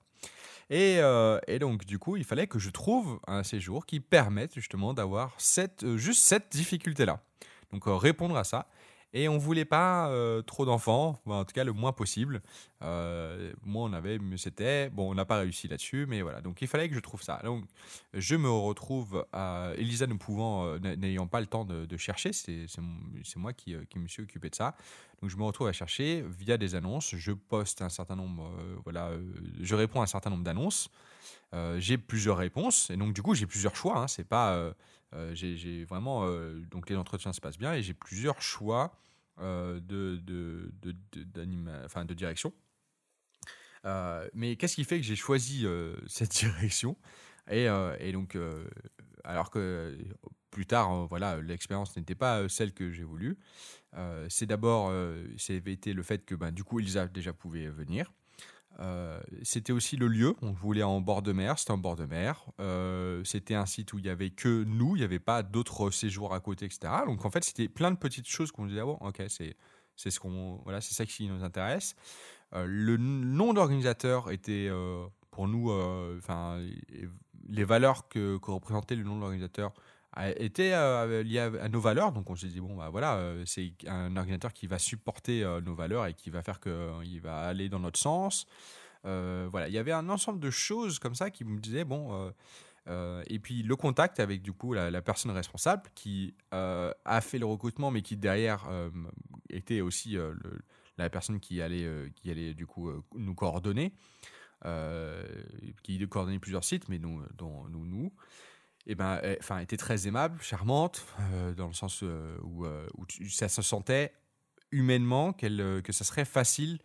Et, 0.71 0.97
euh, 0.99 1.39
et, 1.47 1.59
donc, 1.59 1.85
du 1.85 1.99
coup, 1.99 2.17
il 2.17 2.25
fallait 2.25 2.47
que 2.47 2.59
je 2.59 2.71
trouve 2.71 3.21
un 3.27 3.43
séjour 3.43 3.85
qui 3.87 4.01
permette 4.01 4.55
justement 4.55 4.95
d'avoir 4.95 5.35
cette, 5.39 5.85
euh, 5.85 5.97
juste 5.97 6.25
cette 6.25 6.51
difficulté-là. 6.51 7.23
Donc, 7.73 7.87
euh, 7.87 7.95
répondre 7.95 8.37
à 8.37 8.45
ça. 8.45 8.67
Et 9.17 9.29
on 9.29 9.39
voulait 9.39 9.65
pas 9.65 10.09
euh, 10.09 10.43
trop 10.43 10.67
d'enfants, 10.67 11.21
en 11.25 11.45
tout 11.45 11.53
cas 11.53 11.63
le 11.63 11.73
moins 11.73 11.93
possible. 11.93 12.43
Euh, 12.83 13.53
moi, 13.63 13.85
on 13.89 13.93
avait, 13.93 14.19
c'était 14.37 14.91
bon, 14.91 15.09
on 15.09 15.15
n'a 15.15 15.25
pas 15.25 15.39
réussi 15.39 15.69
là-dessus, 15.69 16.05
mais 16.09 16.21
voilà. 16.21 16.41
Donc, 16.41 16.61
il 16.63 16.67
fallait 16.67 16.89
que 16.89 16.97
je 16.97 17.01
trouve 17.01 17.23
ça. 17.23 17.41
Donc, 17.45 17.65
je 18.13 18.35
me 18.35 18.51
retrouve 18.51 19.25
à 19.33 19.71
Elisa 19.79 20.09
ne 20.09 20.15
pouvant, 20.15 20.67
euh, 20.67 20.79
n'ayant 20.97 21.29
pas 21.29 21.39
le 21.39 21.47
temps 21.47 21.65
de, 21.65 21.97
chercher, 21.97 22.33
c'est 22.33 22.67
moi 23.37 23.53
qui, 23.53 23.77
qui, 23.89 24.01
me 24.01 24.09
suis 24.09 24.25
occupé 24.25 24.51
de 24.51 24.57
ça. 24.57 24.75
Donc, 25.23 25.31
je 25.31 25.37
me 25.37 25.45
retrouve 25.45 25.69
à 25.69 25.73
chercher 25.73 26.25
via 26.29 26.59
des 26.59 26.75
annonces. 26.75 27.15
Je 27.15 27.31
poste 27.31 27.83
un 27.83 27.89
certain 27.89 28.17
nombre, 28.17 28.51
voilà, 28.83 29.13
je 29.61 29.77
réponds 29.77 30.01
à 30.01 30.03
un 30.03 30.09
certain 30.09 30.31
nombre 30.31 30.43
d'annonces. 30.43 30.91
j'ai 31.79 31.99
plusieurs 31.99 32.37
réponses 32.37 32.91
et 32.91 32.97
donc 32.97 33.15
du 33.15 33.23
coup 33.23 33.37
j'ai 33.37 33.47
plusieurs 33.47 33.77
choix. 33.77 33.97
Hein, 33.97 34.09
c'est 34.09 34.29
pas 34.29 34.75
euh, 35.15 35.31
j'ai 35.35 35.85
vraiment 35.85 36.25
euh, 36.25 36.61
donc 36.71 36.91
les 36.91 36.97
entretiens 36.97 37.33
se 37.33 37.41
passent 37.41 37.59
bien 37.59 37.73
et 37.75 37.83
j'ai 37.83 37.95
plusieurs 37.95 38.43
choix 38.43 38.85
euh, 38.87 39.04
de, 39.39 39.81
de, 39.81 40.73
de, 40.83 41.85
enfin, 41.85 42.05
de 42.05 42.15
direction. 42.15 42.53
mais 44.35 44.57
qu'est-ce 44.57 44.77
qui 44.77 44.85
fait 44.85 44.99
que 44.99 45.05
j'ai 45.05 45.17
choisi 45.17 45.67
cette 46.07 46.33
direction? 46.33 46.97
Et, 47.51 47.67
et, 47.99 48.13
donc, 48.13 48.39
alors 49.25 49.51
que 49.51 49.99
plus 50.51 50.67
tard, 50.67 51.07
voilà, 51.09 51.41
l'expérience 51.41 51.97
n'était 51.97 52.15
pas 52.15 52.49
celle 52.49 52.73
que 52.73 52.91
j'ai 52.91 53.05
voulu. 53.05 53.39
c'est 54.29 54.47
d'abord, 54.47 54.91
le 54.91 56.03
fait 56.03 56.25
que 56.25 56.35
ben, 56.35 56.53
du 56.53 56.65
coup, 56.65 56.81
Elisa 56.81 57.07
déjà 57.09 57.33
pouvait 57.33 57.69
venir. 57.69 58.13
Euh, 58.81 59.21
c'était 59.43 59.73
aussi 59.73 59.97
le 59.97 60.09
lieu. 60.09 60.35
On 60.43 60.53
voulait 60.53 60.83
en 60.83 61.01
bord 61.01 61.23
de 61.23 61.33
mer. 61.33 61.59
C'était 61.59 61.73
en 61.73 61.79
bord 61.79 61.97
de 61.97 62.05
mer. 62.05 62.45
Euh, 62.61 63.23
c'était 63.25 63.55
un 63.55 63.67
site 63.67 63.93
où 63.93 63.99
il 63.99 64.07
y 64.07 64.11
avait 64.11 64.31
que 64.31 64.65
nous. 64.65 64.97
Il 64.97 65.01
n'y 65.01 65.05
avait 65.05 65.19
pas 65.19 65.43
d'autres 65.43 65.91
séjours 65.91 66.35
à 66.35 66.41
côté, 66.41 66.67
etc. 66.67 66.93
Donc 67.07 67.25
en 67.25 67.31
fait, 67.31 67.45
c'était 67.45 67.69
plein 67.69 67.91
de 67.91 67.97
petites 67.97 68.29
choses 68.29 68.51
qu'on 68.53 68.67
disait 68.67 68.81
ah 68.81 68.87
bon, 68.87 68.99
ok, 69.01 69.23
c'est 69.29 69.57
c'est 69.97 70.11
ce 70.11 70.19
qu'on 70.19 70.61
voilà, 70.65 70.81
c'est 70.81 70.95
ça 70.95 71.07
qui 71.07 71.29
nous 71.29 71.45
intéresse. 71.45 71.95
Euh, 72.55 72.67
le 72.69 72.97
nom 72.97 73.53
d'organisateur 73.53 74.31
était 74.31 74.71
pour 75.31 75.49
nous, 75.49 75.71
enfin, 76.19 76.61
les 77.49 77.65
valeurs 77.65 78.09
que, 78.09 78.39
que 78.39 78.51
représentait 78.51 78.97
le 78.97 79.05
nom 79.05 79.17
de 79.17 79.21
l'organisateur 79.21 79.73
était 80.37 80.73
euh, 80.73 81.23
lié 81.23 81.41
à, 81.41 81.69
nos 81.69 81.81
valeurs. 81.81 82.13
Donc 82.13 82.31
on 82.31 82.37
s'est 82.37 82.49
dit, 82.49 82.61
bon, 82.61 82.77
bah 82.77 82.89
voilà, 82.91 83.17
euh, 83.17 83.43
c'est 83.47 83.73
un 83.87 84.17
ordinateur 84.17 84.53
qui 84.53 84.67
va 84.67 84.79
supporter 84.79 85.43
euh, 85.43 85.61
nos 85.61 85.75
valeurs 85.75 86.07
et 86.07 86.15
qui 86.15 86.31
va 86.31 86.43
faire 86.43 86.61
qu'il 86.61 87.21
va 87.21 87.41
aller 87.41 87.69
dans 87.69 87.81
notre 87.81 87.99
sens. 87.99 88.47
voilà, 89.03 89.69
il 89.69 89.75
y 89.75 89.79
avait 89.79 89.93
un 89.93 90.09
ensemble 90.09 90.41
de 90.41 90.51
choses 90.51 90.99
comme 90.99 91.15
ça 91.15 91.31
qui 91.31 91.45
me 91.45 91.59
disaient, 91.59 91.85
bon, 91.85 92.33
et 93.27 93.39
puis 93.39 93.63
le 93.63 93.77
contact 93.77 94.21
avec 94.21 94.43
du 94.43 94.53
coup 94.53 94.73
la, 94.73 95.03
personne 95.03 95.31
responsable 95.31 95.83
qui 95.95 96.35
a 96.53 97.21
fait 97.21 97.39
le 97.39 97.47
recrutement, 97.47 97.91
mais 97.91 98.03
qui 98.03 98.17
derrière 98.17 98.69
était 99.51 99.81
aussi 99.81 100.17
la 100.97 101.11
personne 101.11 101.41
qui 101.41 101.61
allait, 101.61 102.11
qui 102.15 102.31
allait 102.31 102.55
du 102.55 102.67
coup 102.67 102.91
nous 103.15 103.35
coordonner, 103.35 103.93
qui 105.83 106.09
coordonnait 106.09 106.39
plusieurs 106.39 106.65
sites, 106.65 106.89
mais 106.89 106.99
nous, 106.99 107.23
dont 107.37 107.69
nous, 107.69 107.85
nous 107.85 108.13
et 108.87 108.95
ben, 108.95 109.21
enfin, 109.41 109.59
était 109.59 109.77
très 109.77 110.07
aimable, 110.07 110.41
charmante, 110.43 111.05
euh, 111.33 111.55
dans 111.55 111.67
le 111.67 111.73
sens 111.73 112.03
euh, 112.03 112.37
où, 112.43 112.67
euh, 112.67 112.87
où 112.97 113.07
ça 113.29 113.49
se 113.49 113.63
sentait 113.63 114.13
humainement 114.73 115.33
qu'elle, 115.33 115.81
que 115.83 115.93
ça 115.93 116.05
serait 116.05 116.25
facile 116.25 116.79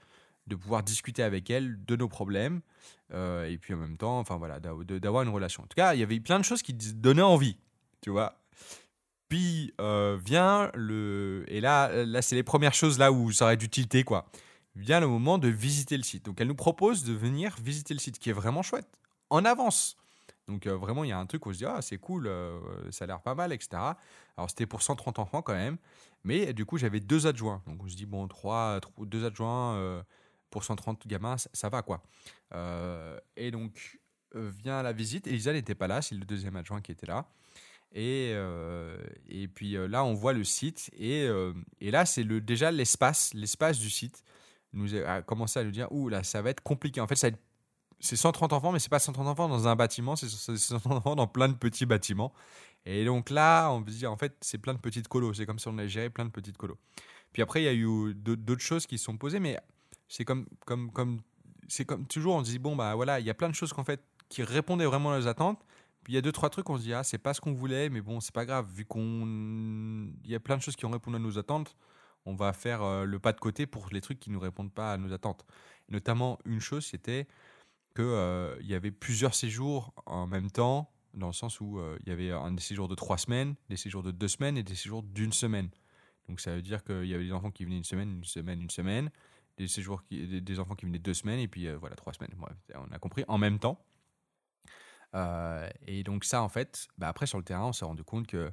de 0.48 0.56
pouvoir 0.56 0.84
discuter 0.84 1.24
avec 1.24 1.50
elle 1.50 1.84
de 1.86 1.96
nos 1.96 2.08
problèmes, 2.08 2.62
et 3.12 3.58
puis 3.60 3.74
en 3.74 3.78
même 3.78 3.98
temps, 3.98 4.20
enfin 4.20 4.38
voilà, 4.38 4.60
d'avoir 4.60 5.24
une 5.24 5.30
relation. 5.30 5.64
En 5.64 5.68
tout 5.68 5.76
cas, 5.76 5.96
il 5.96 6.00
y 6.00 6.04
avait 6.04 6.20
plein 6.20 6.40
de 6.40 6.44
choses 6.44 6.62
qui 6.62 6.74
donnaient 6.74 7.22
envie, 7.22 7.58
tu 8.02 8.10
vois. 8.12 8.40
Puis 9.28 9.74
vient 10.24 10.72
le, 10.76 11.46
et 11.48 11.62
là, 11.62 12.06
là, 12.06 12.22
c'est 12.22 12.36
les 12.36 12.44
premières 12.44 12.74
choses 12.74 12.98
là 13.00 13.12
où 13.12 13.32
ça 13.32 13.46
aurait 13.46 13.58
dû 13.58 13.70
tilter 13.70 14.04
quoi. 14.04 14.32
Vient 14.76 15.00
le 15.00 15.08
moment 15.08 15.38
de 15.40 15.48
visiter 15.48 15.98
le 15.98 16.04
site. 16.04 16.26
Donc 16.26 16.42
elle 16.42 16.48
nous 16.48 16.56
propose 16.56 17.04
de 17.04 17.14
venir 17.14 17.56
visiter 17.64 17.94
le 17.94 18.00
site, 18.00 18.20
qui 18.20 18.30
est 18.30 18.34
vraiment 18.34 18.62
chouette, 18.62 18.90
en 19.30 19.46
avance. 19.46 19.99
Donc 20.50 20.66
euh, 20.66 20.76
vraiment, 20.76 21.04
il 21.04 21.10
y 21.10 21.14
a 21.14 21.20
un 21.20 21.26
truc 21.26 21.46
où 21.46 21.54
se 21.54 21.60
dit, 21.60 21.66
ah, 21.66 21.82
c'est 21.82 22.00
cool, 22.00 22.28
euh, 22.28 22.60
ça 22.92 23.06
a 23.06 23.08
l'air 23.08 23.22
pas 23.22 23.36
mal, 23.36 23.54
etc. 23.54 23.70
Alors 24.36 24.50
c'était 24.50 24.66
pour 24.66 24.82
130 24.82 25.20
enfants 25.20 25.42
quand 25.42 25.54
même, 25.54 25.78
mais 26.24 26.54
du 26.54 26.66
coup, 26.66 26.78
j'avais 26.78 27.00
deux 27.00 27.28
adjoints. 27.28 27.62
Donc 27.68 27.84
on 27.84 27.88
se 27.88 27.96
dit, 27.96 28.06
bon, 28.06 28.28
trois, 28.28 28.80
deux 28.98 29.26
adjoints 29.26 29.76
euh, 29.76 30.02
pour 30.50 30.64
130 30.64 31.08
gamins, 31.08 31.38
ça, 31.38 31.70
va 31.70 31.84
quoi. 31.84 32.02
et 33.38 33.52
donc 33.52 34.00
vient 34.34 34.82
la 34.82 34.92
visite, 34.92 35.28
Elisa 35.28 35.54
n'était 35.54 35.76
pas 35.76 35.88
là, 35.88 36.02
c'est 36.02 36.16
le 36.16 36.26
deuxième 36.26 36.56
adjoint 36.56 36.82
qui 36.82 36.92
était 36.92 37.08
là. 37.08 37.28
Et, 37.92 38.36
et 39.28 39.48
puis 39.48 39.74
là, 39.88 40.04
on 40.04 40.14
voit 40.16 40.34
le 40.34 40.44
site, 40.44 40.90
et, 40.98 41.28
et 41.80 41.92
là, 41.92 42.08
c'est 42.08 42.24
le, 42.24 42.42
déjà 42.42 42.72
l'espace, 42.72 43.32
l'espace 43.36 43.78
du 43.78 43.92
site 43.92 44.24
nous 44.74 44.96
a 44.96 45.22
commencé 45.22 45.60
à 45.60 45.64
nous 45.64 45.72
dire, 45.72 45.92
ouh 45.92 46.10
là, 46.10 46.24
ça 46.24 46.42
va 46.42 46.50
être 46.50 46.62
compliqué. 46.62 47.02
En 47.02 47.08
fait, 47.08 47.16
ça 47.16 47.28
va 47.28 47.34
être 47.34 47.44
c'est 48.00 48.16
130 48.16 48.54
enfants, 48.54 48.72
mais 48.72 48.80
c'est 48.80 48.90
pas 48.90 49.00
130 49.00 49.28
enfants 49.28 49.50
dans 49.50 49.68
un 49.68 49.76
bâtiment, 49.76 50.16
c'est 50.16 50.30
130 50.30 50.98
enfants 50.98 51.16
dans 51.16 51.28
plein 51.28 51.50
de 51.50 51.54
petits 51.54 51.86
bâtiments. 51.86 52.34
Et 52.86 53.06
donc 53.06 53.30
là, 53.30 53.70
on 53.72 53.86
se 53.86 53.92
dire, 53.92 54.12
en 54.12 54.18
fait, 54.18 54.36
c'est 54.42 54.58
plein 54.58 54.74
de 54.74 54.80
petites 54.80 55.08
colos. 55.08 55.34
C'est 55.34 55.46
comme 55.46 55.60
si 55.60 55.68
on 55.68 55.78
avait 55.78 55.90
géré 55.90 56.10
plein 56.10 56.26
de 56.26 56.32
petites 56.32 56.58
colos. 56.58 56.78
Puis 57.34 57.42
après, 57.42 57.62
il 57.62 57.66
y 57.66 57.68
a 57.68 57.74
eu 57.74 58.14
d'autres 58.16 58.62
choses 58.62 58.86
qui 58.88 58.98
se 58.98 59.06
sont 59.06 59.18
posées, 59.18 59.40
mais 59.40 59.58
c'est 60.08 60.26
comme, 60.26 60.48
comme, 60.66 60.92
comme, 60.92 61.22
c'est 61.68 61.86
comme 61.86 62.08
toujours, 62.08 62.36
on 62.36 62.44
se 62.44 62.52
dit, 62.52 62.60
bon, 62.60 62.76
bah 62.76 62.96
voilà, 62.96 63.20
il 63.20 63.26
y 63.26 63.30
a 63.30 63.34
plein 63.34 63.50
de 63.50 63.56
choses 63.56 63.74
qu'en 63.74 63.84
fait, 63.84 64.02
qui 64.30 64.44
répondaient 64.44 64.86
vraiment 64.86 65.12
à 65.12 65.20
nos 65.20 65.28
attentes. 65.28 65.64
Puis 66.04 66.14
il 66.14 66.16
y 66.16 66.18
a 66.18 66.22
deux, 66.22 66.32
trois 66.32 66.50
trucs, 66.50 66.70
on 66.70 66.78
se 66.78 66.84
dit, 66.84 66.94
ah, 66.94 67.04
c'est 67.04 67.18
pas 67.18 67.34
ce 67.34 67.42
qu'on 67.42 67.54
voulait, 67.54 67.90
mais 67.90 68.02
bon, 68.02 68.20
c'est 68.22 68.34
pas 68.34 68.46
grave, 68.46 68.66
vu 68.74 68.86
qu'on. 68.86 70.10
Il 70.24 70.32
y 70.32 70.36
a 70.36 70.40
plein 70.40 70.58
de 70.58 70.62
choses 70.62 70.76
qui 70.76 70.86
ont 70.86 70.92
répondu 70.92 71.18
à 71.18 71.20
nos 71.20 71.38
attentes, 71.38 71.76
on 72.26 72.34
va 72.34 72.54
faire 72.54 72.82
euh, 72.82 73.06
le 73.06 73.20
pas 73.20 73.34
de 73.34 73.40
côté 73.40 73.68
pour 73.68 73.90
les 73.92 74.02
trucs 74.02 74.20
qui 74.20 74.32
ne 74.32 74.38
répondent 74.38 74.74
pas 74.74 74.94
à 74.94 74.98
nos 74.98 75.14
attentes. 75.14 75.46
notamment, 75.90 76.40
une 76.46 76.62
chose, 76.62 76.86
c'était 76.86 77.28
qu'il 77.96 78.06
euh, 78.06 78.56
y 78.62 78.74
avait 78.74 78.92
plusieurs 78.92 79.36
séjours 79.36 79.94
en 80.06 80.28
même 80.28 80.52
temps, 80.52 80.92
dans 81.14 81.28
le 81.28 81.34
sens 81.34 81.60
où 81.60 81.80
euh, 81.80 81.98
il 82.02 82.10
y 82.10 82.12
avait 82.12 82.32
un 82.32 82.52
des 82.52 82.62
séjours 82.62 82.88
de 82.88 82.96
trois 82.96 83.18
semaines, 83.18 83.56
des 83.70 83.78
séjours 83.78 84.04
de 84.04 84.12
deux 84.12 84.28
semaines 84.28 84.58
et 84.58 84.64
des 84.64 84.76
séjours 84.76 85.04
d'une 85.04 85.34
semaine. 85.34 85.70
Donc 86.28 86.40
ça 86.40 86.56
veut 86.56 86.62
dire 86.62 86.84
qu'il 86.84 87.06
y 87.06 87.14
avait 87.14 87.26
des 87.26 87.32
enfants 87.32 87.52
qui 87.52 87.66
venaient 87.66 87.78
une 87.78 87.84
semaine, 87.84 88.18
une 88.18 88.24
semaine, 88.24 88.62
une 88.62 88.70
semaine, 88.70 89.10
des 89.58 89.68
séjours 89.68 90.04
des, 90.12 90.60
enfants 90.60 90.76
qui 90.76 90.86
venaient 90.86 91.00
deux 91.00 91.14
semaines 91.14 91.40
et 91.40 91.48
puis 91.48 91.68
euh, 91.68 91.78
voilà 91.78 91.96
trois 91.96 92.14
semaines. 92.14 92.34
on 92.76 92.92
a 92.94 93.00
compris 93.00 93.26
en 93.28 93.38
même 93.38 93.60
temps. 93.60 93.84
et 95.88 96.04
donc 96.04 96.24
ça 96.24 96.44
en 96.44 96.50
fait, 96.50 96.88
bah, 96.98 97.08
après 97.08 97.26
sur 97.26 97.40
le 97.40 97.44
terrain, 97.44 97.66
on 97.66 97.74
s'est 97.74 97.86
rendu 97.86 98.04
compte 98.04 98.28
que 98.28 98.52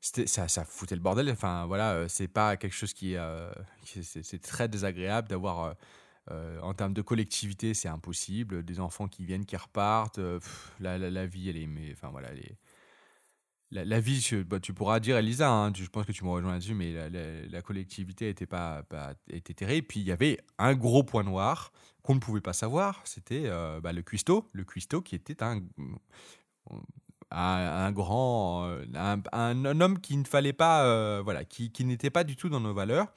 ça, 0.00 0.48
ça 0.48 0.64
foutait 0.64 0.94
le 0.94 1.02
bordel. 1.02 1.30
Enfin 1.30 1.66
voilà, 1.66 2.08
c'est 2.08 2.28
pas 2.28 2.56
quelque 2.56 2.74
chose 2.74 2.94
qui, 2.94 3.16
c'est 3.84 4.42
très 4.42 4.68
désagréable 4.68 5.28
d'avoir 5.28 5.76
euh, 6.30 6.60
en 6.62 6.74
termes 6.74 6.94
de 6.94 7.02
collectivité, 7.02 7.74
c'est 7.74 7.88
impossible. 7.88 8.62
Des 8.64 8.80
enfants 8.80 9.08
qui 9.08 9.24
viennent, 9.24 9.44
qui 9.44 9.56
repartent. 9.56 10.18
Euh, 10.18 10.40
la, 10.80 11.26
vie, 11.26 11.48
elle 11.48 11.56
est. 11.56 11.66
Mais, 11.66 11.92
enfin, 11.92 12.08
voilà, 12.10 12.30
la, 13.70 14.00
vie, 14.00 14.30
bah, 14.46 14.60
tu 14.60 14.72
pourras 14.72 15.00
dire, 15.00 15.16
Elisa, 15.16 15.50
hein, 15.50 15.72
je 15.74 15.86
pense 15.86 16.06
que 16.06 16.12
tu 16.12 16.24
me 16.24 16.30
rejoins 16.30 16.52
là-dessus, 16.52 16.74
mais 16.74 16.92
la, 17.48 17.62
collectivité 17.62 18.28
était, 18.28 18.46
pas, 18.46 18.82
était 19.30 19.54
terrible. 19.54 19.86
Puis 19.86 20.00
il 20.00 20.06
y 20.06 20.12
avait 20.12 20.38
un 20.58 20.74
gros 20.74 21.02
point 21.02 21.24
noir 21.24 21.72
qu'on 22.02 22.14
ne 22.14 22.20
pouvait 22.20 22.40
pas 22.40 22.54
savoir 22.54 23.02
c'était 23.04 23.42
euh, 23.46 23.80
bah, 23.80 23.92
le 23.92 24.02
cuistot. 24.02 24.48
Le 24.52 24.64
cuistot 24.64 25.02
qui 25.02 25.14
était 25.14 25.42
un 25.42 25.62
un, 27.30 27.92
grand, 27.92 28.70
un, 28.94 29.64
homme 29.80 30.00
qui 30.00 30.16
ne 30.16 30.24
fallait 30.24 30.54
pas, 30.54 31.20
voilà, 31.20 31.44
qui, 31.44 31.70
qui 31.70 31.84
n'était 31.84 32.08
pas 32.08 32.24
du 32.24 32.36
tout 32.36 32.48
dans 32.48 32.60
nos 32.60 32.72
valeurs 32.72 33.12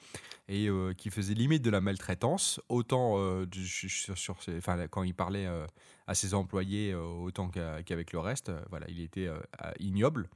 et 0.52 0.68
euh, 0.68 0.92
qui 0.92 1.08
faisait 1.08 1.32
limite 1.32 1.62
de 1.62 1.70
la 1.70 1.80
maltraitance, 1.80 2.60
autant 2.68 3.14
enfin, 3.14 4.86
quand 4.88 5.02
il 5.02 5.14
parlait 5.14 5.48
à 6.06 6.14
ses 6.14 6.34
employés, 6.34 6.94
autant 6.94 7.48
qu'avec 7.48 8.12
le 8.12 8.18
reste. 8.18 8.52
voilà, 8.68 8.86
il 8.90 9.00
était 9.00 9.30
ignoble. 9.80 10.28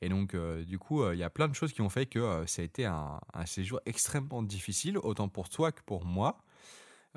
Et 0.00 0.08
donc, 0.08 0.34
du 0.66 0.80
coup, 0.80 1.08
il 1.12 1.18
y 1.18 1.22
a 1.22 1.30
plein 1.30 1.46
de 1.46 1.54
choses 1.54 1.72
qui 1.72 1.80
ont 1.80 1.88
fait 1.88 2.06
que 2.06 2.42
ça 2.46 2.62
a 2.62 2.64
été 2.64 2.86
un, 2.86 3.20
séjour 3.46 3.80
extrêmement 3.86 4.42
difficile, 4.42 4.98
autant 4.98 5.28
pour 5.28 5.48
toi 5.48 5.70
que 5.70 5.82
pour 5.82 6.04
moi. 6.04 6.38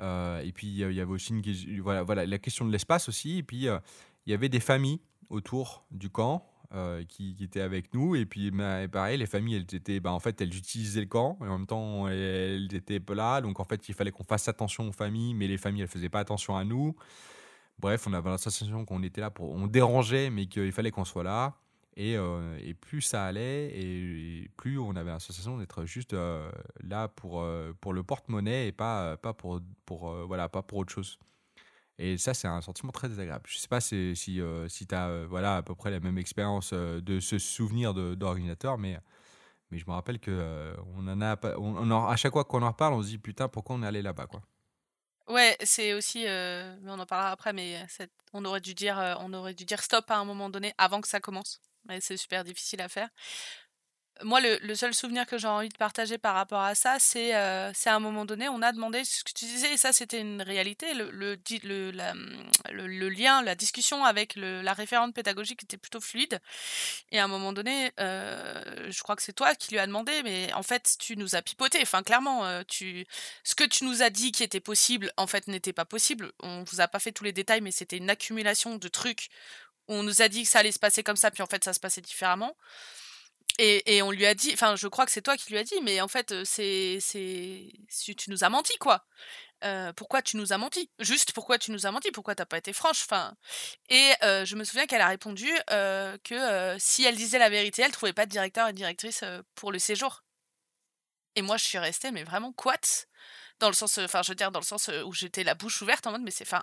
et 0.00 0.52
puis, 0.54 0.68
il 0.68 0.76
y 0.76 1.00
avait 1.00 1.12
aussi 1.12 1.34
la 1.34 2.38
question 2.38 2.64
de 2.64 2.70
l'espace 2.70 3.08
aussi. 3.08 3.38
Et 3.38 3.42
puis, 3.42 3.66
il 3.66 4.30
y 4.30 4.34
avait 4.34 4.48
des 4.48 4.60
familles 4.60 5.00
autour 5.30 5.84
du 5.90 6.10
camp 6.10 6.48
euh, 6.74 7.04
qui, 7.04 7.36
étaient 7.40 7.60
avec 7.60 7.94
nous. 7.94 8.16
Et 8.16 8.26
puis, 8.26 8.50
bah, 8.50 8.88
pareil, 8.88 9.18
les 9.18 9.26
familles, 9.26 9.56
elles 9.56 9.76
étaient, 9.76 10.00
bah, 10.00 10.12
en 10.12 10.18
fait, 10.20 10.40
elles 10.40 10.56
utilisaient 10.56 11.00
le 11.00 11.06
camp, 11.06 11.38
et 11.42 11.44
en 11.44 11.58
même 11.58 11.66
temps, 11.66 12.08
elles 12.08 12.74
étaient 12.74 13.00
là. 13.14 13.40
Donc, 13.40 13.60
en 13.60 13.64
fait, 13.64 13.88
il 13.88 13.94
fallait 13.94 14.10
qu'on 14.10 14.24
fasse 14.24 14.48
attention 14.48 14.88
aux 14.88 14.92
familles, 14.92 15.34
mais 15.34 15.46
les 15.46 15.58
familles, 15.58 15.82
elles 15.82 15.88
faisaient 15.88 16.08
pas 16.08 16.20
attention 16.20 16.56
à 16.56 16.64
nous. 16.64 16.96
Bref, 17.78 18.06
on 18.06 18.12
avait 18.12 18.30
sensation 18.38 18.84
qu'on 18.84 19.02
était 19.02 19.20
là 19.20 19.30
pour. 19.30 19.52
On 19.52 19.66
dérangeait, 19.66 20.30
mais 20.30 20.46
qu'il 20.46 20.72
fallait 20.72 20.90
qu'on 20.90 21.04
soit 21.04 21.24
là. 21.24 21.56
Et, 21.96 22.16
euh, 22.16 22.58
et, 22.62 22.74
plus 22.74 23.00
ça 23.00 23.24
allait, 23.24 23.70
et, 23.74 24.50
plus 24.56 24.78
on 24.78 24.96
avait 24.96 25.12
sensation 25.12 25.56
d'être 25.58 25.86
juste 25.86 26.12
euh, 26.12 26.50
là 26.82 27.08
pour, 27.08 27.42
pour 27.80 27.92
le 27.94 28.02
porte-monnaie 28.02 28.68
et 28.68 28.72
pas, 28.72 29.16
pas, 29.16 29.32
pour, 29.32 29.60
pour, 29.86 30.12
voilà, 30.26 30.48
pas 30.48 30.62
pour 30.62 30.78
autre 30.78 30.92
chose. 30.92 31.18
Et 31.98 32.18
ça, 32.18 32.34
c'est 32.34 32.48
un 32.48 32.60
sentiment 32.60 32.92
très 32.92 33.08
désagréable. 33.08 33.44
Je 33.48 33.56
ne 33.56 33.60
sais 33.60 33.68
pas 33.68 33.80
si, 33.80 34.14
si, 34.16 34.40
euh, 34.40 34.68
tu 34.68 34.94
as 34.94 35.08
euh, 35.08 35.26
voilà, 35.28 35.56
à 35.56 35.62
peu 35.62 35.74
près 35.74 35.90
la 35.90 36.00
même 36.00 36.18
expérience 36.18 36.70
euh, 36.72 37.00
de 37.00 37.20
ce 37.20 37.38
souvenir 37.38 37.94
d'ordinateur, 37.94 38.76
mais, 38.76 38.98
mais 39.70 39.78
je 39.78 39.86
me 39.86 39.92
rappelle 39.92 40.18
que 40.18 40.74
on 40.94 41.08
a, 41.08 41.36
on, 41.56 42.06
à 42.06 42.16
chaque 42.16 42.32
fois 42.32 42.44
qu'on 42.44 42.62
en 42.62 42.70
reparle, 42.70 42.94
on 42.94 43.02
se 43.02 43.08
dit 43.08 43.18
putain, 43.18 43.48
pourquoi 43.48 43.76
on 43.76 43.82
est 43.82 43.86
allé 43.86 44.02
là-bas 44.02 44.26
quoi? 44.26 44.42
Ouais, 45.28 45.56
c'est 45.64 45.92
aussi, 45.92 46.24
on 46.28 46.98
en 47.00 47.06
parlera 47.06 47.32
après, 47.32 47.52
mais 47.52 47.84
on 48.32 48.44
aurait 48.44 48.60
dû 48.60 48.74
dire, 48.74 49.16
on 49.20 49.32
aurait 49.32 49.54
dû 49.54 49.64
dire 49.64 49.82
stop 49.82 50.08
à 50.10 50.18
un 50.18 50.24
moment 50.24 50.50
donné 50.50 50.72
avant 50.78 51.00
que 51.00 51.08
ça 51.08 51.18
commence. 51.18 51.60
c'est 52.00 52.16
super 52.16 52.44
difficile 52.44 52.80
à 52.80 52.88
faire 52.88 53.08
moi, 54.22 54.40
le, 54.40 54.74
seul 54.74 54.94
souvenir 54.94 55.26
que 55.26 55.36
j'ai 55.38 55.46
envie 55.46 55.68
de 55.68 55.76
partager 55.76 56.16
par 56.18 56.34
rapport 56.34 56.60
à 56.60 56.74
ça, 56.74 56.96
c'est 56.98 57.34
euh, 57.34 57.72
à 57.84 57.94
un 57.94 58.00
moment 58.00 58.24
donné, 58.24 58.48
on 58.48 58.62
a 58.62 58.72
demandé 58.72 59.04
ce 59.04 59.22
que 59.22 59.32
tu 59.32 59.44
disais, 59.44 59.74
et 59.74 59.76
ça 59.76 59.92
c'était 59.92 60.20
une 60.20 60.42
réalité, 60.42 60.94
le, 60.94 61.36
lien, 63.08 63.42
la 63.42 63.54
discussion 63.54 64.04
avec 64.04 64.36
la 64.36 64.72
référente 64.72 65.14
pédagogique 65.14 65.62
était 65.62 65.76
plutôt 65.76 66.00
fluide. 66.00 66.40
Et 67.10 67.18
à 67.18 67.24
un 67.24 67.28
moment 67.28 67.52
donné, 67.52 67.92
euh, 68.00 68.90
je 68.90 69.02
crois 69.02 69.16
que 69.16 69.22
c'est 69.22 69.32
toi 69.32 69.54
qui 69.54 69.72
lui 69.72 69.78
as 69.78 69.86
demandé, 69.86 70.22
mais 70.22 70.52
en 70.54 70.62
fait, 70.62 70.96
tu 70.98 71.16
nous 71.16 71.36
as 71.36 71.42
pipoté. 71.42 71.78
Enfin, 71.82 72.02
clairement, 72.02 72.44
euh, 72.46 72.62
ce 72.70 73.54
que 73.54 73.64
tu 73.64 73.84
nous 73.84 74.02
as 74.02 74.10
dit 74.10 74.32
qui 74.32 74.42
était 74.42 74.60
possible, 74.60 75.12
en 75.16 75.26
fait, 75.26 75.46
n'était 75.48 75.72
pas 75.72 75.84
possible. 75.84 76.32
On 76.40 76.64
vous 76.64 76.80
a 76.80 76.88
pas 76.88 76.98
fait 76.98 77.12
tous 77.12 77.24
les 77.24 77.32
détails, 77.32 77.60
mais 77.60 77.70
c'était 77.72 77.98
une 77.98 78.10
accumulation 78.10 78.76
de 78.76 78.88
trucs. 78.88 79.28
On 79.88 80.02
nous 80.02 80.22
a 80.22 80.28
dit 80.28 80.44
que 80.44 80.48
ça 80.48 80.60
allait 80.60 80.72
se 80.72 80.78
passer 80.78 81.02
comme 81.02 81.16
ça, 81.16 81.30
puis 81.30 81.42
en 81.42 81.46
fait, 81.46 81.62
ça 81.62 81.72
se 81.72 81.80
passait 81.80 82.00
différemment. 82.00 82.56
Et, 83.58 84.02
on 84.02 84.10
lui 84.10 84.26
a 84.26 84.34
dit, 84.34 84.50
enfin, 84.52 84.76
je 84.76 84.86
crois 84.88 85.06
que 85.06 85.12
c'est 85.12 85.22
toi 85.22 85.36
qui 85.36 85.50
lui 85.50 85.58
as 85.58 85.64
dit, 85.64 85.80
mais 85.82 86.00
en 86.00 86.08
fait, 86.08 86.44
c'est, 86.44 86.98
c'est, 87.00 87.70
tu 88.16 88.30
nous 88.30 88.44
as 88.44 88.48
menti, 88.50 88.76
quoi. 88.78 89.04
Euh, 89.64 89.92
pourquoi 89.94 90.20
tu 90.22 90.36
nous 90.36 90.52
as 90.52 90.58
menti? 90.58 90.90
Juste 90.98 91.32
pourquoi 91.32 91.58
tu 91.58 91.72
nous 91.72 91.86
as 91.86 91.90
menti? 91.90 92.10
Pourquoi 92.10 92.34
t'as 92.34 92.44
pas 92.44 92.58
été 92.58 92.72
franche? 92.72 93.02
Enfin, 93.02 93.34
et 93.88 94.12
euh, 94.22 94.44
je 94.44 94.56
me 94.56 94.64
souviens 94.64 94.86
qu'elle 94.86 95.00
a 95.00 95.08
répondu 95.08 95.50
euh, 95.70 96.18
que 96.24 96.76
si 96.78 97.04
elle 97.04 97.16
disait 97.16 97.38
la 97.38 97.48
vérité, 97.48 97.82
elle 97.82 97.92
trouvait 97.92 98.12
pas 98.12 98.26
de 98.26 98.30
directeur 98.30 98.68
et 98.68 98.72
directrice 98.74 99.24
pour 99.54 99.72
le 99.72 99.78
séjour. 99.78 100.22
Et 101.36 101.42
moi, 101.42 101.56
je 101.56 101.64
suis 101.64 101.78
restée, 101.78 102.10
mais 102.12 102.24
vraiment 102.24 102.52
quoi 102.52 102.74
Dans 103.60 103.68
le 103.68 103.74
sens, 103.74 103.98
enfin, 103.98 104.22
je 104.22 104.30
veux 104.30 104.34
dire, 104.34 104.50
dans 104.50 104.60
le 104.60 104.64
sens 104.64 104.90
où 105.04 105.12
j'étais 105.12 105.44
la 105.44 105.54
bouche 105.54 105.80
ouverte 105.82 106.06
en 106.06 106.12
mode, 106.12 106.22
mais 106.22 106.30
c'est, 106.30 106.44
enfin, 106.46 106.62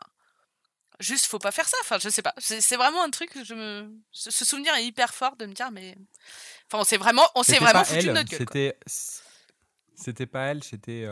juste, 0.99 1.25
faut 1.25 1.39
pas 1.39 1.51
faire 1.51 1.67
ça. 1.67 1.77
Enfin, 1.81 1.97
je 1.99 2.09
sais 2.09 2.21
pas. 2.21 2.33
C'est 2.37 2.75
vraiment 2.75 3.03
un 3.03 3.09
truc. 3.09 3.31
Je 3.43 3.53
me, 3.53 3.89
ce 4.11 4.45
souvenir 4.45 4.73
est 4.75 4.85
hyper 4.85 5.13
fort 5.13 5.35
de 5.37 5.45
me 5.45 5.53
dire, 5.53 5.71
mais, 5.71 5.95
enfin, 6.67 6.81
on 6.81 6.83
s'est 6.83 6.97
vraiment, 6.97 7.27
on 7.35 7.43
s'est 7.43 7.59
vraiment 7.59 7.83
foutu 7.83 8.07
de 8.07 8.11
notre 8.11 8.29
gueule. 8.29 8.39
C'était, 8.39 8.77
c'était 9.95 10.25
pas 10.25 10.47
elle, 10.47 10.63
c'était, 10.63 11.07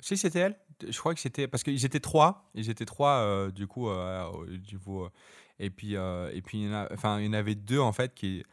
si 0.00 0.16
c'était 0.16 0.40
elle 0.40 0.56
je 0.88 0.98
crois 0.98 1.14
que 1.14 1.20
c'était 1.20 1.48
parce 1.48 1.62
qu'ils 1.62 1.84
étaient 1.84 2.00
trois, 2.00 2.50
ils 2.54 2.70
étaient 2.70 2.84
trois 2.84 3.20
euh, 3.20 3.50
du 3.50 3.66
coup 3.66 3.88
euh, 3.88 4.30
du 4.58 4.78
coup, 4.78 5.04
euh, 5.04 5.08
et 5.58 5.70
puis 5.70 5.94
et 5.94 6.42
puis 6.42 6.58
il 6.58 6.66
y, 6.66 6.68
en 6.68 6.74
a, 6.74 6.92
enfin, 6.92 7.20
il 7.20 7.26
y 7.26 7.28
en 7.28 7.32
avait 7.32 7.54
deux 7.54 7.80
en 7.80 7.92
fait 7.92 8.14
qui 8.14 8.44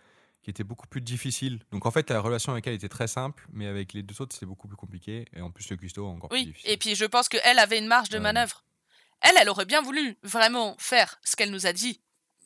qui 0.41 0.49
étaient 0.49 0.63
beaucoup 0.63 0.87
plus 0.87 1.01
difficiles. 1.01 1.59
Donc 1.71 1.85
en 1.85 1.91
fait 1.91 2.09
la 2.09 2.19
relation 2.19 2.51
avec 2.51 2.67
elle 2.67 2.73
était 2.73 2.89
très 2.89 3.07
simple, 3.07 3.47
mais 3.51 3.67
avec 3.67 3.93
les 3.93 4.03
deux 4.03 4.21
autres 4.21 4.33
c'était 4.33 4.45
beaucoup 4.45 4.67
plus 4.67 4.77
compliqué 4.77 5.25
et 5.33 5.41
en 5.41 5.51
plus 5.51 5.69
le 5.69 5.77
cuistot 5.77 6.05
encore 6.05 6.29
oui, 6.31 6.43
plus 6.43 6.51
difficile. 6.51 6.71
Et 6.71 6.77
puis 6.77 6.95
je 6.95 7.05
pense 7.05 7.29
qu'elle 7.29 7.59
avait 7.59 7.79
une 7.79 7.87
marge 7.87 8.09
de 8.09 8.19
manœuvre. 8.19 8.63
Elle, 9.23 9.35
elle 9.39 9.49
aurait 9.49 9.65
bien 9.65 9.81
voulu 9.81 10.17
vraiment 10.23 10.75
faire 10.79 11.19
ce 11.23 11.35
qu'elle 11.35 11.51
nous 11.51 11.65
a 11.65 11.73
dit 11.73 12.01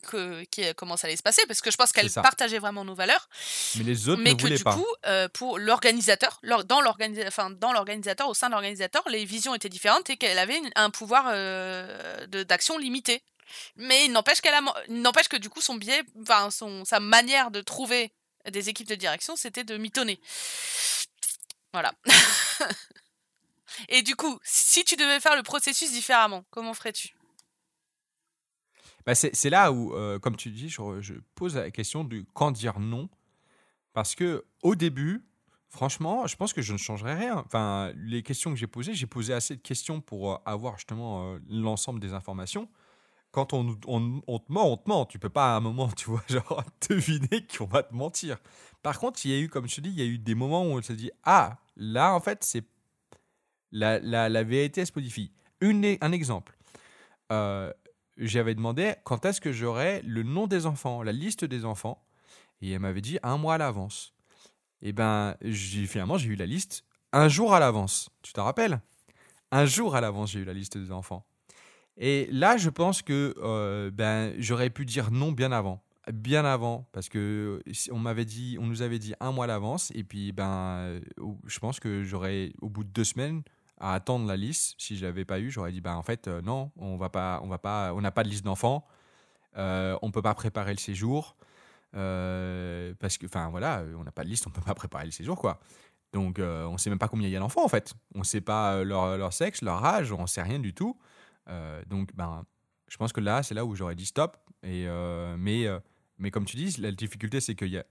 que, 0.08 0.44
qui, 0.46 0.64
comment 0.76 0.96
ça 0.98 1.08
allait 1.08 1.18
se 1.18 1.24
passer, 1.24 1.42
parce 1.48 1.62
que 1.62 1.72
je 1.72 1.78
pense 1.78 1.92
qu'elle 1.92 2.12
partageait 2.12 2.60
vraiment 2.60 2.86
nos 2.86 2.96
valeurs. 2.96 3.30
Mais 3.76 3.84
les 3.84 4.10
autres 4.10 4.22
mais 4.22 4.34
ne 4.34 4.38
que 4.38 4.48
du 4.48 4.64
coup, 4.64 4.86
euh, 5.06 5.28
pour 5.30 5.60
l'organisateur, 5.60 6.40
dans 6.66 6.82
l'organisateur, 6.82 8.28
au 8.30 8.34
sein 8.34 8.48
de 8.48 8.54
l'organisateur, 8.54 9.04
les 9.10 9.26
visions 9.26 9.54
étaient 9.54 9.70
différentes 9.70 10.10
et 10.10 10.18
qu'elle 10.18 10.40
avait 10.40 10.60
un 10.76 10.90
pouvoir 10.90 11.26
euh, 11.30 12.26
d'action 12.28 12.78
limité. 12.78 13.24
Mais 13.76 14.06
il 14.06 14.12
n'empêche 14.12 14.42
qu'elle 14.42 14.56
n'empêche 14.90 15.30
que 15.30 15.38
du 15.38 15.50
coup 15.50 15.62
son 15.62 15.76
biais, 15.76 16.04
enfin 16.22 16.52
son 16.52 16.84
sa 16.84 17.00
manière 17.00 17.50
de 17.50 17.62
trouver 17.62 18.12
des 18.52 18.70
équipes 18.70 18.90
de 18.90 18.96
direction, 18.96 19.36
c'était 19.36 19.64
de 19.64 19.78
mitonner. 19.78 20.20
Voilà. 21.74 21.94
et 23.90 24.02
du 24.02 24.16
coup, 24.16 24.40
si 24.44 24.84
tu 24.84 24.96
devais 24.96 25.20
faire 25.20 25.36
le 25.36 25.44
processus 25.44 25.92
différemment, 25.92 26.44
comment 26.50 26.74
ferais-tu? 26.74 27.18
Bah, 29.08 29.16
c'est 29.16 29.50
là 29.50 29.72
où, 29.72 29.94
euh, 29.94 30.20
comme 30.20 30.36
tu 30.36 30.50
dis, 30.50 30.68
je, 30.68 31.14
pose 31.34 31.56
la 31.56 31.72
question 31.72 32.04
de 32.04 32.26
quand 32.34 32.52
dire 32.52 32.78
non. 32.78 33.10
Parce 33.94 34.16
que 34.16 34.44
au 34.64 34.76
début, 34.76 35.26
franchement, 35.70 36.28
je 36.28 36.36
pense 36.36 36.52
que 36.52 36.62
je 36.62 36.74
ne 36.74 36.78
changerai 36.78 37.16
rien. 37.16 37.38
Enfin, 37.46 37.94
les 37.96 38.22
questions 38.22 38.52
que 38.52 38.58
j'ai 38.58 38.68
posées, 38.68 38.94
j'ai 38.94 39.08
posé 39.08 39.34
assez 39.34 39.56
de 39.56 39.62
questions 39.62 40.02
pour 40.02 40.34
euh, 40.34 40.38
avoir 40.46 40.76
justement 40.76 41.36
euh, 41.36 41.40
l'ensemble 41.50 42.02
des 42.02 42.14
informations. 42.14 42.68
Quand 43.32 43.54
on, 43.54 43.76
te 43.76 43.88
ment, 43.90 44.22
on 44.28 44.40
te 44.78 44.90
ment. 44.90 45.06
Tu 45.06 45.20
peux 45.20 45.30
pas 45.30 45.54
à 45.54 45.58
un 45.58 45.62
moment, 45.62 45.88
tu 45.96 46.10
vois, 46.10 46.24
genre 46.28 46.64
deviner 46.90 47.48
qu'on 47.48 47.66
va 47.66 47.84
te 47.84 47.96
mentir. 47.96 48.38
Par 48.84 49.00
contre, 49.00 49.26
il 49.26 49.32
y 49.32 49.36
a 49.36 49.40
eu, 49.40 49.48
comme 49.48 49.70
je 49.70 49.76
te 49.76 49.82
dis, 49.82 49.90
il 49.90 50.00
y 50.00 50.02
a 50.02 50.06
eu 50.06 50.18
des 50.18 50.36
moments 50.36 50.64
où 50.64 50.78
on 50.78 50.82
se 50.82 50.92
dit 50.92 51.12
Ah, 51.24 51.60
là, 51.78 52.14
en 52.14 52.20
fait, 52.20 52.44
c'est 52.44 52.66
la, 53.72 54.00
la, 54.00 54.30
la. 54.30 54.44
Une, 55.62 55.98
un 56.02 56.12
exemple. 56.12 56.58
Euh, 57.32 57.72
j'avais 58.18 58.56
demandé 58.56 58.96
quand 59.04 59.26
est-ce 59.26 59.42
que 59.42 59.52
j'aurais 59.52 60.02
le 60.04 60.24
nom 60.24 60.48
des 60.48 60.66
enfants, 60.66 61.04
la 61.04 61.12
liste 61.12 61.46
des 61.46 61.66
enfants, 61.66 62.04
et 62.62 62.72
elle 62.72 62.80
m'avait 62.80 63.02
dit 63.02 63.20
un 63.24 63.38
mois 63.38 63.56
à 63.56 63.58
l'avance. 63.58 64.14
Et 64.82 64.90
eh 64.90 64.94
ben, 64.94 65.36
finalement, 65.52 66.18
j'ai 66.18 66.30
eu 66.30 66.36
la 66.36 66.46
liste 66.46 66.84
un 67.12 67.28
jour 67.30 67.54
à 67.54 67.60
l'avance. 67.60 68.10
Tu 68.22 68.34
te 68.34 68.40
rappelles? 68.40 68.80
Un 69.52 69.66
jour 69.66 69.96
à 69.96 70.02
l'avance, 70.02 70.32
j'ai 70.32 70.40
eu 70.40 70.46
la 70.46 70.54
liste 70.54 70.78
des 70.78 70.92
enfants. 70.92 71.26
Et 71.98 72.28
là, 72.32 72.58
je 72.58 72.70
pense 72.70 73.02
que 73.02 73.34
euh, 73.38 73.90
ben, 73.92 74.34
j'aurais 74.38 74.70
pu 74.70 74.86
dire 74.86 75.10
non 75.12 75.32
bien 75.32 75.52
avant. 75.52 75.84
Bien 76.14 76.46
avant, 76.46 76.88
parce 76.94 77.10
que 77.10 77.62
on 77.92 78.00
m'avait 78.00 78.24
dit, 78.24 78.58
on 78.62 78.66
nous 78.66 78.82
avait 78.82 79.00
dit 79.00 79.14
un 79.20 79.34
mois 79.34 79.44
à 79.44 79.48
l'avance, 79.48 79.92
et 79.94 80.06
puis 80.06 80.32
ben, 80.32 81.02
je 81.46 81.60
pense 81.60 81.82
que 81.82 82.04
j'aurais, 82.04 82.54
au 82.62 82.70
bout 82.70 82.86
de 82.86 82.90
deux 82.90 83.04
semaines, 83.04 83.42
à 83.80 83.94
attendre 83.94 84.28
la 84.28 84.38
liste. 84.38 84.76
Si 84.78 84.98
je 84.98 85.06
l'avais 85.06 85.26
pas 85.26 85.40
eu, 85.40 85.50
j'aurais 85.50 85.72
dit 85.72 85.82
bah 85.82 85.96
en 85.98 86.04
fait 86.04 86.28
euh, 86.28 86.42
non, 86.42 86.72
on 86.78 86.98
va 86.98 87.10
pas, 87.10 87.40
on 87.44 87.48
va 87.48 87.58
pas, 87.58 87.94
on 87.94 88.02
n'a 88.02 88.12
pas 88.12 88.24
de 88.24 88.30
liste 88.30 88.46
d'enfants, 88.46 88.88
euh, 89.58 89.98
on 90.02 90.12
peut 90.12 90.22
pas 90.22 90.34
préparer 90.34 90.72
le 90.72 90.80
séjour 90.80 91.36
euh, 91.96 92.94
parce 93.00 93.18
que 93.18 93.26
enfin 93.26 93.50
voilà, 93.50 93.84
on 93.98 94.04
n'a 94.04 94.12
pas 94.12 94.24
de 94.24 94.30
liste, 94.30 94.48
on 94.48 94.52
peut 94.52 94.62
pas 94.62 94.76
préparer 94.76 95.06
le 95.06 95.12
séjour 95.12 95.38
quoi. 95.38 95.60
Donc 96.14 96.40
euh, 96.40 96.66
on 96.66 96.78
sait 96.78 96.90
même 96.90 97.00
pas 97.00 97.08
combien 97.08 97.28
il 97.28 97.32
y 97.32 97.36
a 97.36 97.40
d'enfants 97.40 97.66
en 97.66 97.70
fait. 97.70 97.94
On 98.16 98.24
sait 98.24 98.42
pas 98.42 98.84
leur, 98.84 99.18
leur, 99.18 99.34
sexe, 99.34 99.62
leur 99.62 99.84
âge, 99.84 100.12
on 100.12 100.28
sait 100.28 100.42
rien 100.42 100.60
du 100.60 100.74
tout. 100.74 100.98
donc 101.88 102.16
ben 102.16 102.46
je 102.88 102.98
pense 102.98 103.12
que 103.12 103.20
là 103.20 103.44
c'est 103.44 103.56
là 103.56 103.66
où 103.66 103.76
j'aurais 103.76 103.96
dit 103.96 104.06
stop. 104.06 104.38
Et 104.64 104.88
mais 105.38 105.66
mais 106.18 106.32
comme 106.32 106.46
tu 106.46 106.58
dis, 106.58 106.80
la 106.82 106.92
difficulté 106.92 107.40
c'est 107.40 107.56
qu'il 107.56 107.70
y 107.70 107.78
a 107.78 107.86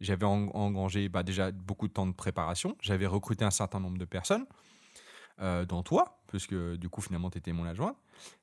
j'avais 0.00 0.26
engrangé 0.26 1.08
bah, 1.08 1.22
déjà 1.22 1.50
beaucoup 1.50 1.88
de 1.88 1.92
temps 1.92 2.06
de 2.06 2.12
préparation, 2.12 2.76
j'avais 2.80 3.06
recruté 3.06 3.44
un 3.44 3.50
certain 3.50 3.80
nombre 3.80 3.98
de 3.98 4.04
personnes. 4.04 4.46
Euh, 5.40 5.64
dans 5.64 5.84
toi, 5.84 6.20
puisque 6.26 6.56
du 6.78 6.88
coup 6.88 7.00
finalement 7.00 7.30
tu 7.30 7.38
étais 7.38 7.52
mon 7.52 7.64
adjoint. 7.64 7.94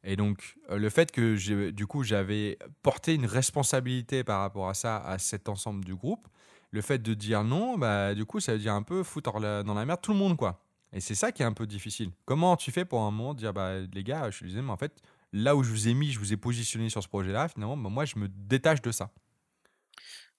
Et 0.05 0.15
donc 0.15 0.55
euh, 0.69 0.77
le 0.77 0.89
fait 0.89 1.11
que 1.11 1.35
du 1.71 1.87
coup 1.87 2.03
j'avais 2.03 2.57
porté 2.83 3.15
une 3.15 3.25
responsabilité 3.25 4.23
par 4.23 4.39
rapport 4.39 4.69
à 4.69 4.73
ça, 4.73 4.99
à 4.99 5.17
cet 5.17 5.49
ensemble 5.49 5.83
du 5.83 5.93
groupe, 5.93 6.25
le 6.71 6.81
fait 6.81 6.99
de 6.99 7.13
dire 7.13 7.43
non, 7.43 7.77
bah, 7.77 8.15
du 8.15 8.23
coup 8.23 8.39
ça 8.39 8.53
veut 8.53 8.59
dire 8.59 8.73
un 8.73 8.81
peu 8.81 9.03
foutre 9.03 9.41
dans 9.41 9.73
la 9.73 9.85
merde 9.85 9.99
tout 10.01 10.13
le 10.13 10.17
monde 10.17 10.37
quoi. 10.37 10.63
Et 10.93 11.01
c'est 11.01 11.15
ça 11.15 11.33
qui 11.33 11.41
est 11.43 11.45
un 11.45 11.51
peu 11.51 11.67
difficile. 11.67 12.11
Comment 12.23 12.55
tu 12.55 12.71
fais 12.71 12.85
pour 12.85 13.01
un 13.01 13.11
moment 13.11 13.33
dire 13.33 13.51
bah 13.51 13.81
les 13.93 14.03
gars, 14.05 14.31
je 14.31 14.37
suis 14.37 14.45
désolé, 14.45 14.61
mais 14.61 14.71
en 14.71 14.77
fait 14.77 15.01
là 15.33 15.57
où 15.57 15.63
je 15.63 15.71
vous 15.71 15.89
ai 15.89 15.93
mis, 15.93 16.11
je 16.11 16.19
vous 16.19 16.31
ai 16.31 16.37
positionné 16.37 16.87
sur 16.87 17.03
ce 17.03 17.09
projet-là, 17.09 17.49
finalement 17.49 17.75
bah, 17.75 17.89
moi 17.89 18.05
je 18.05 18.17
me 18.17 18.29
détache 18.29 18.81
de 18.81 18.93
ça. 18.93 19.11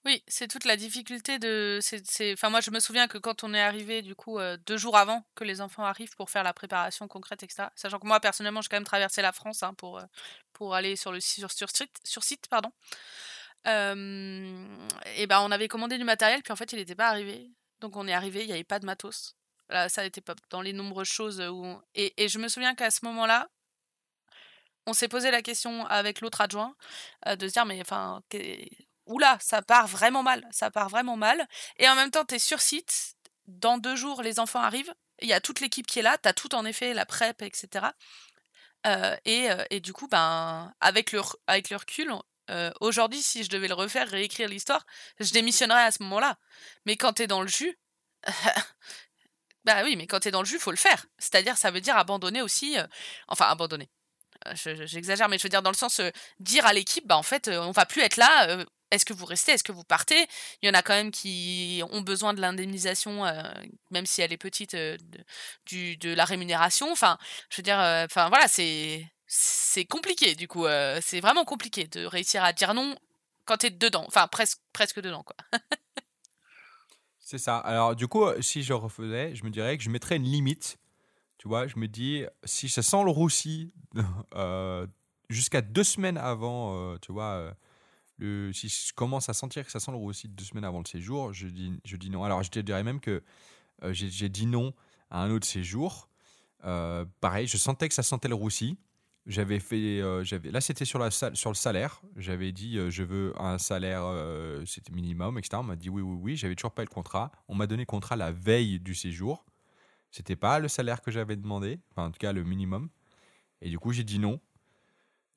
Oui, 0.07 0.23
c'est 0.25 0.47
toute 0.47 0.63
la 0.63 0.77
difficulté 0.77 1.37
de. 1.37 1.79
C'est, 1.81 2.31
Enfin, 2.31 2.49
moi, 2.49 2.61
je 2.61 2.71
me 2.71 2.79
souviens 2.79 3.09
que 3.09 3.17
quand 3.17 3.43
on 3.43 3.53
est 3.53 3.61
arrivé, 3.61 4.01
du 4.01 4.15
coup, 4.15 4.39
euh, 4.39 4.55
deux 4.65 4.77
jours 4.77 4.95
avant 4.95 5.25
que 5.35 5.43
les 5.43 5.59
enfants 5.59 5.83
arrivent 5.83 6.15
pour 6.15 6.29
faire 6.29 6.43
la 6.43 6.53
préparation 6.53 7.09
concrète, 7.09 7.43
etc. 7.43 7.67
Sachant 7.75 7.99
que 7.99 8.07
moi, 8.07 8.21
personnellement, 8.21 8.61
j'ai 8.61 8.69
quand 8.69 8.77
même 8.77 8.85
traversé 8.85 9.21
la 9.21 9.33
France 9.33 9.63
hein, 9.63 9.73
pour, 9.73 9.99
euh, 9.99 10.03
pour 10.53 10.75
aller 10.75 10.95
sur 10.95 11.11
le 11.11 11.19
sur, 11.19 11.51
sur, 11.51 11.69
site, 11.69 11.91
sur 12.05 12.23
site, 12.23 12.47
pardon. 12.47 12.71
et 13.65 15.27
ben, 15.27 15.41
on 15.41 15.51
avait 15.51 15.67
commandé 15.67 15.97
du 15.97 16.05
matériel, 16.05 16.41
puis 16.41 16.53
en 16.53 16.55
fait, 16.55 16.71
il 16.71 16.77
n'était 16.77 16.95
pas 16.95 17.09
arrivé. 17.09 17.51
Donc, 17.81 17.97
on 17.97 18.07
est 18.07 18.13
arrivé, 18.13 18.43
il 18.43 18.47
n'y 18.47 18.53
avait 18.53 18.63
pas 18.63 18.79
de 18.79 18.85
matos. 18.85 19.35
Là, 19.69 19.89
ça 19.89 20.03
n'était 20.03 20.21
pas 20.21 20.35
dans 20.51 20.61
les 20.61 20.71
nombreuses 20.71 21.09
choses 21.09 21.41
où. 21.41 21.81
Et, 21.95 22.13
et 22.23 22.29
je 22.29 22.39
me 22.39 22.47
souviens 22.47 22.75
qu'à 22.75 22.91
ce 22.91 23.03
moment-là, 23.05 23.49
on 24.85 24.93
s'est 24.93 25.09
posé 25.09 25.31
la 25.31 25.41
question 25.41 25.85
avec 25.87 26.21
l'autre 26.21 26.39
adjoint 26.41 26.75
euh, 27.27 27.35
de 27.35 27.47
se 27.47 27.53
dire, 27.53 27.65
mais 27.65 27.81
enfin, 27.81 28.23
oula, 29.07 29.37
ça 29.41 29.61
part 29.61 29.87
vraiment 29.87 30.23
mal, 30.23 30.47
ça 30.51 30.71
part 30.71 30.89
vraiment 30.89 31.17
mal. 31.17 31.47
Et 31.77 31.87
en 31.89 31.95
même 31.95 32.11
temps, 32.11 32.25
tu 32.25 32.35
es 32.35 32.39
sur 32.39 32.61
site, 32.61 33.15
dans 33.47 33.77
deux 33.77 33.95
jours, 33.95 34.21
les 34.21 34.39
enfants 34.39 34.61
arrivent, 34.61 34.93
il 35.19 35.27
y 35.27 35.33
a 35.33 35.41
toute 35.41 35.61
l'équipe 35.61 35.87
qui 35.87 35.99
est 35.99 36.03
là, 36.03 36.17
tu 36.21 36.29
as 36.29 36.33
tout 36.33 36.53
en 36.53 36.65
effet, 36.65 36.93
la 36.93 37.05
prep, 37.05 37.41
etc. 37.41 37.87
Euh, 38.85 39.15
euh, 39.27 39.65
et, 39.69 39.79
du 39.79 39.93
coup, 39.93 40.07
ben, 40.07 40.73
avec, 40.79 41.11
le, 41.11 41.21
avec 41.47 41.69
le 41.69 41.77
recul, 41.77 42.13
euh, 42.49 42.71
aujourd'hui, 42.79 43.21
si 43.21 43.43
je 43.43 43.49
devais 43.49 43.67
le 43.67 43.73
refaire, 43.73 44.07
réécrire 44.07 44.47
l'histoire, 44.47 44.85
je 45.19 45.31
démissionnerais 45.31 45.83
à 45.83 45.91
ce 45.91 46.03
moment-là. 46.03 46.37
Mais 46.85 46.95
quand 46.95 47.13
tu 47.13 47.23
es 47.23 47.27
dans 47.27 47.41
le 47.41 47.47
jus, 47.47 47.77
bah 49.65 49.83
oui, 49.83 49.95
mais 49.95 50.07
quand 50.07 50.19
tu 50.19 50.31
dans 50.31 50.41
le 50.41 50.47
jus, 50.47 50.59
faut 50.59 50.71
le 50.71 50.77
faire. 50.77 51.05
C'est-à-dire, 51.17 51.57
ça 51.57 51.71
veut 51.71 51.81
dire 51.81 51.97
abandonner 51.97 52.41
aussi, 52.41 52.77
enfin, 53.27 53.45
abandonner. 53.47 53.89
J'exagère, 54.53 55.29
mais 55.29 55.37
je 55.37 55.43
veux 55.43 55.49
dire 55.49 55.63
dans 55.63 55.71
le 55.71 55.75
sens 55.75 55.99
dire 56.39 56.65
à 56.65 56.73
l'équipe, 56.73 57.07
bah 57.07 57.17
en 57.17 57.23
fait, 57.23 57.49
on 57.49 57.71
va 57.71 57.85
plus 57.85 58.01
être 58.01 58.17
là, 58.17 58.65
est-ce 58.91 59.05
que 59.05 59.13
vous 59.13 59.25
restez, 59.25 59.51
est-ce 59.51 59.63
que 59.63 59.71
vous 59.71 59.83
partez? 59.83 60.27
Il 60.61 60.67
y 60.67 60.69
en 60.69 60.73
a 60.73 60.81
quand 60.81 60.93
même 60.93 61.11
qui 61.11 61.81
ont 61.91 62.01
besoin 62.01 62.33
de 62.33 62.41
l'indemnisation, 62.41 63.25
euh, 63.25 63.41
même 63.91 64.05
si 64.05 64.21
elle 64.21 64.31
est 64.31 64.37
petite, 64.37 64.75
euh, 64.75 64.97
de, 64.97 65.19
du, 65.65 65.97
de 65.97 66.13
la 66.13 66.25
rémunération. 66.25 66.91
Enfin, 66.91 67.17
je 67.49 67.57
veux 67.57 67.63
dire, 67.63 67.79
euh, 67.79 68.05
voilà, 68.13 68.47
c'est 68.47 69.05
c'est 69.29 69.83
compliqué 69.83 70.35
du 70.35 70.47
coup. 70.47 70.65
c'est 71.01 71.19
vraiment 71.19 71.43
compliqué 71.43 71.85
de 71.87 72.05
réussir 72.05 72.45
à 72.45 72.53
dire 72.53 72.73
non 72.73 72.95
quand 73.43 73.57
tu 73.57 73.65
es 73.65 73.69
dedans, 73.69 74.05
enfin 74.07 74.25
presque 74.27 74.59
presque 74.71 75.01
dedans 75.01 75.21
quoi. 75.23 75.35
c'est 77.19 77.37
ça. 77.37 77.57
Alors 77.57 77.93
du 77.93 78.07
coup, 78.07 78.23
si 78.41 78.63
je 78.63 78.71
refaisais, 78.71 79.35
je 79.35 79.43
me 79.43 79.49
dirais 79.49 79.77
que 79.77 79.83
je 79.83 79.89
mettrais 79.89 80.15
une 80.15 80.23
limite. 80.23 80.77
Tu 81.39 81.49
vois, 81.49 81.67
je 81.67 81.75
me 81.77 81.89
dis 81.89 82.23
si 82.45 82.69
ça 82.69 82.81
sent 82.81 83.03
le 83.03 83.11
roussi 83.11 83.73
jusqu'à 85.29 85.61
deux 85.61 85.83
semaines 85.83 86.17
avant, 86.17 86.97
tu 86.99 87.11
vois 87.11 87.53
si 88.19 88.69
je 88.69 88.93
commence 88.93 89.29
à 89.29 89.33
sentir 89.33 89.65
que 89.65 89.71
ça 89.71 89.79
sent 89.79 89.91
le 89.91 89.97
roussi 89.97 90.27
deux 90.27 90.43
semaines 90.43 90.63
avant 90.63 90.79
le 90.79 90.87
séjour, 90.87 91.33
je 91.33 91.47
dis, 91.47 91.79
je 91.85 91.95
dis 91.97 92.09
non. 92.09 92.23
Alors, 92.23 92.43
je 92.43 92.49
te 92.49 92.59
dirais 92.59 92.83
même 92.83 92.99
que 92.99 93.23
euh, 93.83 93.93
j'ai 93.93 94.29
dit 94.29 94.45
non 94.45 94.73
à 95.09 95.23
un 95.23 95.31
autre 95.31 95.45
séjour. 95.45 96.09
Euh, 96.65 97.05
pareil, 97.21 97.47
je 97.47 97.57
sentais 97.57 97.87
que 97.87 97.93
ça 97.93 98.03
sentait 98.03 98.27
le 98.27 98.35
roussi. 98.35 98.77
j'avais 99.25 99.59
fait, 99.59 100.01
euh, 100.01 100.23
j'avais, 100.23 100.51
là 100.51 100.61
c'était 100.61 100.85
sur, 100.85 100.99
la, 100.99 101.11
sur 101.11 101.49
le 101.49 101.55
salaire. 101.55 102.01
J'avais 102.15 102.51
dit 102.51 102.79
je 102.89 103.03
veux 103.03 103.33
un 103.39 103.57
salaire, 103.57 104.03
c'était 104.65 104.93
minimum, 104.93 105.37
etc. 105.37 105.57
On 105.59 105.63
m'a 105.63 105.75
dit 105.75 105.89
oui, 105.89 106.01
oui, 106.01 106.17
oui. 106.19 106.37
J'avais 106.37 106.55
toujours 106.55 106.73
pas 106.73 106.83
le 106.83 106.89
contrat. 106.89 107.31
On 107.47 107.55
m'a 107.55 107.67
donné 107.67 107.83
le 107.83 107.87
contrat 107.87 108.15
la 108.15 108.31
veille 108.31 108.79
du 108.79 108.95
séjour. 108.95 109.45
C'était 110.11 110.35
pas 110.35 110.59
le 110.59 110.67
salaire 110.67 111.01
que 111.01 111.11
j'avais 111.11 111.35
demandé, 111.35 111.79
enfin 111.91 112.07
en 112.07 112.11
tout 112.11 112.19
cas 112.19 112.33
le 112.33 112.43
minimum. 112.43 112.89
Et 113.61 113.69
du 113.69 113.77
coup 113.77 113.91
j'ai 113.91 114.03
dit 114.03 114.19
non. 114.19 114.39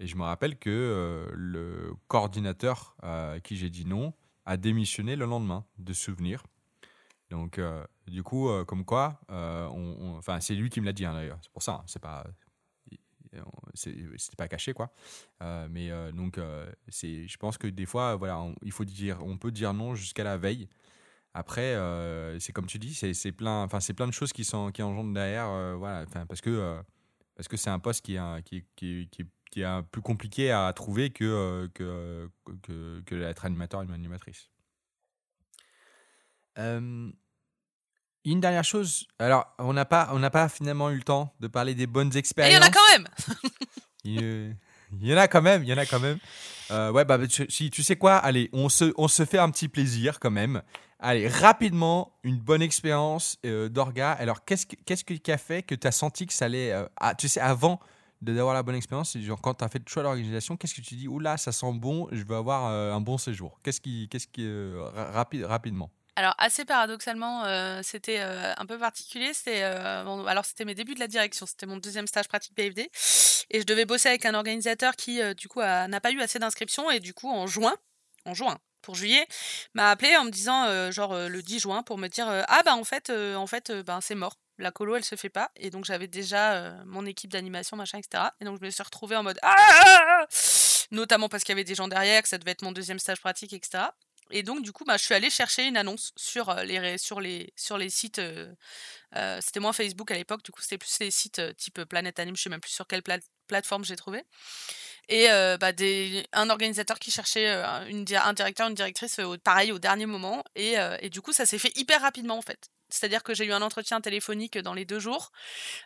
Et 0.01 0.07
je 0.07 0.17
me 0.17 0.23
rappelle 0.23 0.59
que 0.59 1.31
le 1.33 1.95
coordinateur 2.09 2.97
à 3.03 3.37
qui 3.43 3.57
j'ai 3.57 3.71
dit 3.71 3.85
non 3.85 4.13
a 4.47 4.57
démissionné 4.57 5.15
le 5.15 5.27
lendemain 5.27 5.65
de 5.79 5.93
souvenir. 5.93 6.43
Donc, 7.31 7.59
euh, 7.59 7.85
du 8.09 8.23
coup, 8.23 8.49
euh, 8.49 8.65
comme 8.65 8.85
quoi, 8.85 9.21
euh, 9.31 9.67
enfin, 10.17 10.41
c'est 10.41 10.55
lui 10.55 10.69
qui 10.69 10.81
me 10.81 10.87
l'a 10.87 10.93
dit 10.93 11.05
hein, 11.05 11.15
d'ailleurs. 11.15 11.39
C'est 11.43 11.53
pour 11.53 11.63
ça, 11.63 11.75
hein, 11.75 11.85
c'est 11.87 12.03
pas, 12.03 12.27
c'était 13.75 14.37
pas 14.37 14.49
caché 14.49 14.73
quoi. 14.73 14.93
mais 15.69 15.91
donc, 16.13 16.41
c'est, 16.89 17.29
je 17.29 17.37
pense 17.39 17.57
que 17.57 17.69
des 17.69 17.87
fois, 17.87 18.17
voilà, 18.17 18.45
il 18.63 18.73
faut 18.73 18.85
dire, 18.85 19.19
on 19.25 19.39
peut 19.39 19.53
dire 19.53 19.73
non 19.73 19.95
jusqu'à 19.95 20.25
la 20.25 20.37
veille. 20.37 20.69
Après, 21.33 21.77
c'est 22.41 22.53
comme 22.53 22.67
tu 22.67 22.81
dis, 22.81 22.95
c'est, 22.95 23.33
plein, 23.33 23.63
enfin, 23.63 23.79
c'est 23.79 23.95
plein 23.95 24.09
de 24.09 24.13
choses 24.13 24.33
qui 24.33 24.43
sont, 24.45 24.73
qui 24.73 24.83
engendrent 24.83 25.15
derrière, 25.15 25.77
voilà, 25.79 26.05
parce 26.27 26.41
que, 26.41 26.83
parce 27.37 27.47
que 27.47 27.57
c'est 27.57 27.71
un 27.71 27.79
poste 27.79 28.05
qui 28.05 28.17
est, 28.17 28.43
qui, 28.43 28.65
qui, 28.75 29.25
qui 29.51 29.63
est 29.63 29.65
un 29.65 29.83
plus 29.83 30.03
compliqué 30.03 30.51
à 30.51 30.73
trouver 30.73 31.11
que, 31.11 31.69
que, 31.75 32.31
que, 32.63 33.03
que 33.05 33.23
être 33.23 33.45
animateur 33.45 33.83
et 33.83 33.85
une 33.85 33.93
animatrice. 33.93 34.49
Euh, 36.59 37.11
une 38.25 38.41
dernière 38.41 38.65
chose. 38.65 39.07
Alors, 39.19 39.47
on 39.59 39.73
n'a 39.73 39.85
pas, 39.85 40.11
on 40.13 40.19
n'a 40.19 40.31
pas 40.31 40.49
finalement 40.49 40.91
eu 40.91 40.97
le 40.97 41.03
temps 41.03 41.35
de 41.41 41.49
parler 41.49 41.75
des 41.75 41.87
bonnes 41.87 42.17
expériences. 42.17 42.53
il 42.53 42.61
y 42.61 42.65
en 42.65 42.67
a 42.67 42.71
quand 42.71 42.89
même. 42.93 43.09
il, 44.05 45.07
y 45.07 45.15
en 45.15 45.17
a 45.17 45.27
quand 45.27 45.43
même. 45.43 45.63
Il 45.63 45.69
y 45.69 45.73
en 45.73 45.79
a 45.79 45.87
quand 45.87 46.01
même. 46.01 46.19
Euh, 46.71 46.93
ouais, 46.93 47.05
bah, 47.05 47.19
si 47.49 47.71
tu 47.71 47.83
sais 47.83 47.97
quoi, 47.97 48.17
allez, 48.17 48.51
on 48.53 48.69
se, 48.69 48.93
on 48.97 49.09
se 49.09 49.25
fait 49.25 49.39
un 49.39 49.51
petit 49.51 49.69
plaisir 49.69 50.21
quand 50.21 50.31
même. 50.31 50.63
Allez, 51.01 51.27
rapidement, 51.27 52.19
une 52.23 52.39
bonne 52.39 52.63
expérience 52.63 53.39
euh, 53.47 53.71
d'orga. 53.71 54.13
Alors, 54.13 54.45
qu'est-ce, 54.45 54.67
qu'est-ce 54.67 55.03
qui 55.03 55.33
a 55.33 55.39
fait 55.39 55.63
que 55.63 55.75
tu 55.75 55.87
as 55.87 55.93
senti 55.93 56.27
que 56.27 56.35
ça 56.35 56.45
allait. 56.45 56.75
ah, 57.01 57.15
tu 57.15 57.27
sais, 57.27 57.41
avant 57.41 57.81
d'avoir 58.21 58.55
la 58.55 58.63
bonne 58.63 58.75
expérience, 58.75 59.17
genre 59.19 59.41
quand 59.41 59.55
tu 59.55 59.65
as 59.65 59.69
fait 59.69 59.79
le 59.79 59.85
choix 59.89 60.03
de 60.03 60.09
l'organisation, 60.09 60.57
qu'est-ce 60.57 60.75
que 60.75 60.83
tu 60.83 60.95
dis 60.95 61.09
Oula, 61.09 61.37
ça 61.37 61.53
sent 61.53 61.73
bon, 61.73 62.09
je 62.13 62.23
veux 62.25 62.37
avoir 62.37 62.67
un 62.67 63.01
bon 63.01 63.19
séjour. 63.19 63.59
Qu'est-ce 63.63 63.81
qui. 63.81 64.09
Qu'est-ce 64.09 64.27
qui 64.27 64.47
rapide, 64.95 65.45
rapidement? 65.45 65.91
Alors 66.21 66.35
assez 66.37 66.67
paradoxalement, 66.67 67.45
euh, 67.45 67.81
c'était 67.83 68.21
euh, 68.21 68.53
un 68.57 68.67
peu 68.67 68.79
particulier. 68.79 69.33
C'était 69.33 69.63
euh, 69.63 70.25
alors 70.27 70.45
c'était 70.45 70.65
mes 70.65 70.75
débuts 70.75 70.95
de 70.95 71.01
la 71.01 71.07
direction. 71.07 71.47
C'était 71.47 71.65
mon 71.65 71.79
deuxième 71.79 72.07
stage 72.07 72.29
pratique 72.29 72.55
BFD 72.55 72.91
et 73.51 73.61
je 73.61 73.65
devais 73.65 73.85
bosser 73.87 74.11
avec 74.11 74.27
un 74.27 74.35
organisateur 74.35 74.97
qui 74.97 75.21
du 75.35 75.49
coup 75.49 75.61
n'a 75.61 76.01
pas 76.01 76.13
eu 76.13 76.21
assez 76.21 76.39
d'inscriptions 76.39 76.91
et 76.91 77.01
du 77.01 77.15
coup 77.15 77.29
en 77.31 77.47
juin, 77.47 77.75
en 78.27 78.35
juin 78.35 78.59
pour 78.83 78.95
juillet, 78.95 79.27
m'a 79.75 79.91
appelé 79.91 80.15
en 80.17 80.25
me 80.25 80.31
disant 80.31 80.91
genre 80.91 81.15
le 81.15 81.43
10 81.43 81.59
juin 81.59 81.83
pour 81.83 81.99
me 81.99 82.09
dire 82.09 82.27
ah 82.29 82.63
bah 82.65 82.75
en 82.75 82.85
fait 82.85 83.11
en 83.11 83.47
fait 83.47 83.73
ben 83.73 84.01
c'est 84.01 84.15
mort. 84.15 84.37
La 84.61 84.71
colo 84.71 84.97
elle 84.97 85.05
se 85.05 85.17
fait 85.17 85.29
pas. 85.29 85.51
Et 85.57 85.71
donc 85.71 85.85
j'avais 85.85 86.07
déjà 86.07 86.75
mon 86.87 87.07
équipe 87.07 87.31
d'animation 87.31 87.77
machin 87.77 87.99
etc 87.99 88.25
et 88.41 88.45
donc 88.45 88.59
je 88.61 88.65
me 88.65 88.71
suis 88.71 88.83
retrouvée 88.83 89.17
en 89.17 89.23
mode 89.23 89.39
ah, 89.43 89.55
ah, 89.59 89.85
ah, 89.85 89.99
ah 90.23 90.27
notamment 90.91 91.29
parce 91.29 91.45
qu'il 91.45 91.53
y 91.53 91.57
avait 91.57 91.65
des 91.65 91.75
gens 91.75 91.89
derrière 91.89 92.23
que 92.23 92.29
ça 92.29 92.39
devait 92.39 92.53
être 92.53 92.63
mon 92.63 92.73
deuxième 92.73 92.99
stage 92.99 93.21
pratique 93.21 93.53
etc 93.53 93.85
et 94.31 94.43
donc, 94.43 94.63
du 94.63 94.73
coup, 94.73 94.85
bah, 94.85 94.97
je 94.97 95.05
suis 95.05 95.15
allée 95.15 95.31
chercher 95.31 95.67
une 95.67 95.77
annonce 95.77 96.13
sur 96.17 96.55
les, 96.55 96.99
sur 96.99 97.21
les, 97.21 97.53
sur 97.57 97.77
les 97.79 97.91
sites. 97.91 98.21
c'était 99.41 99.61
moins 99.61 99.73
Facebook 99.73 100.11
à 100.11 100.15
l'époque, 100.15 100.45
du 100.45 100.53
coup, 100.53 100.61
c'était 100.63 100.79
plus 100.79 100.99
les 101.01 101.11
sites 101.11 101.43
type 101.57 101.83
Planète 101.85 102.19
Anime, 102.19 102.37
je 102.37 102.43
sais 102.43 102.51
même 102.51 102.61
plus 102.61 102.71
sur 102.71 102.87
quelle 102.87 103.03
plateforme 103.49 103.85
j'ai 103.85 103.97
trouvé. 103.97 104.23
Et 105.09 105.29
bah, 105.61 105.73
des, 105.73 106.27
un 106.33 106.51
organisateur 106.51 106.99
qui 106.99 107.11
cherchait 107.11 107.49
une, 107.89 108.05
un 108.15 108.33
directeur, 108.33 108.69
une 108.69 108.75
directrice, 108.75 109.21
pareil, 109.43 109.73
au 109.73 109.79
dernier 109.79 110.07
moment. 110.07 110.45
Et, 110.55 110.75
et 111.01 111.11
du 111.11 111.21
coup, 111.21 111.33
ça 111.33 111.47
s'est 111.47 111.59
fait 111.59 111.77
hyper 111.77 112.01
rapidement, 112.01 112.37
en 112.37 112.43
fait. 112.43 112.71
C'est-à-dire 112.91 113.23
que 113.23 113.35
j'ai 113.35 113.45
eu 113.45 113.53
un 113.53 113.63
entretien 113.63 114.01
téléphonique 114.01 114.59
dans 114.59 114.75
les 114.75 114.85
deux 114.85 114.99
jours 114.99 115.31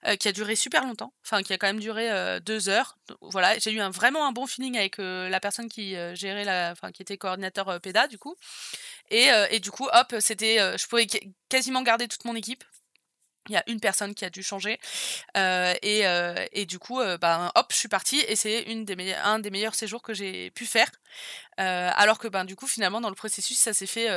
euh, 0.07 0.17
qui 0.17 0.29
a 0.29 0.33
duré 0.33 0.57
super 0.57 0.85
longtemps, 0.85 1.12
enfin 1.25 1.43
qui 1.43 1.53
a 1.53 1.59
quand 1.59 1.67
même 1.67 1.81
duré 1.81 2.11
euh, 2.11 2.41
deux 2.41 2.69
heures. 2.69 2.97
Voilà, 3.21 3.59
j'ai 3.59 3.73
eu 3.73 3.81
un, 3.81 3.91
vraiment 3.91 4.27
un 4.27 4.33
bon 4.33 4.47
feeling 4.47 4.77
avec 4.77 4.99
euh, 4.99 5.29
la 5.29 5.41
personne 5.41 5.69
qui 5.69 5.95
gérait 6.15 6.45
la, 6.45 6.71
enfin 6.73 6.93
qui 6.93 7.03
était 7.03 7.19
coordinateur 7.19 7.81
PEDA 7.81 8.09
du 8.09 8.19
coup. 8.19 8.35
Et, 9.11 9.29
et 9.51 9.61
du 9.61 9.71
coup, 9.71 9.89
hop, 9.93 10.15
c'était, 10.21 10.57
je 10.79 10.87
pouvais 10.87 11.07
quasiment 11.49 11.83
garder 11.83 12.09
toute 12.09 12.25
mon 12.25 12.35
équipe 12.35 12.65
il 13.49 13.53
y 13.53 13.57
a 13.57 13.64
une 13.66 13.80
personne 13.80 14.14
qui 14.14 14.24
a 14.24 14.30
dû 14.30 14.42
changer 14.42 14.78
euh, 15.36 15.74
et, 15.82 16.07
euh, 16.07 16.47
et, 16.53 16.66
du 16.66 16.78
coup 16.78 17.01
euh, 17.01 17.18
ben 17.18 17.51
hop 17.55 17.66
je 17.70 17.76
suis 17.76 17.88
partie 17.88 18.20
et 18.20 18.36
c'est 18.36 18.62
une 18.62 18.84
des 18.84 19.14
un 19.14 19.38
des 19.38 19.51
meilleurs 19.51 19.74
séjours 19.74 20.03
que 20.03 20.14
j'ai 20.14 20.51
pu 20.53 20.66
faire. 20.66 20.90
Alors 21.59 22.18
que 22.18 22.28
ben 22.28 22.45
du 22.45 22.57
coup 22.57 22.66
finalement 22.66 23.01
dans 23.01 23.11
le 23.11 23.14
processus 23.14 23.59
ça 23.59 23.72
s'est 23.72 23.86
fait 23.86 24.09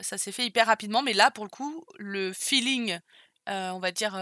ça 0.00 0.18
s'est 0.18 0.32
fait 0.32 0.46
hyper 0.46 0.66
rapidement 0.66 1.02
mais 1.02 1.12
là 1.12 1.30
pour 1.30 1.44
le 1.44 1.50
coup 1.50 1.84
le 1.98 2.32
feeling 2.32 2.98
on 3.46 3.78
va 3.80 3.90
dire 3.90 4.16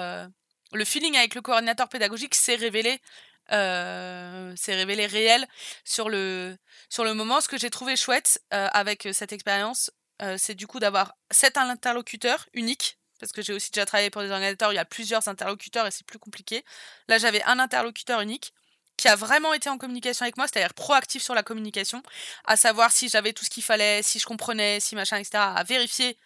le 0.72 0.84
feeling 0.84 1.16
avec 1.16 1.34
le 1.34 1.42
coordinateur 1.42 1.88
pédagogique 1.88 2.34
s'est 2.34 2.56
révélé 2.56 3.00
révélé 3.48 5.06
réel 5.06 5.46
sur 5.84 6.08
le 6.08 6.56
sur 6.88 7.04
le 7.04 7.14
moment. 7.14 7.40
Ce 7.40 7.48
que 7.48 7.58
j'ai 7.58 7.70
trouvé 7.70 7.96
chouette 7.96 8.42
avec 8.50 9.08
cette 9.12 9.32
expérience 9.32 9.90
c'est 10.38 10.54
du 10.54 10.66
coup 10.66 10.80
d'avoir 10.80 11.14
sept 11.30 11.56
interlocuteurs 11.56 12.48
uniques 12.54 12.98
parce 13.18 13.32
que 13.32 13.42
j'ai 13.42 13.52
aussi 13.52 13.70
déjà 13.70 13.86
travaillé 13.86 14.10
pour 14.10 14.22
des 14.22 14.30
organisateurs 14.30 14.70
où 14.70 14.72
il 14.72 14.76
y 14.76 14.78
a 14.78 14.84
plusieurs 14.84 15.28
interlocuteurs 15.28 15.86
et 15.86 15.90
c'est 15.90 16.06
plus 16.06 16.18
compliqué. 16.18 16.64
Là, 17.08 17.18
j'avais 17.18 17.42
un 17.44 17.58
interlocuteur 17.58 18.20
unique 18.20 18.52
qui 18.96 19.08
a 19.08 19.16
vraiment 19.16 19.52
été 19.52 19.68
en 19.68 19.78
communication 19.78 20.24
avec 20.24 20.36
moi, 20.36 20.46
c'est-à-dire 20.46 20.74
proactif 20.74 21.22
sur 21.22 21.34
la 21.34 21.42
communication, 21.42 22.02
à 22.44 22.56
savoir 22.56 22.92
si 22.92 23.08
j'avais 23.08 23.32
tout 23.32 23.44
ce 23.44 23.50
qu'il 23.50 23.62
fallait, 23.62 24.02
si 24.02 24.18
je 24.18 24.26
comprenais, 24.26 24.80
si 24.80 24.96
machin, 24.96 25.18
etc., 25.18 25.30
à 25.54 25.62
vérifier 25.64 26.16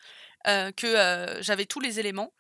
euh, 0.47 0.71
que 0.73 0.87
euh, 0.87 1.43
j'avais 1.43 1.67
tous 1.67 1.81
les 1.81 2.01
éléments, 2.01 2.33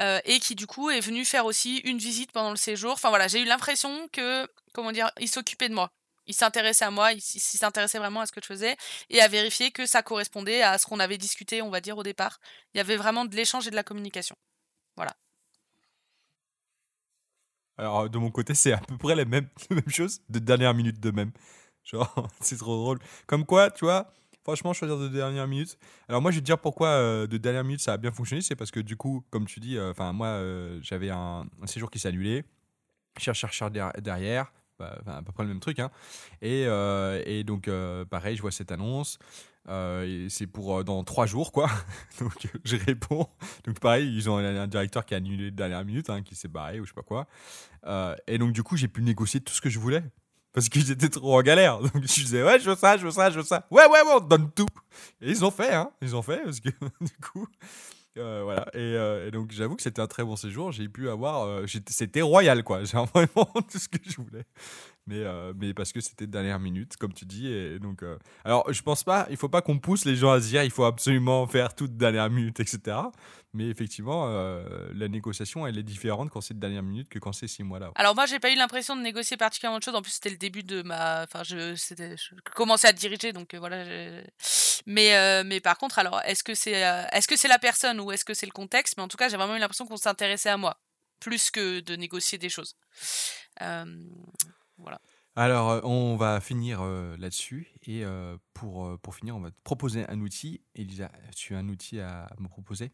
euh, 0.00 0.20
et 0.24 0.40
qui 0.40 0.54
du 0.54 0.66
coup 0.66 0.90
est 0.90 1.00
venu 1.00 1.24
faire 1.24 1.44
aussi 1.46 1.78
une 1.84 1.98
visite 1.98 2.32
pendant 2.32 2.50
le 2.50 2.56
séjour. 2.56 2.92
Enfin 2.92 3.10
voilà, 3.10 3.28
j'ai 3.28 3.40
eu 3.40 3.44
l'impression 3.44 4.08
que, 4.12 4.48
comment 4.72 4.92
dire, 4.92 5.10
il 5.20 5.28
s'occupait 5.28 5.68
de 5.68 5.74
moi 5.74 5.92
il 6.26 6.34
s'intéressait 6.34 6.84
à 6.84 6.90
moi, 6.90 7.12
il, 7.12 7.20
s'intéressait 7.20 7.98
vraiment 7.98 8.20
à 8.20 8.26
ce 8.26 8.32
que 8.32 8.40
je 8.40 8.46
faisais 8.46 8.76
et 9.10 9.20
à 9.20 9.28
vérifier 9.28 9.70
que 9.70 9.86
ça 9.86 10.02
correspondait 10.02 10.62
à 10.62 10.78
ce 10.78 10.86
qu'on 10.86 11.00
avait 11.00 11.18
discuté, 11.18 11.62
on 11.62 11.70
va 11.70 11.80
dire, 11.80 11.96
au 11.96 12.02
départ. 12.02 12.40
Il 12.74 12.78
y 12.78 12.80
avait 12.80 12.96
vraiment 12.96 13.24
de 13.24 13.34
l'échange 13.34 13.66
et 13.66 13.70
de 13.70 13.76
la 13.76 13.84
communication. 13.84 14.36
Voilà. 14.96 15.14
Alors, 17.78 18.08
de 18.08 18.18
mon 18.18 18.30
côté, 18.30 18.54
c'est 18.54 18.72
à 18.72 18.78
peu 18.78 18.96
près 18.96 19.14
la 19.14 19.24
même, 19.24 19.48
chose 19.88 20.20
de 20.28 20.38
dernière 20.38 20.74
minute 20.74 20.98
de 21.00 21.10
même. 21.10 21.32
Genre, 21.84 22.28
c'est 22.40 22.56
trop 22.56 22.76
drôle. 22.76 22.98
Comme 23.26 23.44
quoi, 23.44 23.70
tu 23.70 23.84
vois, 23.84 24.12
franchement, 24.42 24.72
choisir 24.72 24.98
de 24.98 25.08
dernière 25.08 25.46
minute. 25.46 25.78
Alors, 26.08 26.22
moi, 26.22 26.30
je 26.30 26.36
vais 26.36 26.40
te 26.40 26.46
dire 26.46 26.58
pourquoi 26.58 26.88
euh, 26.88 27.26
de 27.26 27.36
dernière 27.36 27.64
minute 27.64 27.80
ça 27.80 27.92
a 27.92 27.96
bien 27.98 28.12
fonctionné. 28.12 28.42
C'est 28.42 28.56
parce 28.56 28.70
que, 28.70 28.80
du 28.80 28.96
coup, 28.96 29.24
comme 29.30 29.46
tu 29.46 29.60
dis, 29.60 29.76
euh, 29.76 29.90
enfin, 29.90 30.12
moi, 30.12 30.28
euh, 30.28 30.78
j'avais 30.82 31.10
un, 31.10 31.46
séjour 31.66 31.90
qui 31.90 32.04
annulé. 32.06 32.44
Cherche, 33.18 33.40
cherche 33.40 33.62
derrière. 33.98 34.52
Bah, 34.78 34.98
à 35.06 35.22
peu 35.22 35.32
près 35.32 35.42
le 35.42 35.48
même 35.48 35.60
truc. 35.60 35.78
Hein. 35.78 35.90
Et, 36.42 36.64
euh, 36.66 37.22
et, 37.24 37.44
donc, 37.44 37.68
euh, 37.68 38.04
pareil, 38.04 38.36
je 38.36 38.42
vois 38.42 38.50
cette 38.50 38.72
annonce. 38.72 39.18
Euh, 39.68 40.26
c'est 40.28 40.46
pour 40.46 40.84
dans 40.84 41.02
trois 41.02 41.26
jours, 41.26 41.50
quoi. 41.50 41.68
donc, 42.20 42.46
je 42.64 42.76
réponds. 42.76 43.26
Donc, 43.64 43.80
pareil, 43.80 44.14
ils 44.14 44.28
ont 44.28 44.36
un, 44.36 44.66
directeur 44.66 45.06
qui 45.06 45.14
a 45.14 45.16
annulé 45.16 45.50
de 45.50 45.56
dernière 45.56 45.84
minute, 45.84 46.10
hein, 46.10 46.22
qui 46.22 46.34
s'est 46.34 46.48
barré 46.48 46.78
ou 46.78 46.84
je 46.84 46.90
sais 46.90 46.94
pas 46.94 47.02
quoi. 47.02 47.26
et 48.26 48.38
donc, 48.38 48.52
du 48.52 48.62
coup, 48.62 48.76
j'ai 48.76 48.88
pu 48.88 49.02
négocier 49.02 49.40
tout 49.40 49.54
ce 49.54 49.60
que 49.60 49.70
je 49.70 49.78
voulais. 49.78 50.02
Parce 50.52 50.70
que 50.70 50.80
j'étais 50.80 51.10
trop 51.10 51.38
en 51.38 51.42
galère. 51.42 51.80
Donc, 51.80 51.92
je 51.94 52.00
disais, 52.22 52.42
ouais, 52.42 52.58
je 52.58 52.70
veux 52.70 52.76
ça, 52.76 52.96
je 52.96 53.04
veux 53.04 53.10
ça, 53.10 53.30
je 53.30 53.38
veux 53.38 53.44
ça. 53.44 53.66
Ouais, 53.70 53.84
ouais, 53.84 54.02
ouais, 54.02 54.12
on 54.16 54.20
donne 54.20 54.50
tout. 54.52 54.66
Et 55.20 55.30
ils 55.30 55.44
ont 55.44 55.50
fait, 55.50 55.74
hein. 55.74 55.90
Ils 56.00 56.16
ont 56.16 56.22
fait, 56.22 56.42
parce 56.44 56.60
que, 56.60 56.70
du 57.00 57.16
coup, 57.20 57.46
euh, 58.18 58.42
voilà. 58.44 58.66
Euh, 58.74 59.28
et, 59.28 59.30
donc, 59.30 59.52
j'avoue 59.52 59.76
que 59.76 59.82
c'était 59.82 60.00
un 60.00 60.06
très 60.06 60.24
bon 60.24 60.36
séjour. 60.36 60.72
J'ai 60.72 60.88
pu 60.88 61.08
avoir. 61.08 61.44
Euh, 61.44 61.66
c'était 61.88 62.22
royal, 62.22 62.62
quoi. 62.64 62.84
J'ai 62.84 62.96
vraiment 62.96 63.46
tout 63.70 63.78
ce 63.78 63.88
que 63.88 63.98
je 64.04 64.16
voulais. 64.16 64.44
Mais, 65.06 65.22
mais 65.56 65.72
parce 65.72 65.92
que 65.92 66.00
c'était 66.00 66.26
de 66.26 66.32
dernière 66.32 66.58
minute, 66.58 66.96
comme 66.96 67.12
tu 67.12 67.26
dis. 67.26 67.46
Et 67.46 67.78
donc, 67.78 68.02
alors, 68.44 68.72
je 68.72 68.82
pense 68.82 69.04
pas. 69.04 69.26
Il 69.30 69.36
faut 69.36 69.48
pas 69.48 69.62
qu'on 69.62 69.78
pousse 69.78 70.04
les 70.04 70.16
gens 70.16 70.32
à 70.32 70.40
se 70.40 70.48
dire 70.48 70.64
il 70.64 70.70
faut 70.70 70.84
absolument 70.84 71.46
faire 71.46 71.74
tout 71.74 71.86
de 71.86 71.96
dernière 71.96 72.28
minute, 72.28 72.58
etc. 72.58 72.96
Mais 73.52 73.68
effectivement, 73.68 74.26
la 74.94 75.08
négociation, 75.08 75.66
elle 75.66 75.78
est 75.78 75.84
différente 75.84 76.30
quand 76.30 76.40
c'est 76.40 76.54
de 76.54 76.60
dernière 76.60 76.82
minute 76.82 77.08
que 77.08 77.18
quand 77.18 77.32
c'est 77.32 77.46
six 77.46 77.62
mois 77.62 77.78
là. 77.78 77.92
Alors, 77.94 78.14
moi, 78.14 78.26
j'ai 78.26 78.40
pas 78.40 78.50
eu 78.50 78.56
l'impression 78.56 78.96
de 78.96 79.02
négocier 79.02 79.36
particulièrement 79.36 79.78
de 79.78 79.84
choses. 79.84 79.94
En 79.94 80.02
plus, 80.02 80.12
c'était 80.12 80.30
le 80.30 80.36
début 80.36 80.64
de 80.64 80.82
ma. 80.82 81.22
Enfin, 81.22 81.42
je, 81.44 81.76
commençais 82.54 82.88
à 82.88 82.92
diriger, 82.92 83.32
donc 83.32 83.54
voilà. 83.54 83.84
Mais, 84.86 85.44
mais 85.44 85.60
par 85.60 85.78
contre, 85.78 85.98
alors, 85.98 86.20
est-ce 86.24 86.42
que 86.42 86.54
c'est 86.54 86.72
est-ce 87.12 87.28
que 87.28 87.36
c'est 87.36 87.48
la 87.48 87.58
personne 87.58 88.00
ou 88.00 88.12
est-ce 88.12 88.24
que 88.24 88.34
c'est 88.34 88.46
le 88.46 88.52
contexte? 88.52 88.96
Mais 88.96 89.02
en 89.02 89.08
tout 89.08 89.16
cas, 89.16 89.28
j'ai 89.28 89.36
vraiment 89.36 89.56
eu 89.56 89.60
l'impression 89.60 89.86
qu'on 89.86 89.96
s'intéressait 89.96 90.50
à 90.50 90.56
moi, 90.56 90.78
plus 91.20 91.50
que 91.50 91.80
de 91.80 91.96
négocier 91.96 92.38
des 92.38 92.48
choses. 92.48 92.76
Voilà. 94.78 95.00
Alors, 95.36 95.84
on 95.84 96.16
va 96.16 96.40
finir 96.40 96.82
là-dessus. 97.18 97.68
Et 97.86 98.04
pour, 98.54 98.98
pour 99.00 99.14
finir, 99.14 99.36
on 99.36 99.40
va 99.40 99.50
te 99.50 99.60
proposer 99.64 100.06
un 100.08 100.20
outil. 100.20 100.62
Elisa, 100.74 101.10
tu 101.34 101.54
as 101.54 101.58
un 101.58 101.68
outil 101.68 102.00
à 102.00 102.28
me 102.38 102.48
proposer? 102.48 102.90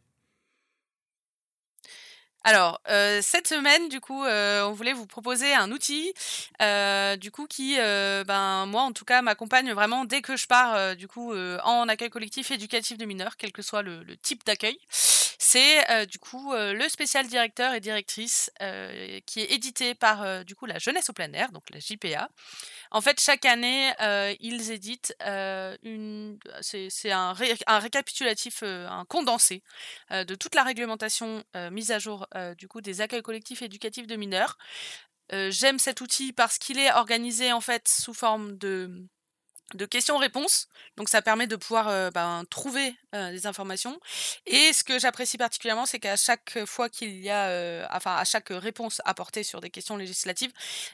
Alors, 2.44 2.80
euh, 2.88 3.20
cette 3.22 3.46
semaine, 3.46 3.88
du 3.88 4.00
coup, 4.00 4.24
euh, 4.24 4.64
on 4.64 4.72
voulait 4.72 4.92
vous 4.92 5.06
proposer 5.06 5.54
un 5.54 5.70
outil, 5.70 6.12
euh, 6.60 7.16
du 7.16 7.30
coup, 7.30 7.46
qui, 7.46 7.76
ben, 7.76 8.66
moi, 8.66 8.82
en 8.82 8.92
tout 8.92 9.04
cas, 9.04 9.22
m'accompagne 9.22 9.72
vraiment 9.72 10.04
dès 10.04 10.22
que 10.22 10.36
je 10.36 10.46
pars, 10.46 10.96
du 10.96 11.06
coup, 11.06 11.32
en 11.32 11.88
accueil 11.88 12.10
collectif 12.10 12.50
éducatif 12.50 12.98
de 12.98 13.04
mineurs, 13.04 13.36
quel 13.36 13.52
que 13.52 13.62
soit 13.62 13.82
le, 13.82 14.04
type 14.16 14.44
d'accueil. 14.44 14.78
C'est, 15.44 16.06
du 16.06 16.18
coup, 16.18 16.52
le 16.54 16.88
spécial 16.88 17.26
directeur 17.26 17.74
et 17.74 17.80
directrice 17.80 18.50
qui 19.26 19.40
est 19.40 19.52
édité 19.52 19.94
par, 19.94 20.44
du 20.44 20.54
coup, 20.54 20.66
la 20.66 20.78
Jeunesse 20.78 21.10
au 21.10 21.12
plein 21.12 21.32
air, 21.32 21.50
donc 21.50 21.64
la 21.70 21.80
JPA. 21.80 22.28
En 22.90 23.00
fait, 23.00 23.20
chaque 23.20 23.44
année, 23.44 23.92
ils 24.40 24.70
éditent 24.70 25.14
une, 25.82 26.38
c'est 26.60 27.10
un, 27.10 27.34
un, 27.66 27.78
récapitulatif, 27.78 28.62
un 28.62 29.04
condensé 29.08 29.62
de 30.10 30.34
toute 30.34 30.54
la 30.54 30.62
réglementation 30.62 31.42
mise 31.70 31.90
à 31.90 31.98
jour 31.98 32.26
euh, 32.34 32.54
du 32.54 32.68
coup 32.68 32.80
des 32.80 33.00
accueils 33.00 33.22
collectifs 33.22 33.62
éducatifs 33.62 34.06
de 34.06 34.16
mineurs. 34.16 34.58
Euh, 35.32 35.50
j'aime 35.50 35.78
cet 35.78 36.00
outil 36.00 36.32
parce 36.32 36.58
qu'il 36.58 36.78
est 36.78 36.92
organisé 36.92 37.52
en 37.52 37.60
fait 37.60 37.88
sous 37.88 38.14
forme 38.14 38.58
de 38.58 39.06
de 39.74 39.86
questions-réponses. 39.86 40.68
Donc 40.96 41.08
ça 41.08 41.22
permet 41.22 41.46
de 41.46 41.56
pouvoir 41.56 41.88
euh, 41.88 42.10
ben, 42.10 42.44
trouver 42.50 42.94
des 43.12 43.46
informations. 43.46 44.00
Et 44.46 44.72
ce 44.72 44.84
que 44.84 44.98
j'apprécie 44.98 45.36
particulièrement, 45.36 45.84
c'est 45.84 46.00
qu'à 46.00 46.16
chaque 46.16 46.64
fois 46.64 46.88
qu'il 46.88 47.20
y 47.20 47.28
a, 47.28 47.86
enfin 47.90 48.16
à 48.16 48.24
chaque 48.24 48.48
réponse 48.48 49.02
apportée 49.04 49.42
sur 49.42 49.60
des 49.60 49.68
questions 49.68 49.98
législatives, 49.98 50.50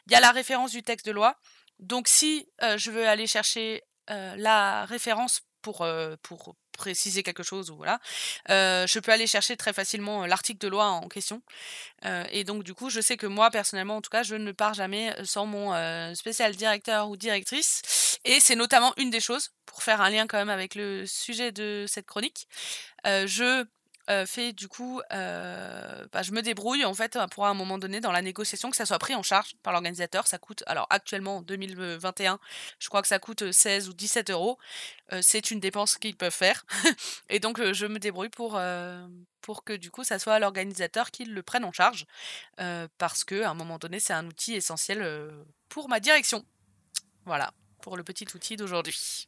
il 0.06 0.12
y 0.12 0.16
a 0.16 0.20
la 0.20 0.32
référence 0.32 0.72
du 0.72 0.82
texte 0.82 1.06
de 1.06 1.12
loi. 1.12 1.36
Donc 1.78 2.08
si 2.08 2.48
je 2.60 2.90
veux 2.90 3.06
aller 3.06 3.28
chercher 3.28 3.84
la 4.08 4.84
référence 4.86 5.42
pour, 5.62 5.86
pour 6.22 6.56
préciser 6.76 7.22
quelque 7.22 7.44
chose 7.44 7.70
ou 7.70 7.76
voilà, 7.76 8.00
je 8.48 8.98
peux 8.98 9.12
aller 9.12 9.28
chercher 9.28 9.56
très 9.56 9.72
facilement 9.72 10.26
l'article 10.26 10.58
de 10.58 10.68
loi 10.68 10.86
en 10.86 11.08
question. 11.08 11.40
et 12.30 12.42
donc 12.42 12.64
du 12.64 12.74
coup, 12.74 12.90
je 12.90 13.00
sais 13.00 13.16
que 13.16 13.26
moi 13.28 13.50
personnellement, 13.50 13.96
en 13.96 14.02
tout 14.02 14.10
cas, 14.10 14.24
je 14.24 14.34
ne 14.34 14.50
pars 14.50 14.74
jamais 14.74 15.14
sans 15.24 15.46
mon 15.46 16.14
spécial 16.16 16.56
directeur 16.56 17.08
ou 17.10 17.16
directrice. 17.16 18.07
Et 18.24 18.40
c'est 18.40 18.56
notamment 18.56 18.92
une 18.96 19.10
des 19.10 19.20
choses 19.20 19.50
pour 19.66 19.82
faire 19.82 20.00
un 20.00 20.10
lien 20.10 20.26
quand 20.26 20.38
même 20.38 20.48
avec 20.48 20.74
le 20.74 21.06
sujet 21.06 21.52
de 21.52 21.86
cette 21.88 22.06
chronique. 22.06 22.48
je 23.04 23.64
euh, 24.10 24.24
fait 24.24 24.52
du 24.54 24.68
coup, 24.68 25.02
euh, 25.12 26.06
bah, 26.12 26.22
je 26.22 26.32
me 26.32 26.40
débrouille 26.40 26.84
en 26.84 26.94
fait 26.94 27.18
pour 27.30 27.44
à 27.44 27.50
un 27.50 27.54
moment 27.54 27.76
donné 27.76 28.00
dans 28.00 28.12
la 28.12 28.22
négociation 28.22 28.70
que 28.70 28.76
ça 28.76 28.86
soit 28.86 28.98
pris 28.98 29.14
en 29.14 29.22
charge 29.22 29.54
par 29.62 29.72
l'organisateur. 29.72 30.26
Ça 30.26 30.38
coûte, 30.38 30.64
alors 30.66 30.86
actuellement 30.88 31.38
en 31.38 31.42
2021, 31.42 32.38
je 32.78 32.88
crois 32.88 33.02
que 33.02 33.08
ça 33.08 33.18
coûte 33.18 33.52
16 33.52 33.88
ou 33.88 33.92
17 33.92 34.30
euros. 34.30 34.58
Euh, 35.12 35.20
c'est 35.22 35.50
une 35.50 35.60
dépense 35.60 35.98
qu'ils 35.98 36.16
peuvent 36.16 36.32
faire. 36.32 36.64
Et 37.28 37.38
donc 37.38 37.62
je 37.72 37.86
me 37.86 37.98
débrouille 37.98 38.30
pour, 38.30 38.58
pour 39.42 39.64
que 39.64 39.74
du 39.74 39.90
coup 39.90 40.04
ça 40.04 40.18
soit 40.18 40.38
l'organisateur 40.38 41.10
qui 41.10 41.24
le 41.26 41.42
prenne 41.42 41.64
en 41.64 41.72
charge. 41.72 42.06
parce 42.96 43.24
que 43.24 43.42
à 43.42 43.50
un 43.50 43.54
moment 43.54 43.78
donné, 43.78 44.00
c'est 44.00 44.14
un 44.14 44.26
outil 44.26 44.54
essentiel 44.54 45.30
pour 45.68 45.88
ma 45.88 46.00
direction. 46.00 46.44
Voilà, 47.26 47.52
pour 47.82 47.96
le 47.96 48.02
petit 48.02 48.26
outil 48.34 48.56
d'aujourd'hui. 48.56 49.26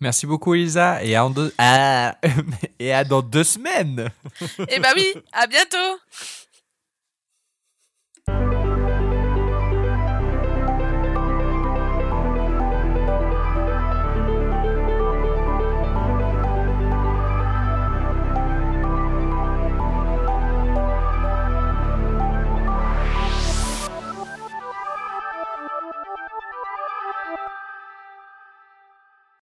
Merci 0.00 0.26
beaucoup 0.26 0.54
Elisa 0.54 1.02
et 1.02 1.16
à, 1.58 2.18
dans 3.04 3.22
deux 3.22 3.44
semaines. 3.44 4.10
Eh 4.68 4.78
ben 4.78 4.92
oui, 4.94 5.14
à 5.32 5.46
bientôt. 5.46 5.98